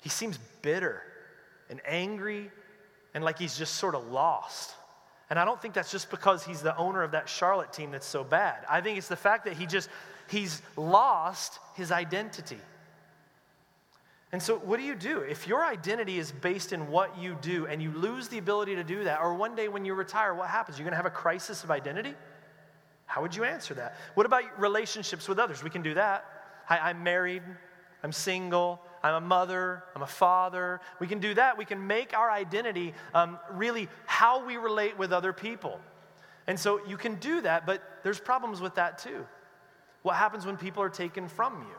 He 0.00 0.08
seems 0.08 0.38
bitter 0.62 1.02
and 1.68 1.80
angry 1.84 2.50
and 3.12 3.22
like 3.22 3.38
he's 3.38 3.58
just 3.58 3.74
sort 3.74 3.94
of 3.94 4.08
lost. 4.08 4.74
And 5.32 5.38
I 5.38 5.46
don't 5.46 5.58
think 5.62 5.72
that's 5.72 5.90
just 5.90 6.10
because 6.10 6.44
he's 6.44 6.60
the 6.60 6.76
owner 6.76 7.02
of 7.02 7.12
that 7.12 7.26
Charlotte 7.26 7.72
team 7.72 7.90
that's 7.90 8.06
so 8.06 8.22
bad. 8.22 8.66
I 8.68 8.82
think 8.82 8.98
it's 8.98 9.08
the 9.08 9.16
fact 9.16 9.46
that 9.46 9.54
he 9.54 9.64
just, 9.64 9.88
he's 10.28 10.60
lost 10.76 11.58
his 11.74 11.90
identity. 11.90 12.58
And 14.30 14.42
so, 14.42 14.58
what 14.58 14.78
do 14.78 14.82
you 14.82 14.94
do? 14.94 15.20
If 15.20 15.48
your 15.48 15.64
identity 15.64 16.18
is 16.18 16.30
based 16.30 16.74
in 16.74 16.90
what 16.90 17.16
you 17.16 17.34
do 17.40 17.66
and 17.66 17.82
you 17.82 17.92
lose 17.92 18.28
the 18.28 18.36
ability 18.36 18.74
to 18.74 18.84
do 18.84 19.04
that, 19.04 19.22
or 19.22 19.32
one 19.32 19.54
day 19.54 19.68
when 19.68 19.86
you 19.86 19.94
retire, 19.94 20.34
what 20.34 20.50
happens? 20.50 20.76
You're 20.76 20.84
going 20.84 20.92
to 20.92 20.96
have 20.96 21.06
a 21.06 21.10
crisis 21.10 21.64
of 21.64 21.70
identity? 21.70 22.12
How 23.06 23.22
would 23.22 23.34
you 23.34 23.44
answer 23.44 23.72
that? 23.72 23.96
What 24.12 24.26
about 24.26 24.42
relationships 24.60 25.28
with 25.28 25.38
others? 25.38 25.62
We 25.62 25.70
can 25.70 25.80
do 25.80 25.94
that. 25.94 26.26
I'm 26.68 27.02
married, 27.02 27.42
I'm 28.02 28.12
single, 28.12 28.82
I'm 29.02 29.14
a 29.14 29.26
mother, 29.26 29.82
I'm 29.96 30.02
a 30.02 30.06
father. 30.06 30.80
We 31.00 31.06
can 31.06 31.18
do 31.18 31.34
that. 31.34 31.58
We 31.58 31.64
can 31.64 31.86
make 31.86 32.16
our 32.16 32.30
identity 32.30 32.94
um, 33.14 33.38
really 33.50 33.88
how 34.06 34.44
we 34.46 34.56
relate 34.56 34.96
with 34.96 35.12
other 35.12 35.32
people. 35.32 35.80
And 36.46 36.58
so 36.58 36.84
you 36.86 36.96
can 36.96 37.16
do 37.16 37.40
that, 37.40 37.66
but 37.66 37.82
there's 38.02 38.20
problems 38.20 38.60
with 38.60 38.76
that 38.76 38.98
too. 38.98 39.26
What 40.02 40.16
happens 40.16 40.46
when 40.46 40.56
people 40.56 40.82
are 40.82 40.90
taken 40.90 41.28
from 41.28 41.60
you? 41.60 41.76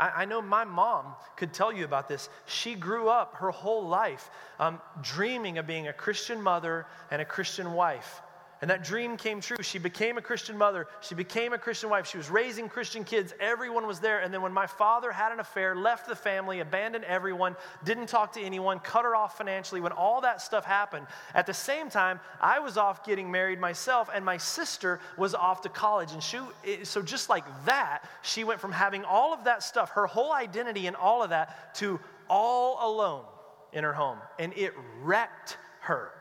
I, 0.00 0.22
I 0.22 0.24
know 0.24 0.40
my 0.42 0.64
mom 0.64 1.14
could 1.36 1.52
tell 1.52 1.72
you 1.72 1.84
about 1.84 2.08
this. 2.08 2.28
She 2.46 2.74
grew 2.74 3.08
up 3.08 3.36
her 3.36 3.50
whole 3.50 3.86
life 3.86 4.30
um, 4.58 4.80
dreaming 5.02 5.58
of 5.58 5.66
being 5.66 5.88
a 5.88 5.92
Christian 5.92 6.40
mother 6.40 6.86
and 7.10 7.20
a 7.20 7.24
Christian 7.24 7.72
wife. 7.72 8.22
And 8.60 8.70
that 8.70 8.84
dream 8.84 9.16
came 9.16 9.40
true. 9.40 9.56
She 9.62 9.78
became 9.78 10.16
a 10.16 10.22
Christian 10.22 10.56
mother. 10.56 10.86
She 11.00 11.14
became 11.14 11.52
a 11.52 11.58
Christian 11.58 11.90
wife. 11.90 12.06
She 12.06 12.16
was 12.16 12.30
raising 12.30 12.68
Christian 12.68 13.04
kids. 13.04 13.34
Everyone 13.38 13.86
was 13.86 14.00
there. 14.00 14.20
And 14.20 14.32
then 14.32 14.42
when 14.42 14.52
my 14.52 14.66
father 14.66 15.12
had 15.12 15.32
an 15.32 15.40
affair, 15.40 15.76
left 15.76 16.08
the 16.08 16.16
family, 16.16 16.60
abandoned 16.60 17.04
everyone, 17.04 17.56
didn't 17.84 18.06
talk 18.06 18.32
to 18.34 18.40
anyone, 18.40 18.78
cut 18.78 19.04
her 19.04 19.14
off 19.14 19.36
financially, 19.36 19.80
when 19.80 19.92
all 19.92 20.20
that 20.22 20.40
stuff 20.40 20.64
happened, 20.64 21.06
at 21.34 21.46
the 21.46 21.52
same 21.52 21.90
time, 21.90 22.20
I 22.40 22.58
was 22.60 22.76
off 22.76 23.04
getting 23.04 23.30
married 23.30 23.60
myself, 23.60 24.08
and 24.14 24.24
my 24.24 24.36
sister 24.36 25.00
was 25.18 25.34
off 25.34 25.60
to 25.62 25.68
college. 25.68 26.12
And 26.12 26.22
she, 26.22 26.38
so 26.84 27.02
just 27.02 27.28
like 27.28 27.44
that, 27.66 28.08
she 28.22 28.44
went 28.44 28.60
from 28.60 28.72
having 28.72 29.04
all 29.04 29.34
of 29.34 29.44
that 29.44 29.62
stuff, 29.62 29.90
her 29.90 30.06
whole 30.06 30.32
identity 30.32 30.86
and 30.86 30.96
all 30.96 31.22
of 31.22 31.30
that, 31.30 31.74
to 31.76 32.00
all 32.30 32.78
alone 32.80 33.24
in 33.72 33.84
her 33.84 33.92
home. 33.92 34.18
And 34.38 34.52
it 34.56 34.72
wrecked 35.02 35.58
her. 35.80 36.12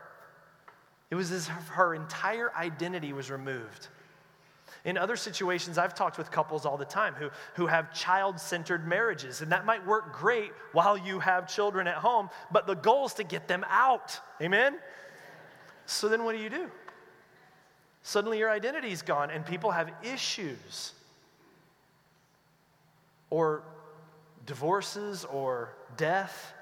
It 1.14 1.16
was 1.16 1.32
as 1.32 1.48
if 1.48 1.68
her 1.68 1.94
entire 1.94 2.52
identity 2.56 3.14
was 3.14 3.30
removed. 3.30 3.88
In 4.84 4.98
other 4.98 5.16
situations, 5.16 5.78
I've 5.78 5.94
talked 5.94 6.18
with 6.18 6.32
couples 6.32 6.66
all 6.66 6.76
the 6.76 6.86
time 6.86 7.14
who, 7.14 7.30
who 7.54 7.68
have 7.68 7.94
child 7.94 8.40
centered 8.40 8.88
marriages, 8.88 9.44
and 9.44 9.52
that 9.52 9.64
might 9.64 9.86
work 9.86 10.12
great 10.12 10.52
while 10.72 10.98
you 10.98 11.20
have 11.20 11.48
children 11.48 11.86
at 11.86 11.98
home, 11.98 12.32
but 12.52 12.66
the 12.66 12.74
goal 12.74 13.06
is 13.06 13.14
to 13.14 13.24
get 13.24 13.48
them 13.48 13.64
out. 13.70 14.20
Amen? 14.42 14.80
So 15.86 16.10
then 16.10 16.24
what 16.24 16.36
do 16.36 16.42
you 16.42 16.50
do? 16.50 16.72
Suddenly 18.02 18.40
your 18.40 18.50
identity 18.50 18.92
is 18.92 19.04
gone, 19.04 19.30
and 19.30 19.46
people 19.46 19.70
have 19.70 19.92
issues 20.02 20.94
or 23.30 23.62
divorces 24.48 25.26
or 25.26 25.76
death 25.96 26.53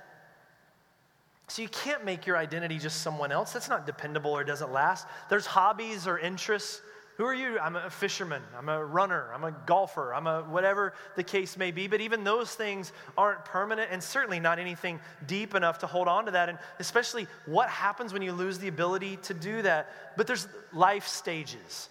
so 1.51 1.61
you 1.61 1.67
can't 1.67 2.05
make 2.05 2.25
your 2.25 2.37
identity 2.37 2.79
just 2.79 3.01
someone 3.01 3.29
else. 3.29 3.51
That's 3.51 3.67
not 3.67 3.85
dependable 3.85 4.31
or 4.31 4.45
doesn't 4.45 4.71
last. 4.71 5.05
There's 5.29 5.45
hobbies 5.45 6.07
or 6.07 6.17
interests. 6.17 6.81
Who 7.17 7.25
are 7.25 7.33
you? 7.33 7.59
I'm 7.59 7.75
a 7.75 7.89
fisherman. 7.89 8.41
I'm 8.57 8.69
a 8.69 8.85
runner. 8.85 9.29
I'm 9.33 9.43
a 9.43 9.51
golfer. 9.65 10.13
I'm 10.13 10.27
a 10.27 10.43
whatever 10.43 10.93
the 11.17 11.23
case 11.23 11.57
may 11.57 11.71
be. 11.71 11.87
But 11.87 11.99
even 11.99 12.23
those 12.23 12.55
things 12.55 12.93
aren't 13.17 13.43
permanent 13.43 13.89
and 13.91 14.01
certainly 14.01 14.39
not 14.39 14.59
anything 14.59 15.01
deep 15.27 15.53
enough 15.53 15.79
to 15.79 15.87
hold 15.87 16.07
on 16.07 16.23
to 16.23 16.31
that. 16.31 16.47
And 16.47 16.57
especially 16.79 17.27
what 17.45 17.67
happens 17.67 18.13
when 18.13 18.21
you 18.21 18.31
lose 18.31 18.57
the 18.57 18.69
ability 18.69 19.17
to 19.23 19.33
do 19.33 19.61
that. 19.63 19.91
But 20.15 20.27
there's 20.27 20.47
life 20.71 21.05
stages. 21.05 21.89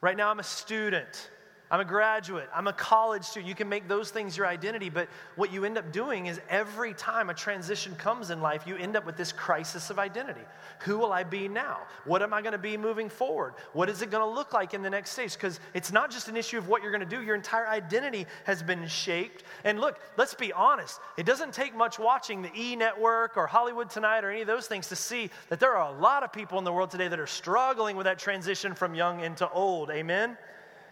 Right 0.00 0.16
now, 0.16 0.30
I'm 0.30 0.40
a 0.40 0.44
student. 0.44 1.30
I'm 1.68 1.80
a 1.80 1.84
graduate. 1.84 2.48
I'm 2.54 2.68
a 2.68 2.72
college 2.72 3.24
student. 3.24 3.48
You 3.48 3.56
can 3.56 3.68
make 3.68 3.88
those 3.88 4.10
things 4.10 4.36
your 4.36 4.46
identity, 4.46 4.88
but 4.88 5.08
what 5.34 5.52
you 5.52 5.64
end 5.64 5.76
up 5.76 5.90
doing 5.90 6.26
is 6.26 6.40
every 6.48 6.94
time 6.94 7.28
a 7.28 7.34
transition 7.34 7.96
comes 7.96 8.30
in 8.30 8.40
life, 8.40 8.68
you 8.68 8.76
end 8.76 8.94
up 8.94 9.04
with 9.04 9.16
this 9.16 9.32
crisis 9.32 9.90
of 9.90 9.98
identity. 9.98 10.42
Who 10.80 10.96
will 10.96 11.12
I 11.12 11.24
be 11.24 11.48
now? 11.48 11.78
What 12.04 12.22
am 12.22 12.32
I 12.32 12.40
going 12.40 12.52
to 12.52 12.58
be 12.58 12.76
moving 12.76 13.08
forward? 13.08 13.54
What 13.72 13.88
is 13.88 14.00
it 14.00 14.12
going 14.12 14.22
to 14.22 14.32
look 14.32 14.52
like 14.52 14.74
in 14.74 14.82
the 14.82 14.90
next 14.90 15.10
stage? 15.10 15.32
Because 15.32 15.58
it's 15.74 15.90
not 15.90 16.12
just 16.12 16.28
an 16.28 16.36
issue 16.36 16.56
of 16.56 16.68
what 16.68 16.82
you're 16.82 16.92
going 16.92 17.08
to 17.08 17.16
do, 17.16 17.20
your 17.20 17.34
entire 17.34 17.66
identity 17.66 18.26
has 18.44 18.62
been 18.62 18.86
shaped. 18.86 19.42
And 19.64 19.80
look, 19.80 19.98
let's 20.16 20.34
be 20.34 20.52
honest, 20.52 21.00
it 21.16 21.26
doesn't 21.26 21.52
take 21.52 21.74
much 21.74 21.98
watching 21.98 22.42
the 22.42 22.50
E 22.56 22.76
Network 22.76 23.36
or 23.36 23.48
Hollywood 23.48 23.90
Tonight 23.90 24.22
or 24.22 24.30
any 24.30 24.42
of 24.42 24.46
those 24.46 24.68
things 24.68 24.86
to 24.88 24.96
see 24.96 25.30
that 25.48 25.58
there 25.58 25.76
are 25.76 25.92
a 25.92 25.98
lot 25.98 26.22
of 26.22 26.32
people 26.32 26.58
in 26.58 26.64
the 26.64 26.72
world 26.72 26.92
today 26.92 27.08
that 27.08 27.18
are 27.18 27.26
struggling 27.26 27.96
with 27.96 28.04
that 28.04 28.20
transition 28.20 28.72
from 28.72 28.94
young 28.94 29.20
into 29.20 29.50
old. 29.50 29.90
Amen? 29.90 30.36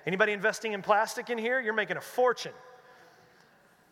Anybody 0.07 0.33
investing 0.33 0.73
in 0.73 0.83
plastic 0.83 1.31
in 1.31 1.39
here? 1.39 1.61
You're 1.61 1.73
making 1.73 1.97
a 1.97 2.01
fortune. 2.01 2.53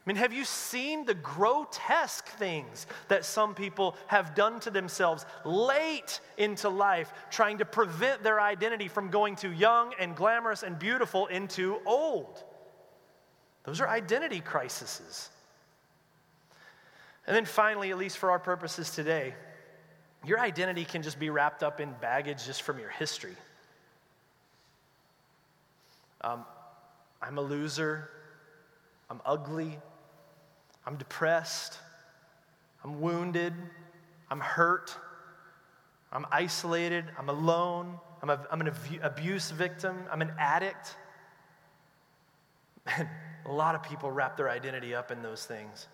I 0.05 0.11
mean, 0.11 0.17
have 0.17 0.33
you 0.33 0.45
seen 0.45 1.05
the 1.05 1.15
grotesque 1.15 2.27
things 2.27 2.87
that 3.07 3.25
some 3.25 3.55
people 3.55 3.97
have 4.09 4.35
done 4.35 4.59
to 4.61 4.71
themselves 4.71 5.25
late 5.45 6.21
into 6.37 6.69
life, 6.69 7.13
trying 7.31 7.59
to 7.59 7.65
prevent 7.65 8.25
their 8.25 8.41
identity 8.41 8.89
from 8.89 9.11
going 9.11 9.37
to 9.37 9.53
young 9.53 9.95
and 10.01 10.17
glamorous 10.17 10.65
and 10.65 10.77
beautiful 10.77 11.29
into 11.29 11.79
old? 11.87 12.43
Those 13.63 13.81
are 13.81 13.89
identity 13.89 14.41
crises. 14.41 15.31
And 17.29 17.37
then 17.37 17.45
finally, 17.45 17.91
at 17.93 17.99
least 17.99 18.19
for 18.19 18.33
our 18.33 18.41
purposes 18.41 18.91
today, 18.91 19.35
your 20.25 20.41
identity 20.41 20.85
can 20.85 21.03
just 21.03 21.21
be 21.21 21.31
wrapped 21.31 21.63
up 21.63 21.81
in 21.81 21.95
baggage 22.01 22.45
just 22.45 22.63
from 22.63 22.81
your 22.81 22.91
history. 22.91 23.37
Um, 26.23 26.45
I'm 27.21 27.39
a 27.39 27.43
loser. 27.43 28.09
I'm 29.11 29.21
ugly. 29.25 29.79
I'm 30.87 30.97
depressed. 30.97 31.79
I'm 32.85 33.01
wounded. 33.01 33.53
I'm 34.31 34.41
hurt. 34.41 34.97
I'm 36.13 36.27
isolated. 36.31 37.05
I'm 37.19 37.29
alone. 37.29 37.99
I'm, 38.23 38.31
a, 38.31 38.47
I'm 38.51 38.61
an 38.61 38.73
abuse 39.03 39.51
victim. 39.51 39.97
I'm 40.11 40.23
an 40.23 40.33
addict. 40.39 40.97
Man, 42.87 43.09
a 43.47 43.53
lot 43.53 43.75
of 43.75 43.83
people 43.83 44.11
wrap 44.11 44.37
their 44.37 44.51
identity 44.51 44.95
up 44.95 45.11
in 45.11 45.23
those 45.23 45.45
things. 45.45 45.89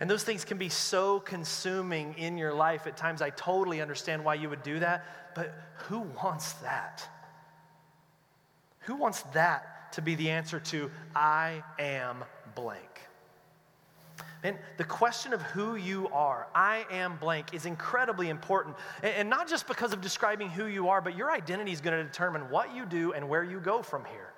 And 0.00 0.10
those 0.10 0.24
things 0.24 0.44
can 0.44 0.58
be 0.58 0.68
so 0.68 1.20
consuming 1.20 2.14
in 2.14 2.36
your 2.36 2.52
life. 2.52 2.86
At 2.86 2.96
times, 2.96 3.22
I 3.22 3.30
totally 3.30 3.80
understand 3.80 4.24
why 4.24 4.34
you 4.34 4.50
would 4.50 4.62
do 4.62 4.78
that, 4.80 5.34
but 5.34 5.54
who 5.88 6.00
wants 6.22 6.54
that? 6.54 7.08
Who 8.86 8.96
wants 8.96 9.22
that 9.34 9.92
to 9.92 10.02
be 10.02 10.14
the 10.14 10.30
answer 10.30 10.60
to, 10.60 10.90
I 11.14 11.62
am 11.78 12.24
blank? 12.54 13.02
And 14.42 14.56
the 14.76 14.84
question 14.84 15.32
of 15.32 15.42
who 15.42 15.74
you 15.74 16.08
are, 16.08 16.46
I 16.54 16.86
am 16.90 17.16
blank, 17.16 17.52
is 17.52 17.66
incredibly 17.66 18.28
important. 18.28 18.76
And 19.02 19.28
not 19.28 19.48
just 19.48 19.66
because 19.66 19.92
of 19.92 20.00
describing 20.00 20.48
who 20.48 20.66
you 20.66 20.88
are, 20.88 21.00
but 21.00 21.16
your 21.16 21.32
identity 21.32 21.72
is 21.72 21.80
going 21.80 21.96
to 21.96 22.04
determine 22.04 22.42
what 22.42 22.74
you 22.74 22.86
do 22.86 23.12
and 23.12 23.28
where 23.28 23.42
you 23.42 23.58
go 23.58 23.82
from 23.82 24.04
here. 24.04 24.32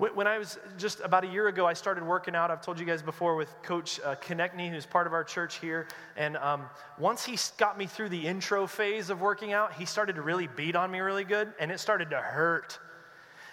When 0.00 0.26
I 0.26 0.38
was 0.38 0.58
just 0.78 1.00
about 1.00 1.24
a 1.24 1.26
year 1.26 1.48
ago, 1.48 1.66
I 1.66 1.74
started 1.74 2.02
working 2.02 2.34
out. 2.34 2.50
I've 2.50 2.62
told 2.62 2.80
you 2.80 2.86
guys 2.86 3.02
before 3.02 3.36
with 3.36 3.54
Coach 3.62 4.00
uh, 4.02 4.14
Konechny, 4.14 4.70
who's 4.70 4.86
part 4.86 5.06
of 5.06 5.12
our 5.12 5.22
church 5.22 5.58
here. 5.58 5.88
And 6.16 6.38
um, 6.38 6.62
once 6.98 7.22
he 7.22 7.36
got 7.58 7.76
me 7.76 7.84
through 7.84 8.08
the 8.08 8.26
intro 8.26 8.66
phase 8.66 9.10
of 9.10 9.20
working 9.20 9.52
out, 9.52 9.74
he 9.74 9.84
started 9.84 10.16
to 10.16 10.22
really 10.22 10.46
beat 10.56 10.74
on 10.74 10.90
me 10.90 11.00
really 11.00 11.24
good, 11.24 11.52
and 11.60 11.70
it 11.70 11.80
started 11.80 12.08
to 12.10 12.16
hurt. 12.16 12.78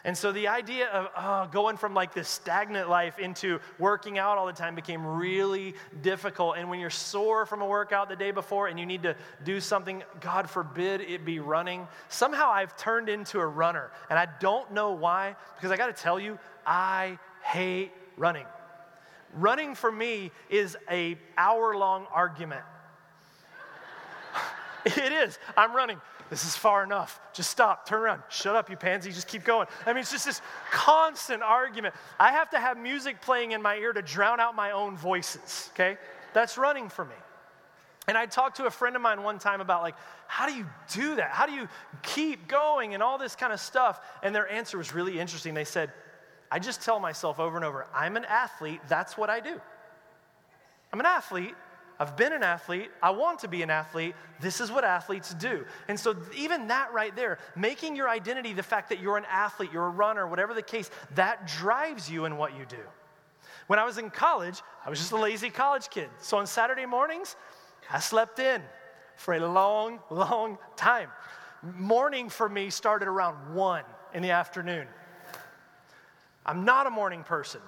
And 0.08 0.18
so 0.18 0.32
the 0.32 0.48
idea 0.48 0.88
of 0.88 1.10
oh, 1.18 1.50
going 1.52 1.76
from 1.76 1.94
like 1.94 2.14
this 2.14 2.30
stagnant 2.30 2.90
life 2.90 3.20
into 3.20 3.60
working 3.78 4.18
out 4.18 4.38
all 4.38 4.46
the 4.46 4.54
time 4.54 4.74
became 4.74 5.06
really 5.06 5.76
difficult. 6.02 6.56
And 6.58 6.70
when 6.70 6.80
you're 6.80 6.90
sore 6.90 7.46
from 7.46 7.62
a 7.62 7.68
workout 7.68 8.08
the 8.08 8.16
day 8.16 8.32
before 8.32 8.70
and 8.70 8.80
you 8.80 8.86
need 8.86 9.04
to 9.04 9.18
do 9.44 9.60
something, 9.60 10.02
God 10.22 10.50
forbid 10.50 11.02
it 11.02 11.26
be 11.26 11.40
running, 11.40 11.90
somehow 12.08 12.50
I've 12.50 12.78
turned 12.78 13.10
into 13.10 13.42
a 13.42 13.46
runner. 13.46 13.92
And 14.10 14.18
I 14.18 14.30
don't 14.40 14.72
know 14.72 14.94
why, 14.94 15.36
because 15.58 15.72
I 15.72 15.76
got 15.76 15.94
to 15.94 16.02
tell 16.02 16.22
you, 16.22 16.40
I 16.66 17.20
hate 17.44 17.92
running. 18.16 18.46
Running 19.34 19.76
for 19.76 19.92
me 19.92 20.32
is 20.50 20.78
a 20.90 21.18
hour 21.38 21.76
long 21.76 22.06
argument. 22.14 22.64
it 24.86 25.12
is. 25.12 25.38
I'm 25.58 25.76
running. 25.76 26.00
This 26.30 26.44
is 26.46 26.56
far 26.56 26.84
enough. 26.84 27.20
Just 27.34 27.50
stop. 27.50 27.88
Turn 27.88 28.02
around. 28.02 28.22
Shut 28.30 28.56
up, 28.56 28.70
you 28.70 28.76
pansy. 28.76 29.12
Just 29.12 29.28
keep 29.28 29.44
going. 29.44 29.68
I 29.86 29.94
mean, 29.94 30.02
it's 30.02 30.12
just 30.12 30.26
this 30.26 30.42
constant 30.72 31.42
argument. 31.42 31.96
I 32.20 32.32
have 32.32 32.50
to 32.50 32.60
have 32.60 32.78
music 32.78 33.22
playing 33.22 33.52
in 33.52 33.62
my 33.62 33.78
ear 33.78 33.94
to 33.94 34.02
drown 34.02 34.40
out 34.40 34.56
my 34.56 34.72
own 34.72 34.98
voices, 34.98 35.70
okay? 35.74 35.98
That's 36.34 36.58
running 36.58 36.90
for 36.90 37.06
me. 37.06 37.16
And 38.08 38.18
I 38.18 38.26
talked 38.26 38.58
to 38.58 38.66
a 38.66 38.72
friend 38.72 38.96
of 38.96 39.02
mine 39.02 39.22
one 39.24 39.38
time 39.38 39.60
about, 39.60 39.82
like, 39.82 39.96
how 40.28 40.48
do 40.48 40.54
you 40.54 40.66
do 40.94 41.16
that? 41.16 41.32
How 41.32 41.46
do 41.46 41.54
you 41.54 41.68
keep 42.04 42.48
going 42.48 42.94
and 42.94 43.04
all 43.04 43.18
this 43.18 43.36
kind 43.36 43.52
of 43.52 43.60
stuff? 43.60 44.00
And 44.24 44.34
their 44.34 44.50
answer 44.50 44.78
was 44.78 44.94
really 44.94 45.20
interesting. 45.20 45.54
They 45.54 45.66
said, 45.66 45.92
I 46.50 46.60
just 46.60 46.82
tell 46.82 47.00
myself 47.00 47.40
over 47.40 47.58
and 47.58 47.66
over, 47.66 47.86
I'm 47.94 48.16
an 48.16 48.26
athlete. 48.26 48.80
That's 48.88 49.18
what 49.18 49.30
I 49.30 49.42
do. 49.42 49.60
I'm 50.94 51.00
an 51.00 51.06
athlete. 51.06 51.56
I've 52.00 52.16
been 52.16 52.34
an 52.34 52.44
athlete. 52.44 52.92
I 53.02 53.10
want 53.10 53.40
to 53.40 53.48
be 53.48 53.64
an 53.64 53.70
athlete. 53.70 54.16
This 54.40 54.62
is 54.62 54.72
what 54.72 54.84
athletes 54.84 55.34
do. 55.34 55.66
And 55.88 56.00
so, 56.00 56.16
even 56.36 56.68
that 56.68 56.94
right 56.94 57.16
there, 57.16 57.40
making 57.56 57.96
your 57.96 58.08
identity 58.08 58.54
the 58.54 58.64
fact 58.64 58.90
that 58.90 59.00
you're 59.00 59.18
an 59.18 59.26
athlete, 59.30 59.72
you're 59.74 59.88
a 59.88 59.90
runner, 59.90 60.28
whatever 60.28 60.54
the 60.54 60.62
case, 60.62 60.92
that 61.16 61.48
drives 61.48 62.10
you 62.10 62.26
in 62.26 62.38
what 62.38 62.56
you 62.56 62.66
do. 62.66 62.84
When 63.66 63.80
I 63.80 63.86
was 63.86 63.98
in 63.98 64.10
college, 64.12 64.62
I 64.86 64.90
was 64.90 65.00
just 65.00 65.12
a 65.12 65.18
lazy 65.18 65.50
college 65.50 65.90
kid. 65.90 66.10
So, 66.22 66.38
on 66.38 66.46
Saturday 66.46 66.86
mornings, 66.86 67.36
I 67.92 68.00
slept 68.00 68.40
in 68.40 68.62
for 69.16 69.34
a 69.34 69.48
long, 69.48 70.00
long 70.12 70.60
time. 70.76 71.10
Morning 71.76 72.30
for 72.30 72.48
me 72.48 72.70
started 72.70 73.08
around 73.08 73.56
1 73.56 73.84
in 74.14 74.22
the 74.22 74.32
afternoon. 74.32 74.88
I'm 76.46 76.64
not 76.64 76.86
a 76.86 76.92
morning 76.92 77.24
person. 77.24 77.62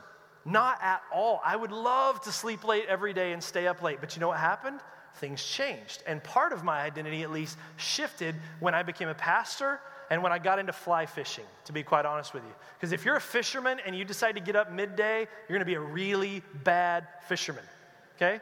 Not 0.45 0.79
at 0.81 1.01
all. 1.13 1.41
I 1.43 1.55
would 1.55 1.71
love 1.71 2.21
to 2.21 2.31
sleep 2.31 2.63
late 2.63 2.85
every 2.87 3.13
day 3.13 3.33
and 3.33 3.43
stay 3.43 3.67
up 3.67 3.81
late, 3.81 3.99
but 3.99 4.15
you 4.15 4.19
know 4.19 4.29
what 4.29 4.39
happened? 4.39 4.79
Things 5.15 5.43
changed. 5.43 6.03
And 6.07 6.23
part 6.23 6.53
of 6.53 6.63
my 6.63 6.81
identity, 6.81 7.23
at 7.23 7.31
least, 7.31 7.57
shifted 7.77 8.35
when 8.59 8.73
I 8.73 8.83
became 8.83 9.09
a 9.09 9.13
pastor 9.13 9.79
and 10.09 10.23
when 10.23 10.31
I 10.31 10.39
got 10.39 10.57
into 10.57 10.73
fly 10.73 11.05
fishing, 11.05 11.45
to 11.65 11.73
be 11.73 11.83
quite 11.83 12.05
honest 12.05 12.33
with 12.33 12.43
you. 12.43 12.53
Because 12.75 12.93
if 12.93 13.05
you're 13.05 13.17
a 13.17 13.21
fisherman 13.21 13.79
and 13.85 13.95
you 13.95 14.03
decide 14.05 14.35
to 14.35 14.41
get 14.41 14.55
up 14.55 14.71
midday, 14.71 15.19
you're 15.19 15.57
going 15.57 15.59
to 15.59 15.65
be 15.65 15.75
a 15.75 15.79
really 15.79 16.41
bad 16.63 17.07
fisherman, 17.27 17.63
okay? 18.15 18.39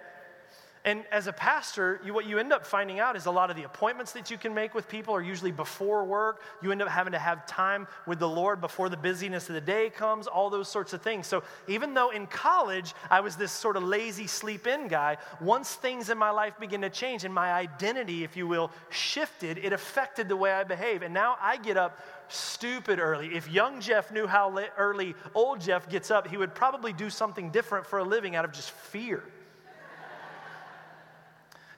And 0.87 1.03
as 1.11 1.27
a 1.27 1.33
pastor, 1.33 1.99
you, 2.05 2.13
what 2.13 2.25
you 2.25 2.39
end 2.39 2.53
up 2.53 2.65
finding 2.65 3.01
out 3.01 3.17
is 3.17 3.25
a 3.25 3.31
lot 3.31 3.49
of 3.49 3.57
the 3.57 3.63
appointments 3.63 4.13
that 4.13 4.31
you 4.31 4.37
can 4.37 4.53
make 4.53 4.73
with 4.73 4.87
people 4.87 5.13
are 5.13 5.21
usually 5.21 5.51
before 5.51 6.05
work. 6.05 6.41
You 6.61 6.71
end 6.71 6.81
up 6.81 6.87
having 6.87 7.11
to 7.11 7.19
have 7.19 7.45
time 7.45 7.89
with 8.05 8.19
the 8.19 8.29
Lord 8.29 8.61
before 8.61 8.87
the 8.87 8.95
busyness 8.95 9.49
of 9.49 9.55
the 9.55 9.59
day 9.59 9.89
comes, 9.89 10.27
all 10.27 10.49
those 10.49 10.69
sorts 10.69 10.93
of 10.93 11.01
things. 11.01 11.27
So 11.27 11.43
even 11.67 11.93
though 11.93 12.11
in 12.11 12.25
college 12.25 12.93
I 13.11 13.19
was 13.19 13.35
this 13.35 13.51
sort 13.51 13.75
of 13.75 13.83
lazy 13.83 14.27
sleep 14.27 14.65
in 14.65 14.87
guy, 14.87 15.17
once 15.41 15.73
things 15.73 16.09
in 16.09 16.17
my 16.17 16.29
life 16.29 16.57
began 16.57 16.79
to 16.79 16.89
change 16.89 17.25
and 17.25 17.33
my 17.33 17.51
identity, 17.51 18.23
if 18.23 18.37
you 18.37 18.47
will, 18.47 18.71
shifted, 18.89 19.57
it 19.57 19.73
affected 19.73 20.29
the 20.29 20.37
way 20.37 20.53
I 20.53 20.63
behave. 20.63 21.01
And 21.01 21.13
now 21.13 21.35
I 21.41 21.57
get 21.57 21.75
up 21.75 21.99
stupid 22.29 22.97
early. 22.97 23.35
If 23.35 23.51
young 23.51 23.81
Jeff 23.81 24.09
knew 24.09 24.25
how 24.25 24.57
early 24.77 25.15
old 25.35 25.59
Jeff 25.59 25.89
gets 25.89 26.11
up, 26.11 26.29
he 26.29 26.37
would 26.37 26.55
probably 26.55 26.93
do 26.93 27.09
something 27.09 27.51
different 27.51 27.85
for 27.85 27.99
a 27.99 28.05
living 28.05 28.37
out 28.37 28.45
of 28.45 28.53
just 28.53 28.71
fear. 28.71 29.21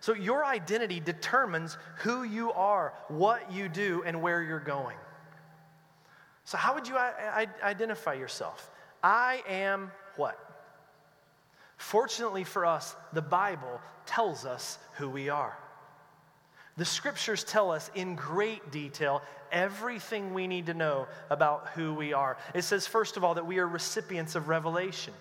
So, 0.02 0.14
your 0.14 0.46
identity 0.46 1.00
determines 1.00 1.78
who 1.98 2.24
you 2.24 2.52
are, 2.54 2.94
what 3.10 3.52
you 3.52 3.68
do, 3.68 4.04
and 4.06 4.22
where 4.22 4.42
you're 4.42 4.60
going. 4.60 4.98
So, 6.46 6.58
how 6.58 6.74
would 6.76 6.88
you 6.88 6.98
identify 6.98 8.14
yourself? 8.14 8.72
I 9.04 9.44
am 9.48 9.92
what? 10.16 10.38
Fortunately 11.78 12.44
for 12.44 12.66
us, 12.66 12.96
the 13.14 13.22
Bible 13.22 13.80
tells 14.06 14.46
us 14.46 14.78
who 14.96 15.10
we 15.10 15.30
are. 15.30 15.58
The 16.76 16.86
scriptures 16.86 17.44
tell 17.44 17.72
us 17.72 17.92
in 17.94 18.16
great 18.16 18.72
detail 18.72 19.22
everything 19.52 20.34
we 20.34 20.48
need 20.48 20.68
to 20.68 20.74
know 20.74 21.08
about 21.30 21.68
who 21.76 21.94
we 21.94 22.14
are. 22.14 22.38
It 22.54 22.64
says, 22.64 22.88
first 22.88 23.18
of 23.18 23.24
all, 23.24 23.36
that 23.36 23.46
we 23.46 23.60
are 23.60 23.68
recipients 23.68 24.36
of 24.36 24.48
revelation. 24.48 25.14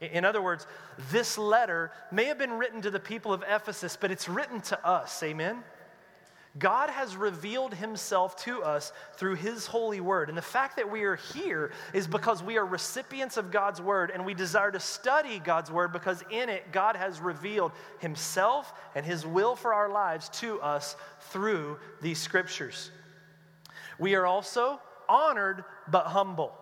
In 0.00 0.24
other 0.24 0.42
words, 0.42 0.66
this 1.10 1.38
letter 1.38 1.90
may 2.12 2.26
have 2.26 2.38
been 2.38 2.52
written 2.52 2.82
to 2.82 2.90
the 2.90 3.00
people 3.00 3.32
of 3.32 3.42
Ephesus, 3.48 3.96
but 3.98 4.10
it's 4.10 4.28
written 4.28 4.60
to 4.62 4.86
us. 4.86 5.22
Amen? 5.22 5.62
God 6.58 6.88
has 6.90 7.16
revealed 7.16 7.74
himself 7.74 8.36
to 8.44 8.62
us 8.62 8.92
through 9.14 9.34
his 9.34 9.66
holy 9.66 10.00
word. 10.00 10.28
And 10.28 10.36
the 10.36 10.42
fact 10.42 10.76
that 10.76 10.90
we 10.90 11.04
are 11.04 11.16
here 11.16 11.72
is 11.92 12.06
because 12.06 12.42
we 12.42 12.56
are 12.56 12.64
recipients 12.64 13.36
of 13.36 13.50
God's 13.50 13.80
word 13.80 14.10
and 14.10 14.24
we 14.24 14.32
desire 14.32 14.70
to 14.70 14.80
study 14.80 15.38
God's 15.38 15.70
word 15.70 15.92
because 15.92 16.22
in 16.30 16.48
it 16.48 16.72
God 16.72 16.96
has 16.96 17.20
revealed 17.20 17.72
himself 17.98 18.72
and 18.94 19.04
his 19.04 19.26
will 19.26 19.54
for 19.54 19.74
our 19.74 19.90
lives 19.90 20.30
to 20.40 20.60
us 20.60 20.96
through 21.30 21.78
these 22.00 22.18
scriptures. 22.18 22.90
We 23.98 24.14
are 24.14 24.26
also 24.26 24.80
honored 25.08 25.64
but 25.88 26.06
humble 26.06 26.52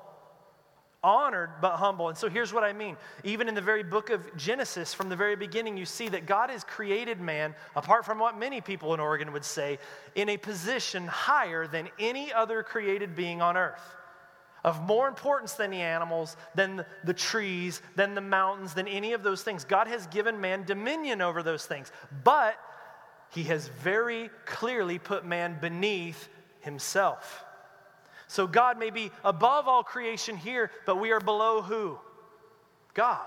honored 1.05 1.51
but 1.61 1.77
humble. 1.77 2.09
And 2.09 2.17
so 2.17 2.29
here's 2.29 2.53
what 2.53 2.65
I 2.65 2.73
mean. 2.73 2.97
Even 3.23 3.47
in 3.47 3.55
the 3.55 3.61
very 3.61 3.83
book 3.83 4.09
of 4.11 4.35
Genesis, 4.37 4.95
from 4.95 5.11
the 5.11 5.17
very 5.17 5.37
beginning, 5.37 5.77
you 5.77 5.85
see 5.85 6.09
that 6.09 6.27
God 6.27 6.49
has 6.51 6.65
created 6.65 7.21
man, 7.21 7.55
apart 7.77 8.07
from 8.07 8.19
what 8.19 8.39
many 8.39 8.61
people 8.63 8.95
in 8.95 9.01
Oregon 9.01 9.33
would 9.33 9.45
say, 9.45 9.79
in 10.15 10.31
a 10.31 10.39
position 10.39 11.07
higher 11.07 11.67
than 11.67 11.91
any 11.99 12.33
other 12.33 12.63
created 12.63 13.15
being 13.15 13.43
on 13.43 13.57
earth. 13.57 13.83
Of 14.65 14.83
more 14.83 15.07
importance 15.07 15.53
than 15.53 15.71
the 15.71 15.83
animals, 15.83 16.39
than 16.55 16.87
the 17.05 17.13
trees, 17.13 17.83
than 17.97 18.15
the 18.15 18.23
mountains, 18.23 18.73
than 18.73 18.89
any 18.89 19.13
of 19.13 19.23
those 19.23 19.43
things. 19.43 19.63
God 19.63 19.89
has 19.89 20.07
given 20.07 20.41
man 20.41 20.65
dominion 20.65 21.21
over 21.21 21.43
those 21.43 21.67
things. 21.67 21.93
But 22.25 22.59
he 23.31 23.43
has 23.45 23.69
very 23.69 24.31
clearly 24.47 24.99
put 24.99 25.27
man 25.27 25.59
beneath 25.61 26.31
himself. 26.61 27.44
So 28.27 28.47
God 28.47 28.79
may 28.79 28.91
be 28.91 29.11
above 29.25 29.69
all 29.69 29.83
creation 29.83 30.37
here, 30.37 30.71
but 30.87 30.97
we 30.97 31.13
are 31.13 31.21
below 31.21 31.63
who? 31.63 31.99
God. 32.95 33.27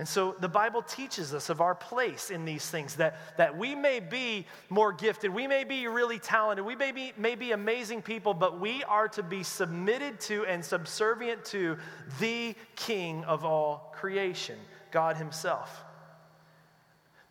And 0.00 0.08
so 0.08 0.34
the 0.40 0.48
Bible 0.48 0.80
teaches 0.80 1.34
us 1.34 1.50
of 1.50 1.60
our 1.60 1.74
place 1.74 2.30
in 2.30 2.46
these 2.46 2.66
things 2.66 2.96
that, 2.96 3.36
that 3.36 3.58
we 3.58 3.74
may 3.74 4.00
be 4.00 4.46
more 4.70 4.94
gifted, 4.94 5.30
we 5.30 5.46
may 5.46 5.62
be 5.62 5.88
really 5.88 6.18
talented, 6.18 6.64
we 6.64 6.74
may 6.74 6.90
be, 6.90 7.12
may 7.18 7.34
be 7.34 7.52
amazing 7.52 8.00
people, 8.00 8.32
but 8.32 8.58
we 8.58 8.82
are 8.84 9.08
to 9.08 9.22
be 9.22 9.42
submitted 9.42 10.18
to 10.20 10.46
and 10.46 10.64
subservient 10.64 11.44
to 11.46 11.76
the 12.18 12.54
King 12.76 13.24
of 13.24 13.44
all 13.44 13.92
creation, 13.94 14.58
God 14.90 15.18
Himself. 15.18 15.84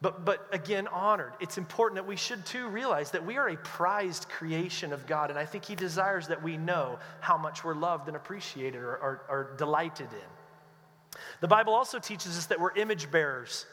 But, 0.02 0.24
but 0.24 0.48
again, 0.54 0.88
honored. 0.88 1.34
It's 1.42 1.58
important 1.58 1.96
that 1.96 2.08
we 2.08 2.16
should 2.16 2.46
too 2.46 2.70
realize 2.70 3.12
that 3.12 3.26
we 3.26 3.38
are 3.38 3.50
a 3.50 3.58
prized 3.58 4.30
creation 4.30 4.94
of 4.94 5.06
God, 5.06 5.30
and 5.30 5.38
I 5.38 5.46
think 5.46 5.66
He 5.66 5.76
desires 5.76 6.28
that 6.28 6.42
we 6.42 6.56
know 6.56 7.00
how 7.20 7.38
much 7.38 7.66
we're 7.66 7.76
loved 7.76 8.08
and 8.08 8.16
appreciated 8.16 8.82
or, 8.82 8.96
or, 8.96 9.22
or 9.28 9.56
delighted 9.58 10.08
in. 10.14 11.20
The 11.42 11.48
Bible 11.48 11.74
also 11.74 12.00
teaches 12.00 12.38
us 12.38 12.46
that 12.46 12.60
we're 12.60 12.76
image 12.76 13.12
bearers 13.12 13.66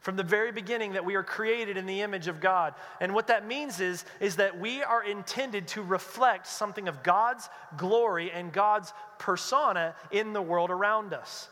from 0.00 0.16
the 0.16 0.22
very 0.22 0.52
beginning 0.52 0.92
that 0.92 1.04
we 1.04 1.16
are 1.16 1.24
created 1.24 1.76
in 1.76 1.84
the 1.84 2.00
image 2.02 2.28
of 2.28 2.40
God. 2.40 2.74
And 3.00 3.12
what 3.12 3.26
that 3.26 3.44
means 3.44 3.80
is, 3.80 4.04
is 4.20 4.36
that 4.36 4.58
we 4.58 4.82
are 4.84 5.02
intended 5.02 5.66
to 5.68 5.82
reflect 5.82 6.46
something 6.46 6.86
of 6.86 7.02
God's 7.02 7.48
glory 7.76 8.30
and 8.30 8.52
God's 8.52 8.92
persona 9.18 9.96
in 10.12 10.32
the 10.32 10.40
world 10.40 10.70
around 10.70 11.12
us. 11.12 11.48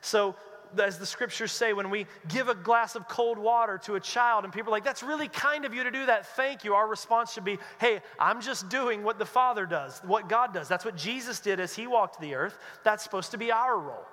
So 0.00 0.36
as 0.78 0.98
the 0.98 1.06
scriptures 1.06 1.52
say, 1.52 1.72
when 1.72 1.90
we 1.90 2.06
give 2.28 2.48
a 2.48 2.54
glass 2.54 2.96
of 2.96 3.08
cold 3.08 3.38
water 3.38 3.78
to 3.84 3.94
a 3.94 4.00
child 4.00 4.44
and 4.44 4.52
people 4.52 4.72
are 4.72 4.76
like, 4.76 4.84
that's 4.84 5.02
really 5.02 5.28
kind 5.28 5.64
of 5.64 5.72
you 5.72 5.84
to 5.84 5.90
do 5.90 6.06
that, 6.06 6.26
thank 6.36 6.64
you, 6.64 6.74
our 6.74 6.86
response 6.86 7.32
should 7.32 7.44
be, 7.44 7.58
hey, 7.80 8.00
I'm 8.18 8.40
just 8.40 8.68
doing 8.68 9.02
what 9.02 9.18
the 9.18 9.26
Father 9.26 9.66
does, 9.66 10.00
what 10.04 10.28
God 10.28 10.52
does. 10.52 10.68
That's 10.68 10.84
what 10.84 10.96
Jesus 10.96 11.40
did 11.40 11.60
as 11.60 11.74
he 11.74 11.86
walked 11.86 12.20
the 12.20 12.34
earth. 12.34 12.58
That's 12.84 13.02
supposed 13.02 13.30
to 13.30 13.38
be 13.38 13.52
our 13.52 13.78
role. 13.78 14.06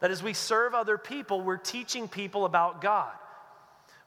That 0.00 0.10
as 0.10 0.22
we 0.22 0.32
serve 0.32 0.74
other 0.74 0.98
people, 0.98 1.42
we're 1.42 1.56
teaching 1.56 2.08
people 2.08 2.44
about 2.44 2.80
God. 2.80 3.12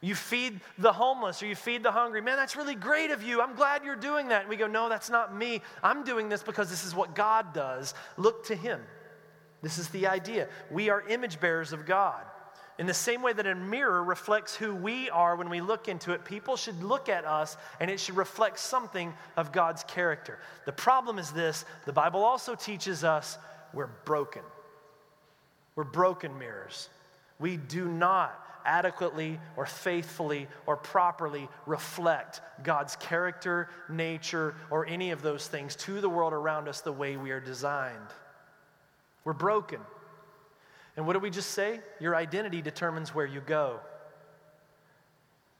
You 0.01 0.13
feed 0.13 0.59
the 0.77 0.93
homeless 0.93 1.41
or 1.41 1.47
you 1.47 1.55
feed 1.55 1.81
the 1.81 1.91
hungry. 1.91 2.21
Man, 2.21 2.37
that's 2.37 2.55
really 2.55 2.75
great 2.75 3.11
of 3.11 3.23
you. 3.23 3.41
I'm 3.41 3.55
glad 3.55 3.83
you're 3.83 3.95
doing 3.95 4.27
that. 4.27 4.41
And 4.41 4.49
we 4.49 4.55
go, 4.55 4.67
no, 4.67 4.89
that's 4.89 5.09
not 5.09 5.35
me. 5.35 5.61
I'm 5.81 6.03
doing 6.03 6.29
this 6.29 6.43
because 6.43 6.69
this 6.69 6.85
is 6.85 6.93
what 6.93 7.15
God 7.15 7.53
does. 7.53 7.93
Look 8.17 8.45
to 8.45 8.55
Him. 8.55 8.81
This 9.61 9.77
is 9.77 9.89
the 9.89 10.07
idea. 10.07 10.47
We 10.69 10.89
are 10.89 11.07
image 11.07 11.39
bearers 11.39 11.73
of 11.73 11.85
God. 11.85 12.23
In 12.77 12.87
the 12.87 12.93
same 12.93 13.21
way 13.21 13.31
that 13.31 13.47
a 13.47 13.55
mirror 13.55 14.03
reflects 14.03 14.55
who 14.55 14.75
we 14.75 15.09
are 15.09 15.37
when 15.37 15.49
we 15.49 15.61
look 15.61 15.87
into 15.87 16.11
it, 16.11 16.25
people 16.25 16.57
should 16.57 16.83
look 16.83 17.07
at 17.07 17.23
us 17.23 17.55
and 17.79 17.89
it 17.89 17.99
should 17.99 18.17
reflect 18.17 18.59
something 18.59 19.13
of 19.37 19.53
God's 19.53 19.83
character. 19.85 20.39
The 20.65 20.73
problem 20.73 21.17
is 21.17 21.31
this 21.31 21.63
the 21.85 21.93
Bible 21.93 22.21
also 22.21 22.53
teaches 22.53 23.03
us 23.03 23.37
we're 23.73 23.87
broken. 24.03 24.41
We're 25.75 25.85
broken 25.85 26.37
mirrors. 26.37 26.89
We 27.39 27.57
do 27.57 27.87
not 27.87 28.41
adequately 28.65 29.39
or 29.55 29.65
faithfully 29.65 30.47
or 30.65 30.75
properly 30.75 31.47
reflect 31.65 32.41
God's 32.63 32.95
character, 32.97 33.69
nature, 33.89 34.55
or 34.69 34.85
any 34.85 35.11
of 35.11 35.21
those 35.21 35.47
things 35.47 35.75
to 35.77 36.01
the 36.01 36.09
world 36.09 36.33
around 36.33 36.67
us 36.67 36.81
the 36.81 36.91
way 36.91 37.15
we 37.15 37.31
are 37.31 37.39
designed. 37.39 38.09
We're 39.25 39.33
broken. 39.33 39.81
And 40.95 41.05
what 41.05 41.13
do 41.13 41.19
we 41.19 41.29
just 41.29 41.51
say? 41.51 41.81
Your 41.99 42.15
identity 42.15 42.61
determines 42.61 43.13
where 43.13 43.25
you 43.25 43.41
go. 43.41 43.81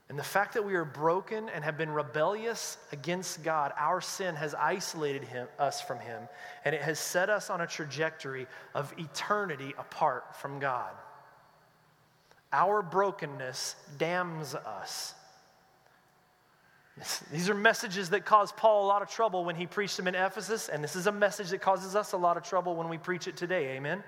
And 0.07 0.19
the 0.19 0.23
fact 0.23 0.53
that 0.53 0.63
we 0.63 0.75
are 0.75 0.85
broken 0.85 1.49
and 1.49 1.63
have 1.63 1.77
been 1.77 1.89
rebellious 1.89 2.77
against 2.91 3.43
God, 3.43 3.73
our 3.75 4.01
sin 4.01 4.35
has 4.35 4.53
isolated 4.53 5.23
him, 5.23 5.47
us 5.57 5.81
from 5.81 5.99
Him, 5.99 6.29
and 6.63 6.75
it 6.75 6.81
has 6.83 6.99
set 6.99 7.29
us 7.29 7.49
on 7.49 7.61
a 7.61 7.67
trajectory 7.67 8.45
of 8.75 8.93
eternity 8.99 9.73
apart 9.79 10.35
from 10.35 10.59
God. 10.59 10.91
Our 12.53 12.83
brokenness 12.83 13.75
damns 13.97 14.53
us. 14.53 15.14
These 17.31 17.49
are 17.49 17.55
messages 17.55 18.09
that 18.11 18.25
caused 18.25 18.55
Paul 18.55 18.85
a 18.85 18.87
lot 18.87 19.01
of 19.01 19.09
trouble 19.09 19.43
when 19.43 19.55
he 19.55 19.65
preached 19.65 19.97
them 19.97 20.07
in 20.07 20.15
Ephesus, 20.15 20.69
and 20.69 20.83
this 20.83 20.95
is 20.95 21.07
a 21.07 21.11
message 21.11 21.49
that 21.49 21.59
causes 21.59 21.95
us 21.95 22.13
a 22.13 22.17
lot 22.17 22.37
of 22.37 22.43
trouble 22.43 22.75
when 22.75 22.87
we 22.87 22.97
preach 22.97 23.27
it 23.27 23.35
today. 23.35 23.75
Amen? 23.75 24.01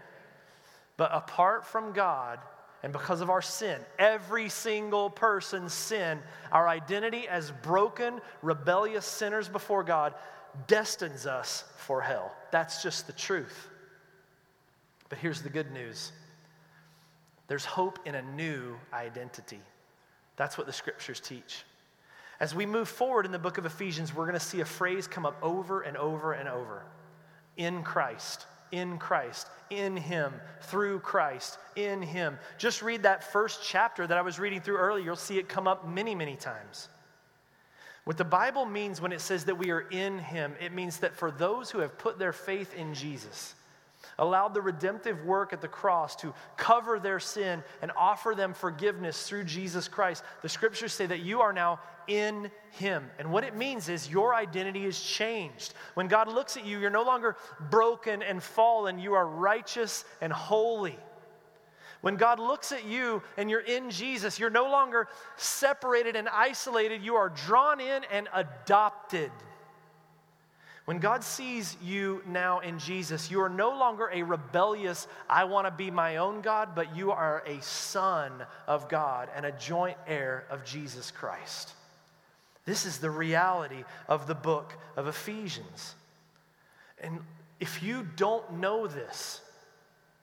But 0.95 1.13
apart 1.13 1.65
from 1.65 1.91
God, 1.91 2.39
and 2.83 2.93
because 2.93 3.21
of 3.21 3.29
our 3.29 3.41
sin, 3.41 3.81
every 3.99 4.47
single 4.47 5.09
person's 5.09 5.73
sin, 5.73 6.19
our 6.51 6.69
identity 6.69 7.27
as 7.27 7.51
broken, 7.51 8.21
rebellious 8.41 9.05
sinners 9.05 9.49
before 9.49 9.83
God 9.83 10.13
destines 10.67 11.25
us 11.25 11.65
for 11.77 12.01
hell. 12.01 12.31
That's 12.51 12.81
just 12.81 13.05
the 13.07 13.13
truth. 13.13 13.67
But 15.09 15.17
here's 15.17 15.41
the 15.41 15.49
good 15.49 15.71
news 15.71 16.11
there's 17.47 17.65
hope 17.65 17.99
in 18.05 18.15
a 18.15 18.21
new 18.21 18.77
identity. 18.93 19.61
That's 20.35 20.57
what 20.57 20.67
the 20.67 20.73
scriptures 20.73 21.19
teach. 21.19 21.63
As 22.39 22.53
we 22.53 22.65
move 22.65 22.87
forward 22.87 23.25
in 23.25 23.31
the 23.31 23.39
book 23.39 23.57
of 23.57 23.65
Ephesians, 23.65 24.13
we're 24.13 24.25
going 24.25 24.39
to 24.39 24.39
see 24.39 24.61
a 24.61 24.65
phrase 24.65 25.07
come 25.07 25.25
up 25.25 25.37
over 25.41 25.81
and 25.81 25.97
over 25.97 26.33
and 26.33 26.47
over 26.47 26.83
in 27.57 27.81
Christ, 27.81 28.45
in 28.71 28.99
Christ, 28.99 29.47
in 29.71 29.97
Him, 29.97 30.33
through 30.61 30.99
Christ, 30.99 31.57
in 31.75 32.01
Him. 32.01 32.37
Just 32.59 32.83
read 32.83 33.03
that 33.03 33.31
first 33.31 33.61
chapter 33.63 34.05
that 34.05 34.17
I 34.17 34.21
was 34.21 34.39
reading 34.39 34.61
through 34.61 34.77
earlier. 34.77 35.03
You'll 35.03 35.15
see 35.15 35.39
it 35.39 35.49
come 35.49 35.67
up 35.67 35.87
many, 35.87 36.13
many 36.13 36.35
times. 36.35 36.89
What 38.03 38.17
the 38.17 38.23
Bible 38.23 38.65
means 38.65 39.01
when 39.01 39.11
it 39.11 39.19
says 39.19 39.45
that 39.45 39.55
we 39.55 39.71
are 39.71 39.81
in 39.81 40.19
Him, 40.19 40.53
it 40.61 40.71
means 40.71 40.99
that 40.99 41.15
for 41.15 41.31
those 41.31 41.71
who 41.71 41.79
have 41.79 41.97
put 41.97 42.19
their 42.19 42.31
faith 42.31 42.73
in 42.75 42.93
Jesus, 42.93 43.55
allowed 44.19 44.53
the 44.53 44.61
redemptive 44.61 45.23
work 45.23 45.53
at 45.53 45.61
the 45.61 45.67
cross 45.67 46.15
to 46.17 46.33
cover 46.55 46.99
their 46.99 47.19
sin 47.19 47.63
and 47.81 47.91
offer 47.97 48.33
them 48.35 48.53
forgiveness 48.53 49.27
through 49.27 49.43
Jesus 49.43 49.87
Christ, 49.87 50.23
the 50.41 50.49
scriptures 50.49 50.93
say 50.93 51.05
that 51.05 51.19
you 51.19 51.41
are 51.41 51.53
now 51.53 51.79
in 52.07 52.49
Him. 52.71 53.09
And 53.19 53.31
what 53.31 53.43
it 53.43 53.55
means 53.55 53.89
is 53.89 54.09
your 54.09 54.33
identity 54.33 54.85
is 54.85 54.99
changed. 55.01 55.73
When 55.93 56.07
God 56.07 56.27
looks 56.27 56.57
at 56.57 56.65
you, 56.65 56.79
you're 56.79 56.89
no 56.89 57.03
longer 57.03 57.35
broken 57.69 58.21
and 58.23 58.41
fallen, 58.41 58.99
you 58.99 59.13
are 59.13 59.27
righteous 59.27 60.05
and 60.21 60.31
holy. 60.31 60.97
When 62.01 62.15
God 62.15 62.39
looks 62.39 62.71
at 62.71 62.85
you 62.85 63.23
and 63.37 63.49
you're 63.49 63.59
in 63.59 63.89
Jesus, 63.89 64.39
you're 64.39 64.49
no 64.49 64.69
longer 64.69 65.07
separated 65.35 66.15
and 66.15 66.29
isolated, 66.29 67.01
you 67.01 67.15
are 67.15 67.29
drawn 67.29 67.79
in 67.79 68.03
and 68.11 68.27
adopted. 68.33 69.31
When 70.87 70.99
God 70.99 71.21
sees 71.21 71.75
you 71.83 72.23
now 72.25 72.59
in 72.59 72.79
Jesus, 72.79 73.29
you 73.29 73.41
are 73.41 73.49
no 73.49 73.71
longer 73.71 74.09
a 74.13 74.23
rebellious, 74.23 75.09
I 75.29 75.43
want 75.43 75.67
to 75.67 75.71
be 75.71 75.91
my 75.91 76.15
own 76.15 76.39
God, 76.39 76.69
but 76.75 76.95
you 76.95 77.11
are 77.11 77.43
a 77.45 77.61
son 77.61 78.31
of 78.67 78.87
God 78.87 79.27
and 79.35 79.45
a 79.45 79.51
joint 79.51 79.97
heir 80.07 80.45
of 80.49 80.63
Jesus 80.63 81.11
Christ. 81.11 81.73
This 82.63 82.85
is 82.85 82.99
the 82.99 83.11
reality 83.11 83.83
of 84.07 84.27
the 84.27 84.33
book 84.33 84.77
of 84.95 85.07
Ephesians. 85.07 85.93
And 87.01 87.19
if 87.59 87.83
you 87.83 88.07
don't 88.15 88.53
know 88.53 88.87
this, 88.87 89.41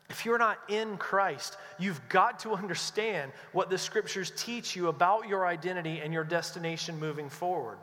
if 0.09 0.25
you're 0.25 0.39
not 0.39 0.59
in 0.71 0.97
Christ, 0.97 1.59
you've 1.79 2.01
got 2.09 2.39
to 2.39 2.55
understand 2.55 3.33
what 3.53 3.69
the 3.69 3.77
scriptures 3.77 4.33
teach 4.35 4.75
you 4.75 4.89
about 4.89 5.29
your 5.29 5.47
identity 5.47 6.01
and 6.01 6.11
your 6.11 6.25
destination 6.25 6.99
moving 6.99 7.29
forward 7.29 7.77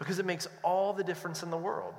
because 0.00 0.18
it 0.18 0.24
makes 0.24 0.48
all 0.64 0.94
the 0.94 1.04
difference 1.04 1.42
in 1.42 1.50
the 1.50 1.58
world. 1.58 1.92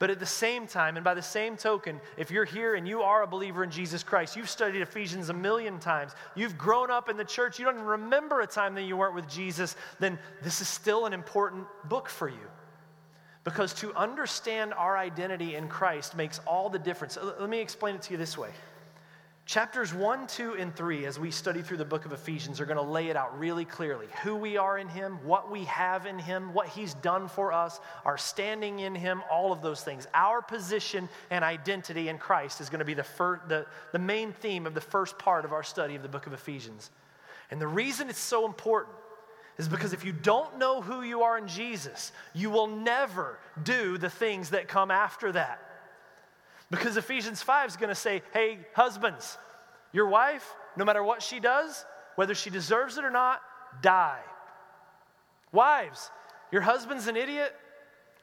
But 0.00 0.10
at 0.10 0.18
the 0.18 0.26
same 0.26 0.66
time, 0.66 0.96
and 0.96 1.04
by 1.04 1.14
the 1.14 1.22
same 1.22 1.56
token, 1.56 2.00
if 2.16 2.32
you're 2.32 2.44
here 2.44 2.74
and 2.74 2.86
you 2.86 3.02
are 3.02 3.22
a 3.22 3.28
believer 3.28 3.62
in 3.62 3.70
Jesus 3.70 4.02
Christ, 4.02 4.36
you've 4.36 4.50
studied 4.50 4.80
Ephesians 4.80 5.28
a 5.28 5.32
million 5.32 5.78
times, 5.78 6.12
you've 6.34 6.58
grown 6.58 6.90
up 6.90 7.08
in 7.08 7.16
the 7.16 7.24
church, 7.24 7.60
you 7.60 7.64
don't 7.64 7.74
even 7.74 7.86
remember 7.86 8.40
a 8.40 8.46
time 8.46 8.74
that 8.74 8.82
you 8.82 8.96
weren't 8.96 9.14
with 9.14 9.28
Jesus, 9.28 9.76
then 10.00 10.18
this 10.42 10.60
is 10.60 10.68
still 10.68 11.06
an 11.06 11.12
important 11.12 11.64
book 11.84 12.08
for 12.08 12.28
you. 12.28 12.50
Because 13.44 13.72
to 13.74 13.94
understand 13.94 14.74
our 14.74 14.96
identity 14.96 15.54
in 15.54 15.68
Christ 15.68 16.16
makes 16.16 16.40
all 16.40 16.68
the 16.70 16.78
difference. 16.78 17.16
Uh, 17.16 17.34
let 17.38 17.48
me 17.48 17.60
explain 17.60 17.94
it 17.94 18.02
to 18.02 18.12
you 18.12 18.18
this 18.18 18.36
way 18.36 18.50
Chapters 19.48 19.94
1, 19.94 20.26
2, 20.26 20.56
and 20.56 20.76
3, 20.76 21.06
as 21.06 21.18
we 21.18 21.30
study 21.30 21.62
through 21.62 21.78
the 21.78 21.84
book 21.86 22.04
of 22.04 22.12
Ephesians, 22.12 22.60
are 22.60 22.66
going 22.66 22.76
to 22.76 22.82
lay 22.82 23.08
it 23.08 23.16
out 23.16 23.38
really 23.38 23.64
clearly 23.64 24.06
who 24.22 24.36
we 24.36 24.58
are 24.58 24.76
in 24.76 24.88
Him, 24.88 25.18
what 25.24 25.50
we 25.50 25.64
have 25.64 26.04
in 26.04 26.18
Him, 26.18 26.52
what 26.52 26.68
He's 26.68 26.92
done 26.92 27.28
for 27.28 27.50
us, 27.50 27.80
our 28.04 28.18
standing 28.18 28.80
in 28.80 28.94
Him, 28.94 29.22
all 29.32 29.50
of 29.50 29.62
those 29.62 29.80
things. 29.82 30.06
Our 30.12 30.42
position 30.42 31.08
and 31.30 31.42
identity 31.42 32.10
in 32.10 32.18
Christ 32.18 32.60
is 32.60 32.68
going 32.68 32.80
to 32.80 32.84
be 32.84 32.92
the, 32.92 33.02
fir- 33.02 33.40
the, 33.48 33.64
the 33.92 33.98
main 33.98 34.32
theme 34.32 34.66
of 34.66 34.74
the 34.74 34.82
first 34.82 35.18
part 35.18 35.46
of 35.46 35.54
our 35.54 35.62
study 35.62 35.94
of 35.94 36.02
the 36.02 36.10
book 36.10 36.26
of 36.26 36.34
Ephesians. 36.34 36.90
And 37.50 37.58
the 37.58 37.66
reason 37.66 38.10
it's 38.10 38.20
so 38.20 38.44
important 38.44 38.94
is 39.56 39.66
because 39.66 39.94
if 39.94 40.04
you 40.04 40.12
don't 40.12 40.58
know 40.58 40.82
who 40.82 41.00
you 41.00 41.22
are 41.22 41.38
in 41.38 41.48
Jesus, 41.48 42.12
you 42.34 42.50
will 42.50 42.66
never 42.66 43.38
do 43.62 43.96
the 43.96 44.10
things 44.10 44.50
that 44.50 44.68
come 44.68 44.90
after 44.90 45.32
that. 45.32 45.67
Because 46.70 46.96
Ephesians 46.96 47.42
5 47.42 47.68
is 47.70 47.76
going 47.76 47.88
to 47.88 47.94
say, 47.94 48.22
hey, 48.32 48.58
husbands, 48.74 49.38
your 49.92 50.08
wife, 50.08 50.54
no 50.76 50.84
matter 50.84 51.02
what 51.02 51.22
she 51.22 51.40
does, 51.40 51.84
whether 52.16 52.34
she 52.34 52.50
deserves 52.50 52.98
it 52.98 53.04
or 53.04 53.10
not, 53.10 53.40
die. 53.80 54.20
Wives, 55.52 56.10
your 56.52 56.60
husband's 56.60 57.06
an 57.06 57.16
idiot, 57.16 57.54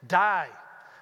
die. 0.06 0.48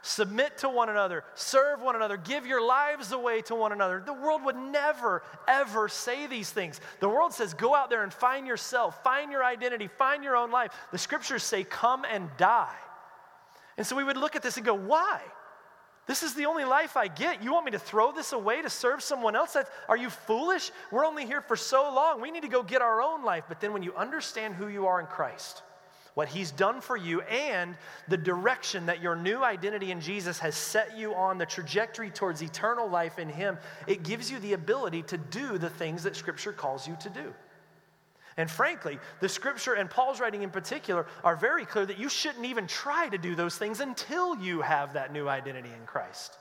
Submit 0.03 0.59
to 0.59 0.69
one 0.69 0.91
another, 0.91 1.25
serve 1.35 1.81
one 1.81 1.97
another, 1.97 2.19
give 2.19 2.47
your 2.47 2.63
lives 2.63 3.13
away 3.13 3.41
to 3.43 3.55
one 3.55 3.73
another. 3.73 4.03
The 4.05 4.13
world 4.13 4.45
would 4.45 4.57
never, 4.57 5.23
ever 5.49 5.89
say 5.89 6.27
these 6.27 6.51
things. 6.51 6.79
The 7.01 7.09
world 7.09 7.33
says, 7.33 7.55
go 7.55 7.75
out 7.75 7.89
there 7.89 8.03
and 8.03 8.13
find 8.13 8.47
yourself, 8.47 9.03
find 9.03 9.33
your 9.33 9.43
identity, 9.43 9.89
find 9.89 10.23
your 10.23 10.37
own 10.37 10.51
life. 10.51 10.73
The 10.93 10.99
scriptures 10.99 11.43
say, 11.43 11.65
come 11.65 12.05
and 12.05 12.29
die. 12.37 12.77
And 13.79 13.87
so 13.87 13.97
we 13.97 14.05
would 14.05 14.19
look 14.19 14.37
at 14.37 14.43
this 14.43 14.59
and 14.59 14.67
go, 14.67 14.75
why? 14.75 15.21
This 16.07 16.23
is 16.23 16.35
the 16.35 16.47
only 16.47 16.65
life 16.65 16.97
I 16.97 17.09
get. 17.09 17.43
You 17.43 17.53
want 17.53 17.65
me 17.65 17.73
to 17.73 17.79
throw 17.79 18.13
this 18.13 18.33
away 18.33 18.61
to 18.61 18.69
serve 18.69 19.03
someone 19.03 19.35
else? 19.35 19.55
That's, 19.55 19.71
are 19.89 19.97
you 19.97 20.11
foolish? 20.11 20.71
We're 20.91 21.07
only 21.07 21.25
here 21.25 21.41
for 21.41 21.57
so 21.57 21.93
long. 21.95 22.21
We 22.21 22.31
need 22.31 22.43
to 22.43 22.49
go 22.49 22.63
get 22.63 22.83
our 22.83 23.01
own 23.01 23.25
life. 23.25 23.45
But 23.49 23.61
then 23.61 23.73
when 23.73 23.83
you 23.83 23.95
understand 23.95 24.55
who 24.55 24.69
you 24.69 24.87
are 24.87 25.01
in 25.01 25.07
Christ, 25.07 25.63
what 26.13 26.29
He's 26.29 26.51
done 26.51 26.83
for 26.83 26.97
you, 26.97 27.23
and 27.23 27.75
the 28.09 28.19
direction 28.19 28.87
that 28.87 29.03
your 29.03 29.17
new 29.17 29.43
identity 29.43 29.91
in 29.91 30.01
Jesus 30.01 30.39
has 30.41 30.55
set 30.55 30.97
you 30.97 31.15
on, 31.15 31.39
the 31.39 31.47
trajectory 31.47 32.11
towards 32.11 32.43
eternal 32.43 32.89
life 32.89 33.19
in 33.19 33.29
Him, 33.29 33.57
it 33.87 34.03
gives 34.03 34.31
you 34.31 34.39
the 34.41 34.53
ability 34.53 35.03
to 35.05 35.17
do 35.17 35.57
the 35.57 35.71
things 35.71 36.03
that 36.03 36.17
Scripture 36.17 36.53
calls 36.53 36.87
you 36.87 36.97
to 37.01 37.09
do. 37.09 37.35
And 38.37 38.51
frankly, 38.51 38.99
the 39.21 39.29
scripture 39.29 39.75
and 39.75 39.89
Paul's 39.89 40.21
writing 40.21 40.43
in 40.43 40.51
particular 40.51 41.07
are 41.23 41.37
very 41.37 41.65
clear 41.65 41.87
that 41.87 41.99
you 41.99 42.09
shouldn't 42.09 42.45
even 42.45 42.67
try 42.67 43.09
to 43.09 43.19
do 43.19 43.35
those 43.35 43.57
things 43.57 43.81
until 43.81 44.37
you 44.37 44.61
have 44.61 44.93
that 44.95 45.13
new 45.13 45.29
identity 45.29 45.71
in 45.79 45.87
Christ. 45.87 46.39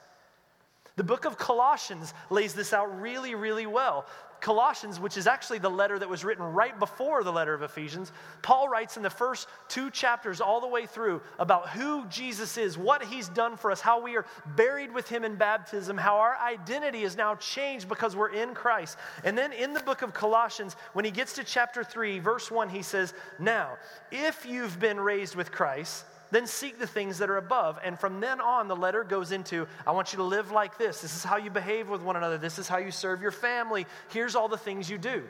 The 0.96 1.04
book 1.04 1.26
of 1.26 1.38
Colossians 1.38 2.14
lays 2.30 2.54
this 2.54 2.72
out 2.72 3.02
really, 3.02 3.34
really 3.34 3.66
well. 3.66 4.06
Colossians, 4.42 5.00
which 5.00 5.18
is 5.18 5.26
actually 5.26 5.60
the 5.60 5.70
letter 5.70 5.98
that 5.98 6.10
was 6.10 6.26
written 6.26 6.44
right 6.44 6.78
before 6.78 7.24
the 7.24 7.32
letter 7.32 7.54
of 7.54 7.64
Ephesians, 7.64 8.12
Paul 8.42 8.68
writes 8.68 8.98
in 8.98 9.02
the 9.02 9.10
first 9.10 9.48
two 9.70 9.90
chapters 9.90 10.42
all 10.42 10.60
the 10.60 10.68
way 10.68 10.86
through 10.86 11.22
about 11.40 11.70
who 11.70 12.06
Jesus 12.08 12.58
is, 12.58 12.78
what 12.78 13.02
he's 13.04 13.30
done 13.30 13.56
for 13.56 13.72
us, 13.72 13.80
how 13.80 14.02
we 14.02 14.18
are 14.18 14.26
buried 14.58 14.94
with 14.94 15.08
him 15.08 15.24
in 15.24 15.36
baptism, 15.36 15.98
how 15.98 16.18
our 16.18 16.38
identity 16.38 17.04
is 17.04 17.16
now 17.16 17.36
changed 17.36 17.88
because 17.88 18.18
we're 18.18 18.34
in 18.34 18.54
Christ. 18.54 18.98
And 19.24 19.38
then 19.38 19.54
in 19.54 19.74
the 19.74 19.80
book 19.80 20.02
of 20.02 20.14
Colossians, 20.14 20.76
when 20.92 21.06
he 21.06 21.12
gets 21.12 21.34
to 21.36 21.46
chapter 21.46 21.82
3, 21.82 22.20
verse 22.20 22.52
1, 22.52 22.68
he 22.68 22.82
says, 22.82 23.14
Now, 23.40 23.78
if 24.12 24.46
you've 24.46 24.78
been 24.78 25.00
raised 25.00 25.36
with 25.36 25.54
Christ, 25.54 26.04
then 26.34 26.48
seek 26.48 26.80
the 26.80 26.88
things 26.88 27.18
that 27.20 27.30
are 27.30 27.38
above. 27.38 27.80
And 27.84 28.00
from 28.00 28.20
then 28.20 28.42
on, 28.42 28.68
the 28.68 28.76
letter 28.76 29.04
goes 29.04 29.32
into 29.32 29.68
I 29.86 29.92
want 29.92 30.14
you 30.14 30.18
to 30.18 30.24
live 30.24 30.52
like 30.52 30.78
this. 30.78 31.02
This 31.02 31.16
is 31.16 31.24
how 31.24 31.38
you 31.38 31.50
behave 31.50 31.90
with 31.90 32.02
one 32.02 32.16
another. 32.16 32.38
This 32.38 32.60
is 32.60 32.68
how 32.68 32.78
you 32.78 32.92
serve 32.92 33.22
your 33.22 33.32
family. 33.32 33.86
Here's 34.10 34.36
all 34.36 34.48
the 34.48 34.58
things 34.58 34.90
you 34.90 34.98
do. 34.98 35.24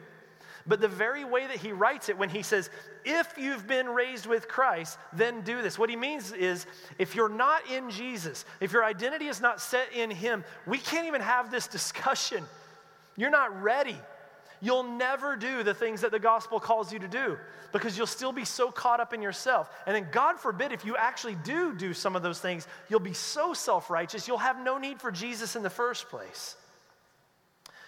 But 0.65 0.79
the 0.79 0.87
very 0.87 1.25
way 1.25 1.45
that 1.45 1.57
he 1.57 1.73
writes 1.73 2.07
it, 2.07 2.17
when 2.17 2.29
he 2.29 2.41
says, 2.41 2.69
if 3.03 3.33
you've 3.37 3.67
been 3.67 3.87
raised 3.87 4.25
with 4.25 4.47
Christ, 4.47 4.97
then 5.11 5.41
do 5.41 5.61
this. 5.61 5.77
What 5.77 5.89
he 5.89 5.97
means 5.97 6.31
is, 6.31 6.65
if 6.97 7.15
you're 7.15 7.27
not 7.27 7.69
in 7.69 7.89
Jesus, 7.89 8.45
if 8.61 8.71
your 8.71 8.85
identity 8.85 9.27
is 9.27 9.41
not 9.41 9.59
set 9.59 9.91
in 9.93 10.09
him, 10.09 10.45
we 10.65 10.77
can't 10.77 11.05
even 11.05 11.19
have 11.19 11.51
this 11.51 11.67
discussion. 11.67 12.45
You're 13.17 13.29
not 13.29 13.61
ready 13.61 13.97
you'll 14.63 14.83
never 14.83 15.35
do 15.35 15.61
the 15.61 15.73
things 15.73 16.01
that 16.01 16.11
the 16.11 16.19
gospel 16.19 16.59
calls 16.59 16.93
you 16.93 16.99
to 16.99 17.07
do 17.07 17.37
because 17.73 17.97
you'll 17.97 18.07
still 18.07 18.31
be 18.31 18.45
so 18.45 18.71
caught 18.71 19.01
up 19.01 19.13
in 19.13 19.21
yourself. 19.21 19.69
And 19.85 19.93
then, 19.93 20.07
God 20.11 20.39
forbid, 20.39 20.71
if 20.71 20.85
you 20.85 20.95
actually 20.95 21.35
do 21.43 21.75
do 21.75 21.93
some 21.93 22.15
of 22.15 22.23
those 22.23 22.39
things, 22.39 22.65
you'll 22.89 23.01
be 23.01 23.13
so 23.13 23.53
self 23.53 23.89
righteous, 23.89 24.27
you'll 24.27 24.37
have 24.37 24.63
no 24.63 24.77
need 24.77 25.01
for 25.01 25.11
Jesus 25.11 25.57
in 25.57 25.63
the 25.63 25.69
first 25.69 26.09
place. 26.09 26.55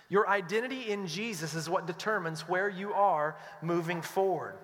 Your 0.09 0.27
identity 0.27 0.91
in 0.91 1.07
Jesus 1.07 1.55
is 1.55 1.69
what 1.69 1.87
determines 1.87 2.41
where 2.41 2.69
you 2.69 2.93
are 2.93 3.37
moving 3.61 4.01
forward. 4.01 4.55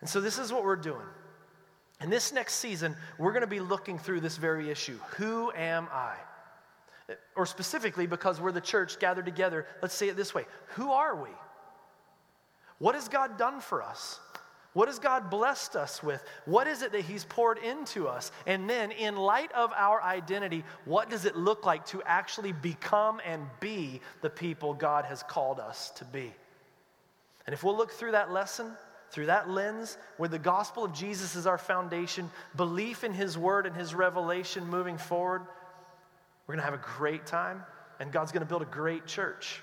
And 0.00 0.10
so, 0.10 0.20
this 0.20 0.38
is 0.38 0.52
what 0.52 0.64
we're 0.64 0.76
doing. 0.76 1.06
In 2.00 2.10
this 2.10 2.32
next 2.32 2.54
season, 2.54 2.96
we're 3.16 3.32
going 3.32 3.42
to 3.42 3.46
be 3.46 3.60
looking 3.60 3.98
through 3.98 4.20
this 4.20 4.36
very 4.36 4.70
issue 4.70 4.98
Who 5.16 5.52
am 5.52 5.86
I? 5.92 6.16
Or 7.36 7.44
specifically, 7.46 8.06
because 8.06 8.40
we're 8.40 8.52
the 8.52 8.60
church 8.60 8.98
gathered 8.98 9.26
together, 9.26 9.66
let's 9.82 9.94
say 9.94 10.08
it 10.08 10.16
this 10.16 10.34
way 10.34 10.44
Who 10.74 10.90
are 10.90 11.14
we? 11.14 11.30
What 12.78 12.94
has 12.94 13.08
God 13.08 13.38
done 13.38 13.60
for 13.60 13.82
us? 13.82 14.20
What 14.74 14.88
has 14.88 14.98
God 14.98 15.30
blessed 15.30 15.76
us 15.76 16.02
with? 16.02 16.22
What 16.46 16.66
is 16.66 16.82
it 16.82 16.90
that 16.92 17.02
He's 17.02 17.24
poured 17.24 17.58
into 17.58 18.08
us? 18.08 18.32
And 18.44 18.68
then, 18.68 18.90
in 18.90 19.14
light 19.14 19.52
of 19.52 19.72
our 19.72 20.02
identity, 20.02 20.64
what 20.84 21.08
does 21.08 21.24
it 21.24 21.36
look 21.36 21.64
like 21.64 21.86
to 21.86 22.02
actually 22.04 22.52
become 22.52 23.20
and 23.24 23.46
be 23.60 24.00
the 24.20 24.30
people 24.30 24.74
God 24.74 25.04
has 25.04 25.22
called 25.22 25.60
us 25.60 25.90
to 25.96 26.04
be? 26.04 26.32
And 27.46 27.54
if 27.54 27.62
we'll 27.62 27.76
look 27.76 27.92
through 27.92 28.12
that 28.12 28.32
lesson, 28.32 28.72
through 29.10 29.26
that 29.26 29.48
lens, 29.48 29.96
where 30.16 30.28
the 30.28 30.40
gospel 30.40 30.84
of 30.84 30.92
Jesus 30.92 31.36
is 31.36 31.46
our 31.46 31.58
foundation, 31.58 32.28
belief 32.56 33.04
in 33.04 33.12
His 33.12 33.38
word 33.38 33.66
and 33.66 33.76
His 33.76 33.94
revelation 33.94 34.66
moving 34.66 34.98
forward, 34.98 35.42
we're 36.46 36.54
going 36.54 36.64
to 36.64 36.70
have 36.70 36.74
a 36.74 36.98
great 36.98 37.26
time, 37.26 37.62
and 38.00 38.12
God's 38.12 38.32
going 38.32 38.42
to 38.42 38.48
build 38.48 38.62
a 38.62 38.66
great 38.66 39.06
church. 39.06 39.62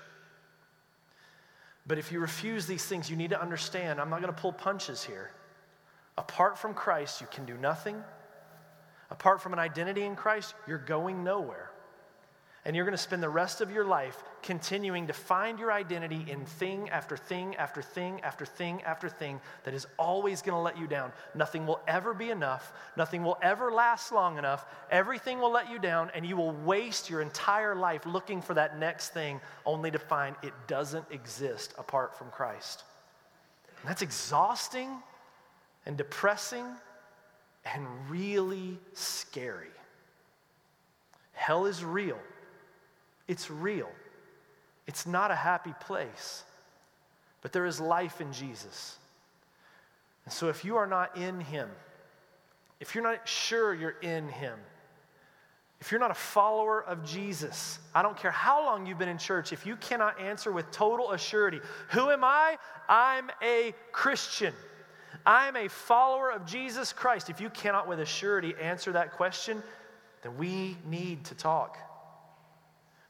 But 1.86 1.98
if 1.98 2.12
you 2.12 2.20
refuse 2.20 2.66
these 2.66 2.84
things, 2.84 3.10
you 3.10 3.16
need 3.16 3.30
to 3.30 3.40
understand 3.40 4.00
I'm 4.00 4.10
not 4.10 4.20
going 4.20 4.32
to 4.32 4.40
pull 4.40 4.52
punches 4.52 5.02
here. 5.02 5.30
Apart 6.16 6.58
from 6.58 6.74
Christ, 6.74 7.20
you 7.20 7.26
can 7.30 7.44
do 7.44 7.56
nothing. 7.56 8.02
Apart 9.10 9.42
from 9.42 9.52
an 9.52 9.58
identity 9.58 10.02
in 10.02 10.16
Christ, 10.16 10.54
you're 10.66 10.78
going 10.78 11.24
nowhere. 11.24 11.70
And 12.64 12.76
you're 12.76 12.84
going 12.84 12.96
to 12.96 13.02
spend 13.02 13.20
the 13.20 13.28
rest 13.28 13.60
of 13.60 13.72
your 13.72 13.84
life 13.84 14.22
continuing 14.40 15.08
to 15.08 15.12
find 15.12 15.58
your 15.58 15.72
identity 15.72 16.24
in 16.28 16.44
thing 16.44 16.88
after 16.90 17.16
thing 17.16 17.56
after 17.56 17.82
thing 17.82 18.20
after 18.22 18.46
thing 18.46 18.80
after 18.82 19.08
thing 19.08 19.40
that 19.64 19.74
is 19.74 19.84
always 19.98 20.42
going 20.42 20.54
to 20.54 20.62
let 20.62 20.78
you 20.78 20.86
down. 20.86 21.12
Nothing 21.34 21.66
will 21.66 21.80
ever 21.88 22.14
be 22.14 22.30
enough. 22.30 22.72
Nothing 22.96 23.24
will 23.24 23.36
ever 23.42 23.72
last 23.72 24.12
long 24.12 24.38
enough. 24.38 24.64
Everything 24.92 25.40
will 25.40 25.50
let 25.50 25.70
you 25.72 25.80
down, 25.80 26.12
and 26.14 26.24
you 26.24 26.36
will 26.36 26.52
waste 26.52 27.10
your 27.10 27.20
entire 27.20 27.74
life 27.74 28.06
looking 28.06 28.40
for 28.40 28.54
that 28.54 28.78
next 28.78 29.08
thing 29.08 29.40
only 29.66 29.90
to 29.90 29.98
find 29.98 30.36
it 30.44 30.52
doesn't 30.68 31.06
exist 31.10 31.74
apart 31.78 32.16
from 32.16 32.30
Christ. 32.30 32.84
And 33.80 33.90
that's 33.90 34.02
exhausting 34.02 34.88
and 35.84 35.96
depressing 35.96 36.66
and 37.64 37.84
really 38.08 38.78
scary. 38.92 39.66
Hell 41.32 41.66
is 41.66 41.84
real. 41.84 42.18
It's 43.28 43.50
real. 43.50 43.90
It's 44.86 45.06
not 45.06 45.30
a 45.30 45.36
happy 45.36 45.74
place, 45.80 46.42
but 47.40 47.52
there 47.52 47.66
is 47.66 47.80
life 47.80 48.20
in 48.20 48.32
Jesus. 48.32 48.98
And 50.24 50.32
so 50.32 50.48
if 50.48 50.64
you 50.64 50.76
are 50.76 50.86
not 50.86 51.16
in 51.16 51.40
Him, 51.40 51.68
if 52.80 52.94
you're 52.94 53.04
not 53.04 53.28
sure 53.28 53.74
you're 53.74 53.96
in 54.02 54.28
Him, 54.28 54.58
if 55.80 55.90
you're 55.90 56.00
not 56.00 56.12
a 56.12 56.14
follower 56.14 56.84
of 56.84 57.04
Jesus, 57.04 57.80
I 57.92 58.02
don't 58.02 58.16
care 58.16 58.30
how 58.30 58.64
long 58.64 58.86
you've 58.86 58.98
been 58.98 59.08
in 59.08 59.18
church, 59.18 59.52
if 59.52 59.66
you 59.66 59.74
cannot 59.76 60.20
answer 60.20 60.52
with 60.52 60.70
total 60.70 61.08
assurity, 61.08 61.60
who 61.88 62.10
am 62.10 62.22
I? 62.22 62.56
I'm 62.88 63.30
a 63.42 63.74
Christian. 63.90 64.54
I'm 65.26 65.56
a 65.56 65.68
follower 65.68 66.30
of 66.30 66.46
Jesus 66.46 66.92
Christ. 66.92 67.30
If 67.30 67.40
you 67.40 67.50
cannot 67.50 67.88
with 67.88 67.98
assurity 67.98 68.54
answer 68.62 68.92
that 68.92 69.12
question, 69.12 69.62
then 70.22 70.36
we 70.36 70.76
need 70.86 71.24
to 71.26 71.34
talk. 71.34 71.76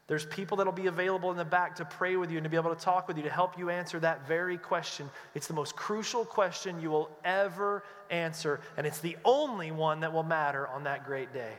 There's 0.07 0.25
people 0.25 0.57
that'll 0.57 0.73
be 0.73 0.87
available 0.87 1.31
in 1.31 1.37
the 1.37 1.45
back 1.45 1.75
to 1.77 1.85
pray 1.85 2.17
with 2.17 2.29
you 2.29 2.37
and 2.37 2.43
to 2.43 2.49
be 2.49 2.57
able 2.57 2.75
to 2.75 2.81
talk 2.81 3.07
with 3.07 3.15
you 3.15 3.23
to 3.23 3.29
help 3.29 3.57
you 3.57 3.69
answer 3.69 3.99
that 4.01 4.27
very 4.27 4.57
question. 4.57 5.09
It's 5.33 5.47
the 5.47 5.53
most 5.53 5.75
crucial 5.75 6.25
question 6.25 6.81
you 6.81 6.89
will 6.89 7.09
ever 7.23 7.83
answer, 8.09 8.59
and 8.75 8.85
it's 8.85 8.99
the 8.99 9.17
only 9.23 9.71
one 9.71 10.01
that 10.01 10.11
will 10.11 10.23
matter 10.23 10.67
on 10.67 10.83
that 10.83 11.05
great 11.05 11.33
day. 11.33 11.53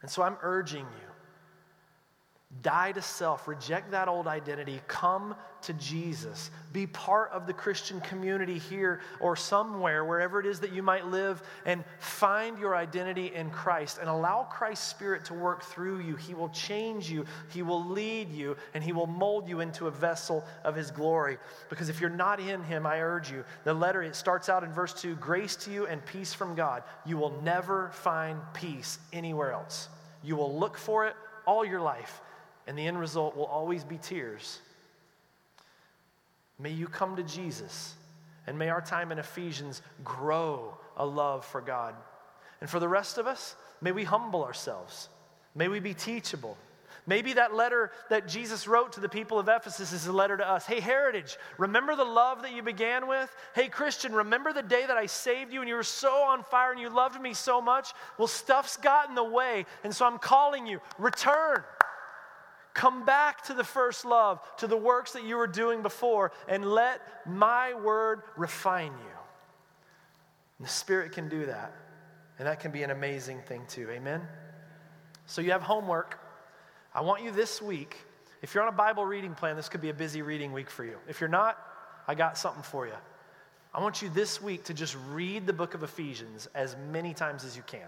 And 0.00 0.10
so 0.10 0.22
I'm 0.22 0.36
urging 0.42 0.80
you 0.80 1.10
Die 2.62 2.92
to 2.92 3.00
self, 3.00 3.46
reject 3.46 3.92
that 3.92 4.08
old 4.08 4.26
identity, 4.26 4.80
come 4.88 5.36
to 5.62 5.72
Jesus. 5.74 6.50
Be 6.72 6.84
part 6.84 7.30
of 7.30 7.46
the 7.46 7.52
Christian 7.52 8.00
community 8.00 8.58
here 8.58 9.00
or 9.20 9.36
somewhere, 9.36 10.04
wherever 10.04 10.40
it 10.40 10.46
is 10.46 10.58
that 10.60 10.72
you 10.72 10.82
might 10.82 11.06
live, 11.06 11.42
and 11.64 11.84
find 12.00 12.58
your 12.58 12.74
identity 12.74 13.32
in 13.32 13.50
Christ 13.50 13.98
and 13.98 14.10
allow 14.10 14.48
Christ's 14.50 14.88
Spirit 14.88 15.24
to 15.26 15.34
work 15.34 15.62
through 15.62 16.00
you. 16.00 16.16
He 16.16 16.34
will 16.34 16.48
change 16.48 17.08
you, 17.08 17.24
He 17.50 17.62
will 17.62 17.84
lead 17.84 18.32
you, 18.32 18.56
and 18.74 18.82
He 18.82 18.92
will 18.92 19.06
mold 19.06 19.48
you 19.48 19.60
into 19.60 19.86
a 19.86 19.90
vessel 19.92 20.44
of 20.64 20.74
His 20.74 20.90
glory. 20.90 21.38
Because 21.68 21.88
if 21.88 22.00
you're 22.00 22.10
not 22.10 22.40
in 22.40 22.64
Him, 22.64 22.84
I 22.84 23.00
urge 23.00 23.30
you, 23.30 23.44
the 23.62 23.72
letter, 23.72 24.02
it 24.02 24.16
starts 24.16 24.48
out 24.48 24.64
in 24.64 24.72
verse 24.72 24.92
2 25.00 25.14
grace 25.14 25.54
to 25.54 25.70
you 25.70 25.86
and 25.86 26.04
peace 26.04 26.34
from 26.34 26.56
God. 26.56 26.82
You 27.06 27.16
will 27.16 27.40
never 27.42 27.90
find 27.90 28.40
peace 28.54 28.98
anywhere 29.12 29.52
else. 29.52 29.88
You 30.24 30.34
will 30.34 30.58
look 30.58 30.76
for 30.76 31.06
it 31.06 31.14
all 31.46 31.64
your 31.64 31.80
life 31.80 32.20
and 32.70 32.78
the 32.78 32.86
end 32.86 33.00
result 33.00 33.36
will 33.36 33.46
always 33.46 33.82
be 33.82 33.98
tears. 33.98 34.60
May 36.56 36.70
you 36.70 36.86
come 36.86 37.16
to 37.16 37.24
Jesus, 37.24 37.96
and 38.46 38.56
may 38.56 38.68
our 38.68 38.80
time 38.80 39.10
in 39.10 39.18
Ephesians 39.18 39.82
grow 40.04 40.78
a 40.96 41.04
love 41.04 41.44
for 41.44 41.60
God. 41.60 41.96
And 42.60 42.70
for 42.70 42.78
the 42.78 42.86
rest 42.86 43.18
of 43.18 43.26
us, 43.26 43.56
may 43.80 43.90
we 43.90 44.04
humble 44.04 44.44
ourselves. 44.44 45.08
May 45.56 45.66
we 45.66 45.80
be 45.80 45.94
teachable. 45.94 46.56
Maybe 47.08 47.32
that 47.32 47.52
letter 47.56 47.90
that 48.08 48.28
Jesus 48.28 48.68
wrote 48.68 48.92
to 48.92 49.00
the 49.00 49.08
people 49.08 49.40
of 49.40 49.48
Ephesus 49.48 49.92
is 49.92 50.06
a 50.06 50.12
letter 50.12 50.36
to 50.36 50.48
us. 50.48 50.64
Hey, 50.64 50.78
Heritage, 50.78 51.38
remember 51.58 51.96
the 51.96 52.04
love 52.04 52.42
that 52.42 52.54
you 52.54 52.62
began 52.62 53.08
with? 53.08 53.34
Hey, 53.52 53.66
Christian, 53.66 54.12
remember 54.12 54.52
the 54.52 54.62
day 54.62 54.84
that 54.86 54.96
I 54.96 55.06
saved 55.06 55.52
you 55.52 55.58
and 55.58 55.68
you 55.68 55.74
were 55.74 55.82
so 55.82 56.22
on 56.22 56.44
fire 56.44 56.70
and 56.70 56.80
you 56.80 56.88
loved 56.88 57.20
me 57.20 57.34
so 57.34 57.60
much? 57.60 57.94
Well, 58.16 58.28
stuff's 58.28 58.76
got 58.76 59.08
in 59.08 59.16
the 59.16 59.24
way, 59.24 59.66
and 59.82 59.92
so 59.92 60.06
I'm 60.06 60.18
calling 60.18 60.68
you, 60.68 60.80
return. 60.98 61.64
Come 62.74 63.04
back 63.04 63.42
to 63.44 63.54
the 63.54 63.64
first 63.64 64.04
love, 64.04 64.40
to 64.58 64.66
the 64.66 64.76
works 64.76 65.12
that 65.12 65.24
you 65.24 65.36
were 65.36 65.46
doing 65.46 65.82
before, 65.82 66.32
and 66.48 66.64
let 66.64 67.00
my 67.26 67.74
word 67.74 68.22
refine 68.36 68.92
you. 68.92 69.18
And 70.58 70.66
the 70.66 70.70
Spirit 70.70 71.12
can 71.12 71.28
do 71.28 71.46
that. 71.46 71.72
And 72.38 72.46
that 72.46 72.60
can 72.60 72.70
be 72.70 72.82
an 72.82 72.90
amazing 72.90 73.40
thing, 73.42 73.62
too. 73.68 73.88
Amen? 73.90 74.22
So 75.26 75.42
you 75.42 75.50
have 75.50 75.62
homework. 75.62 76.18
I 76.94 77.02
want 77.02 77.22
you 77.22 77.30
this 77.30 77.60
week, 77.60 77.96
if 78.42 78.54
you're 78.54 78.62
on 78.62 78.68
a 78.68 78.76
Bible 78.76 79.04
reading 79.04 79.34
plan, 79.34 79.56
this 79.56 79.68
could 79.68 79.80
be 79.80 79.90
a 79.90 79.94
busy 79.94 80.22
reading 80.22 80.52
week 80.52 80.70
for 80.70 80.84
you. 80.84 80.96
If 81.08 81.20
you're 81.20 81.28
not, 81.28 81.58
I 82.08 82.14
got 82.14 82.38
something 82.38 82.62
for 82.62 82.86
you. 82.86 82.94
I 83.72 83.80
want 83.80 84.02
you 84.02 84.08
this 84.08 84.42
week 84.42 84.64
to 84.64 84.74
just 84.74 84.96
read 85.10 85.46
the 85.46 85.52
book 85.52 85.74
of 85.74 85.82
Ephesians 85.82 86.48
as 86.54 86.76
many 86.90 87.14
times 87.14 87.44
as 87.44 87.56
you 87.56 87.62
can. 87.66 87.86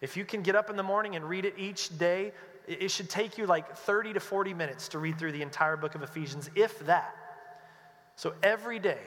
If 0.00 0.16
you 0.16 0.24
can 0.24 0.42
get 0.42 0.54
up 0.54 0.70
in 0.70 0.76
the 0.76 0.82
morning 0.82 1.16
and 1.16 1.28
read 1.28 1.44
it 1.44 1.54
each 1.58 1.96
day, 1.98 2.32
it 2.66 2.90
should 2.90 3.10
take 3.10 3.36
you 3.36 3.46
like 3.46 3.76
30 3.76 4.14
to 4.14 4.20
40 4.20 4.54
minutes 4.54 4.88
to 4.88 4.98
read 4.98 5.18
through 5.18 5.32
the 5.32 5.42
entire 5.42 5.76
book 5.76 5.94
of 5.94 6.02
Ephesians, 6.02 6.48
if 6.54 6.78
that. 6.86 7.14
So 8.16 8.34
every 8.42 8.78
day, 8.78 9.00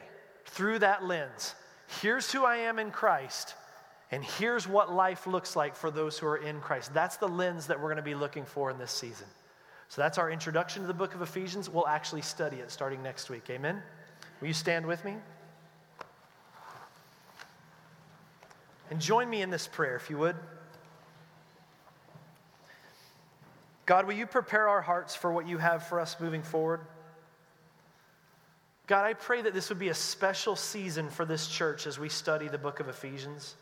through 0.45 0.80
that 0.80 1.05
lens, 1.05 1.55
here's 2.01 2.32
who 2.32 2.45
I 2.45 2.58
am 2.58 2.78
in 2.78 2.91
Christ, 2.91 3.55
and 4.12 4.24
here's 4.24 4.68
what 4.68 4.91
life 4.91 5.28
looks 5.28 5.55
like 5.55 5.76
for 5.76 5.89
those 5.89 6.18
who 6.18 6.28
are 6.28 6.38
in 6.38 6.60
Christ. 6.60 6.93
That's 6.93 7.18
the 7.18 7.28
lens 7.28 7.68
that 7.68 7.78
we're 7.78 7.88
going 7.88 7.97
to 7.97 8.03
be 8.03 8.16
looking 8.16 8.45
for 8.45 8.70
in 8.70 8.78
this 8.78 8.91
season. 8.91 9.28
So 9.89 10.01
that's 10.01 10.18
our 10.18 10.30
introduction 10.30 10.82
to 10.84 10.88
the 10.88 10.93
book 10.93 11.16
of 11.16 11.22
Ephesians. 11.22 11.70
We'll 11.70 11.88
actually 11.88 12.22
study 12.22 12.58
it 12.58 12.72
starting 12.72 13.01
next 13.01 13.30
week. 13.30 13.49
Amen? 13.49 13.82
Will 14.39 14.47
you 14.47 14.53
stand 14.53 14.86
with 14.86 15.03
me? 15.03 15.16
And 18.89 19.01
join 19.01 19.30
me 19.30 19.41
in 19.41 19.49
this 19.49 19.68
prayer, 19.68 19.95
if 19.95 20.10
you 20.10 20.18
would. 20.18 20.36
God, 23.88 24.06
will 24.06 24.14
you 24.14 24.28
prepare 24.28 24.68
our 24.68 24.82
hearts 24.82 25.16
for 25.16 25.32
what 25.32 25.48
you 25.48 25.58
have 25.58 25.88
for 25.88 26.00
us 26.00 26.18
moving 26.20 26.44
forward? 26.44 26.82
God, 28.86 29.06
I 29.06 29.14
pray 29.14 29.42
that 29.42 29.54
this 29.54 29.70
would 29.70 29.80
be 29.80 29.88
a 29.88 29.94
special 29.94 30.58
season 30.58 31.10
for 31.10 31.24
this 31.24 31.48
church 31.48 31.88
as 31.88 31.98
we 31.98 32.10
study 32.10 32.50
the 32.50 32.58
book 32.58 32.82
of 32.82 32.90
Ephesians. 32.90 33.56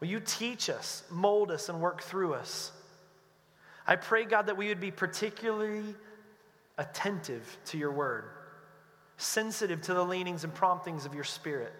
Will 0.00 0.08
you 0.08 0.18
teach 0.18 0.70
us, 0.70 1.04
mold 1.10 1.50
us, 1.50 1.68
and 1.68 1.78
work 1.80 2.02
through 2.02 2.32
us? 2.32 2.72
I 3.86 3.96
pray, 3.96 4.24
God, 4.24 4.46
that 4.46 4.56
we 4.56 4.68
would 4.68 4.80
be 4.80 4.90
particularly 4.90 5.94
attentive 6.78 7.58
to 7.66 7.76
your 7.76 7.92
word, 7.92 8.24
sensitive 9.18 9.82
to 9.82 9.94
the 9.94 10.04
leanings 10.04 10.42
and 10.42 10.54
promptings 10.54 11.04
of 11.04 11.14
your 11.14 11.24
spirit. 11.24 11.72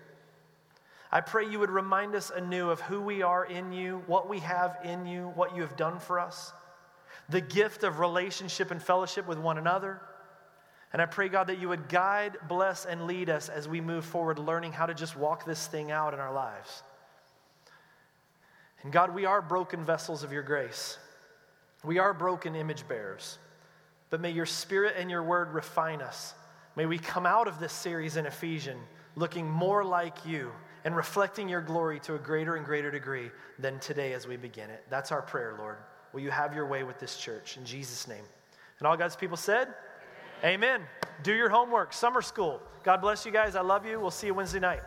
I 1.11 1.23
pray 1.23 1.49
you 1.49 1.59
would 1.61 1.71
remind 1.71 2.15
us 2.15 2.31
anew 2.31 2.69
of 2.69 2.83
who 2.83 3.01
we 3.01 3.23
are 3.23 3.45
in 3.47 3.73
you, 3.73 4.03
what 4.07 4.29
we 4.29 4.41
have 4.41 4.79
in 4.85 5.07
you, 5.07 5.33
what 5.35 5.57
you 5.57 5.63
have 5.63 5.77
done 5.77 5.99
for 5.99 6.21
us, 6.21 6.53
the 7.29 7.41
gift 7.41 7.85
of 7.85 7.99
relationship 7.99 8.71
and 8.71 8.83
fellowship 8.83 9.27
with 9.27 9.39
one 9.39 9.59
another. 9.59 10.01
And 10.93 11.01
I 11.01 11.07
pray, 11.07 11.29
God, 11.29 11.47
that 11.47 11.59
you 11.59 11.69
would 11.69 11.89
guide, 11.89 12.37
bless, 12.49 12.85
and 12.85 13.07
lead 13.07 13.31
us 13.31 13.49
as 13.49 13.67
we 13.67 13.81
move 13.81 14.05
forward, 14.05 14.39
learning 14.39 14.73
how 14.73 14.87
to 14.87 14.95
just 14.95 15.17
walk 15.17 15.47
this 15.47 15.67
thing 15.67 15.91
out 15.91 16.13
in 16.13 16.21
our 16.21 16.33
lives. 16.33 16.83
And 18.83 18.93
God, 18.93 19.15
we 19.15 19.25
are 19.25 19.41
broken 19.41 19.85
vessels 19.85 20.23
of 20.23 20.33
your 20.33 20.43
grace. 20.43 20.99
We 21.85 21.99
are 21.99 22.13
broken 22.13 22.55
image 22.55 22.87
bearers. 22.89 23.39
But 24.11 24.21
may 24.21 24.31
your 24.31 24.47
spirit 24.47 24.97
and 24.99 25.11
your 25.11 25.23
word 25.23 25.53
refine 25.53 26.03
us. 26.03 26.35
May 26.77 26.87
we 26.87 26.99
come 26.99 27.27
out 27.27 27.49
of 27.49 27.59
this 27.59 27.73
series 27.73 28.17
in 28.17 28.27
Ephesians 28.27 28.81
looking 29.15 29.49
more 29.49 29.85
like 29.85 30.27
you 30.27 30.53
and 30.85 30.97
reflecting 30.97 31.49
your 31.49 31.61
glory 31.61 32.01
to 32.01 32.15
a 32.15 32.19
greater 32.19 32.57
and 32.57 32.65
greater 32.65 32.91
degree 32.91 33.31
than 33.59 33.79
today 33.79 34.13
as 34.15 34.27
we 34.27 34.37
begin 34.37 34.71
it. 34.71 34.85
That's 34.91 35.13
our 35.13 35.23
prayer, 35.23 35.55
Lord. 35.59 35.77
Will 36.13 36.21
you 36.21 36.31
have 36.31 36.55
your 36.55 36.67
way 36.67 36.83
with 36.83 36.99
this 36.99 37.17
church 37.17 37.57
in 37.57 37.65
Jesus' 37.65 38.07
name? 38.07 38.25
And 38.79 38.87
all 38.87 38.97
God's 38.97 39.17
people 39.17 39.37
said, 39.37 39.69
Amen. 40.45 40.81
Amen. 40.81 40.81
Do 41.23 41.33
your 41.33 41.49
homework, 41.49 41.93
summer 41.93 42.21
school. 42.21 42.61
God 42.83 43.01
bless 43.01 43.25
you 43.25 43.31
guys. 43.31 43.55
I 43.55 43.61
love 43.61 43.87
you. 43.87 44.01
We'll 44.01 44.11
see 44.11 44.27
you 44.27 44.35
Wednesday 44.35 44.59
night. 44.59 44.83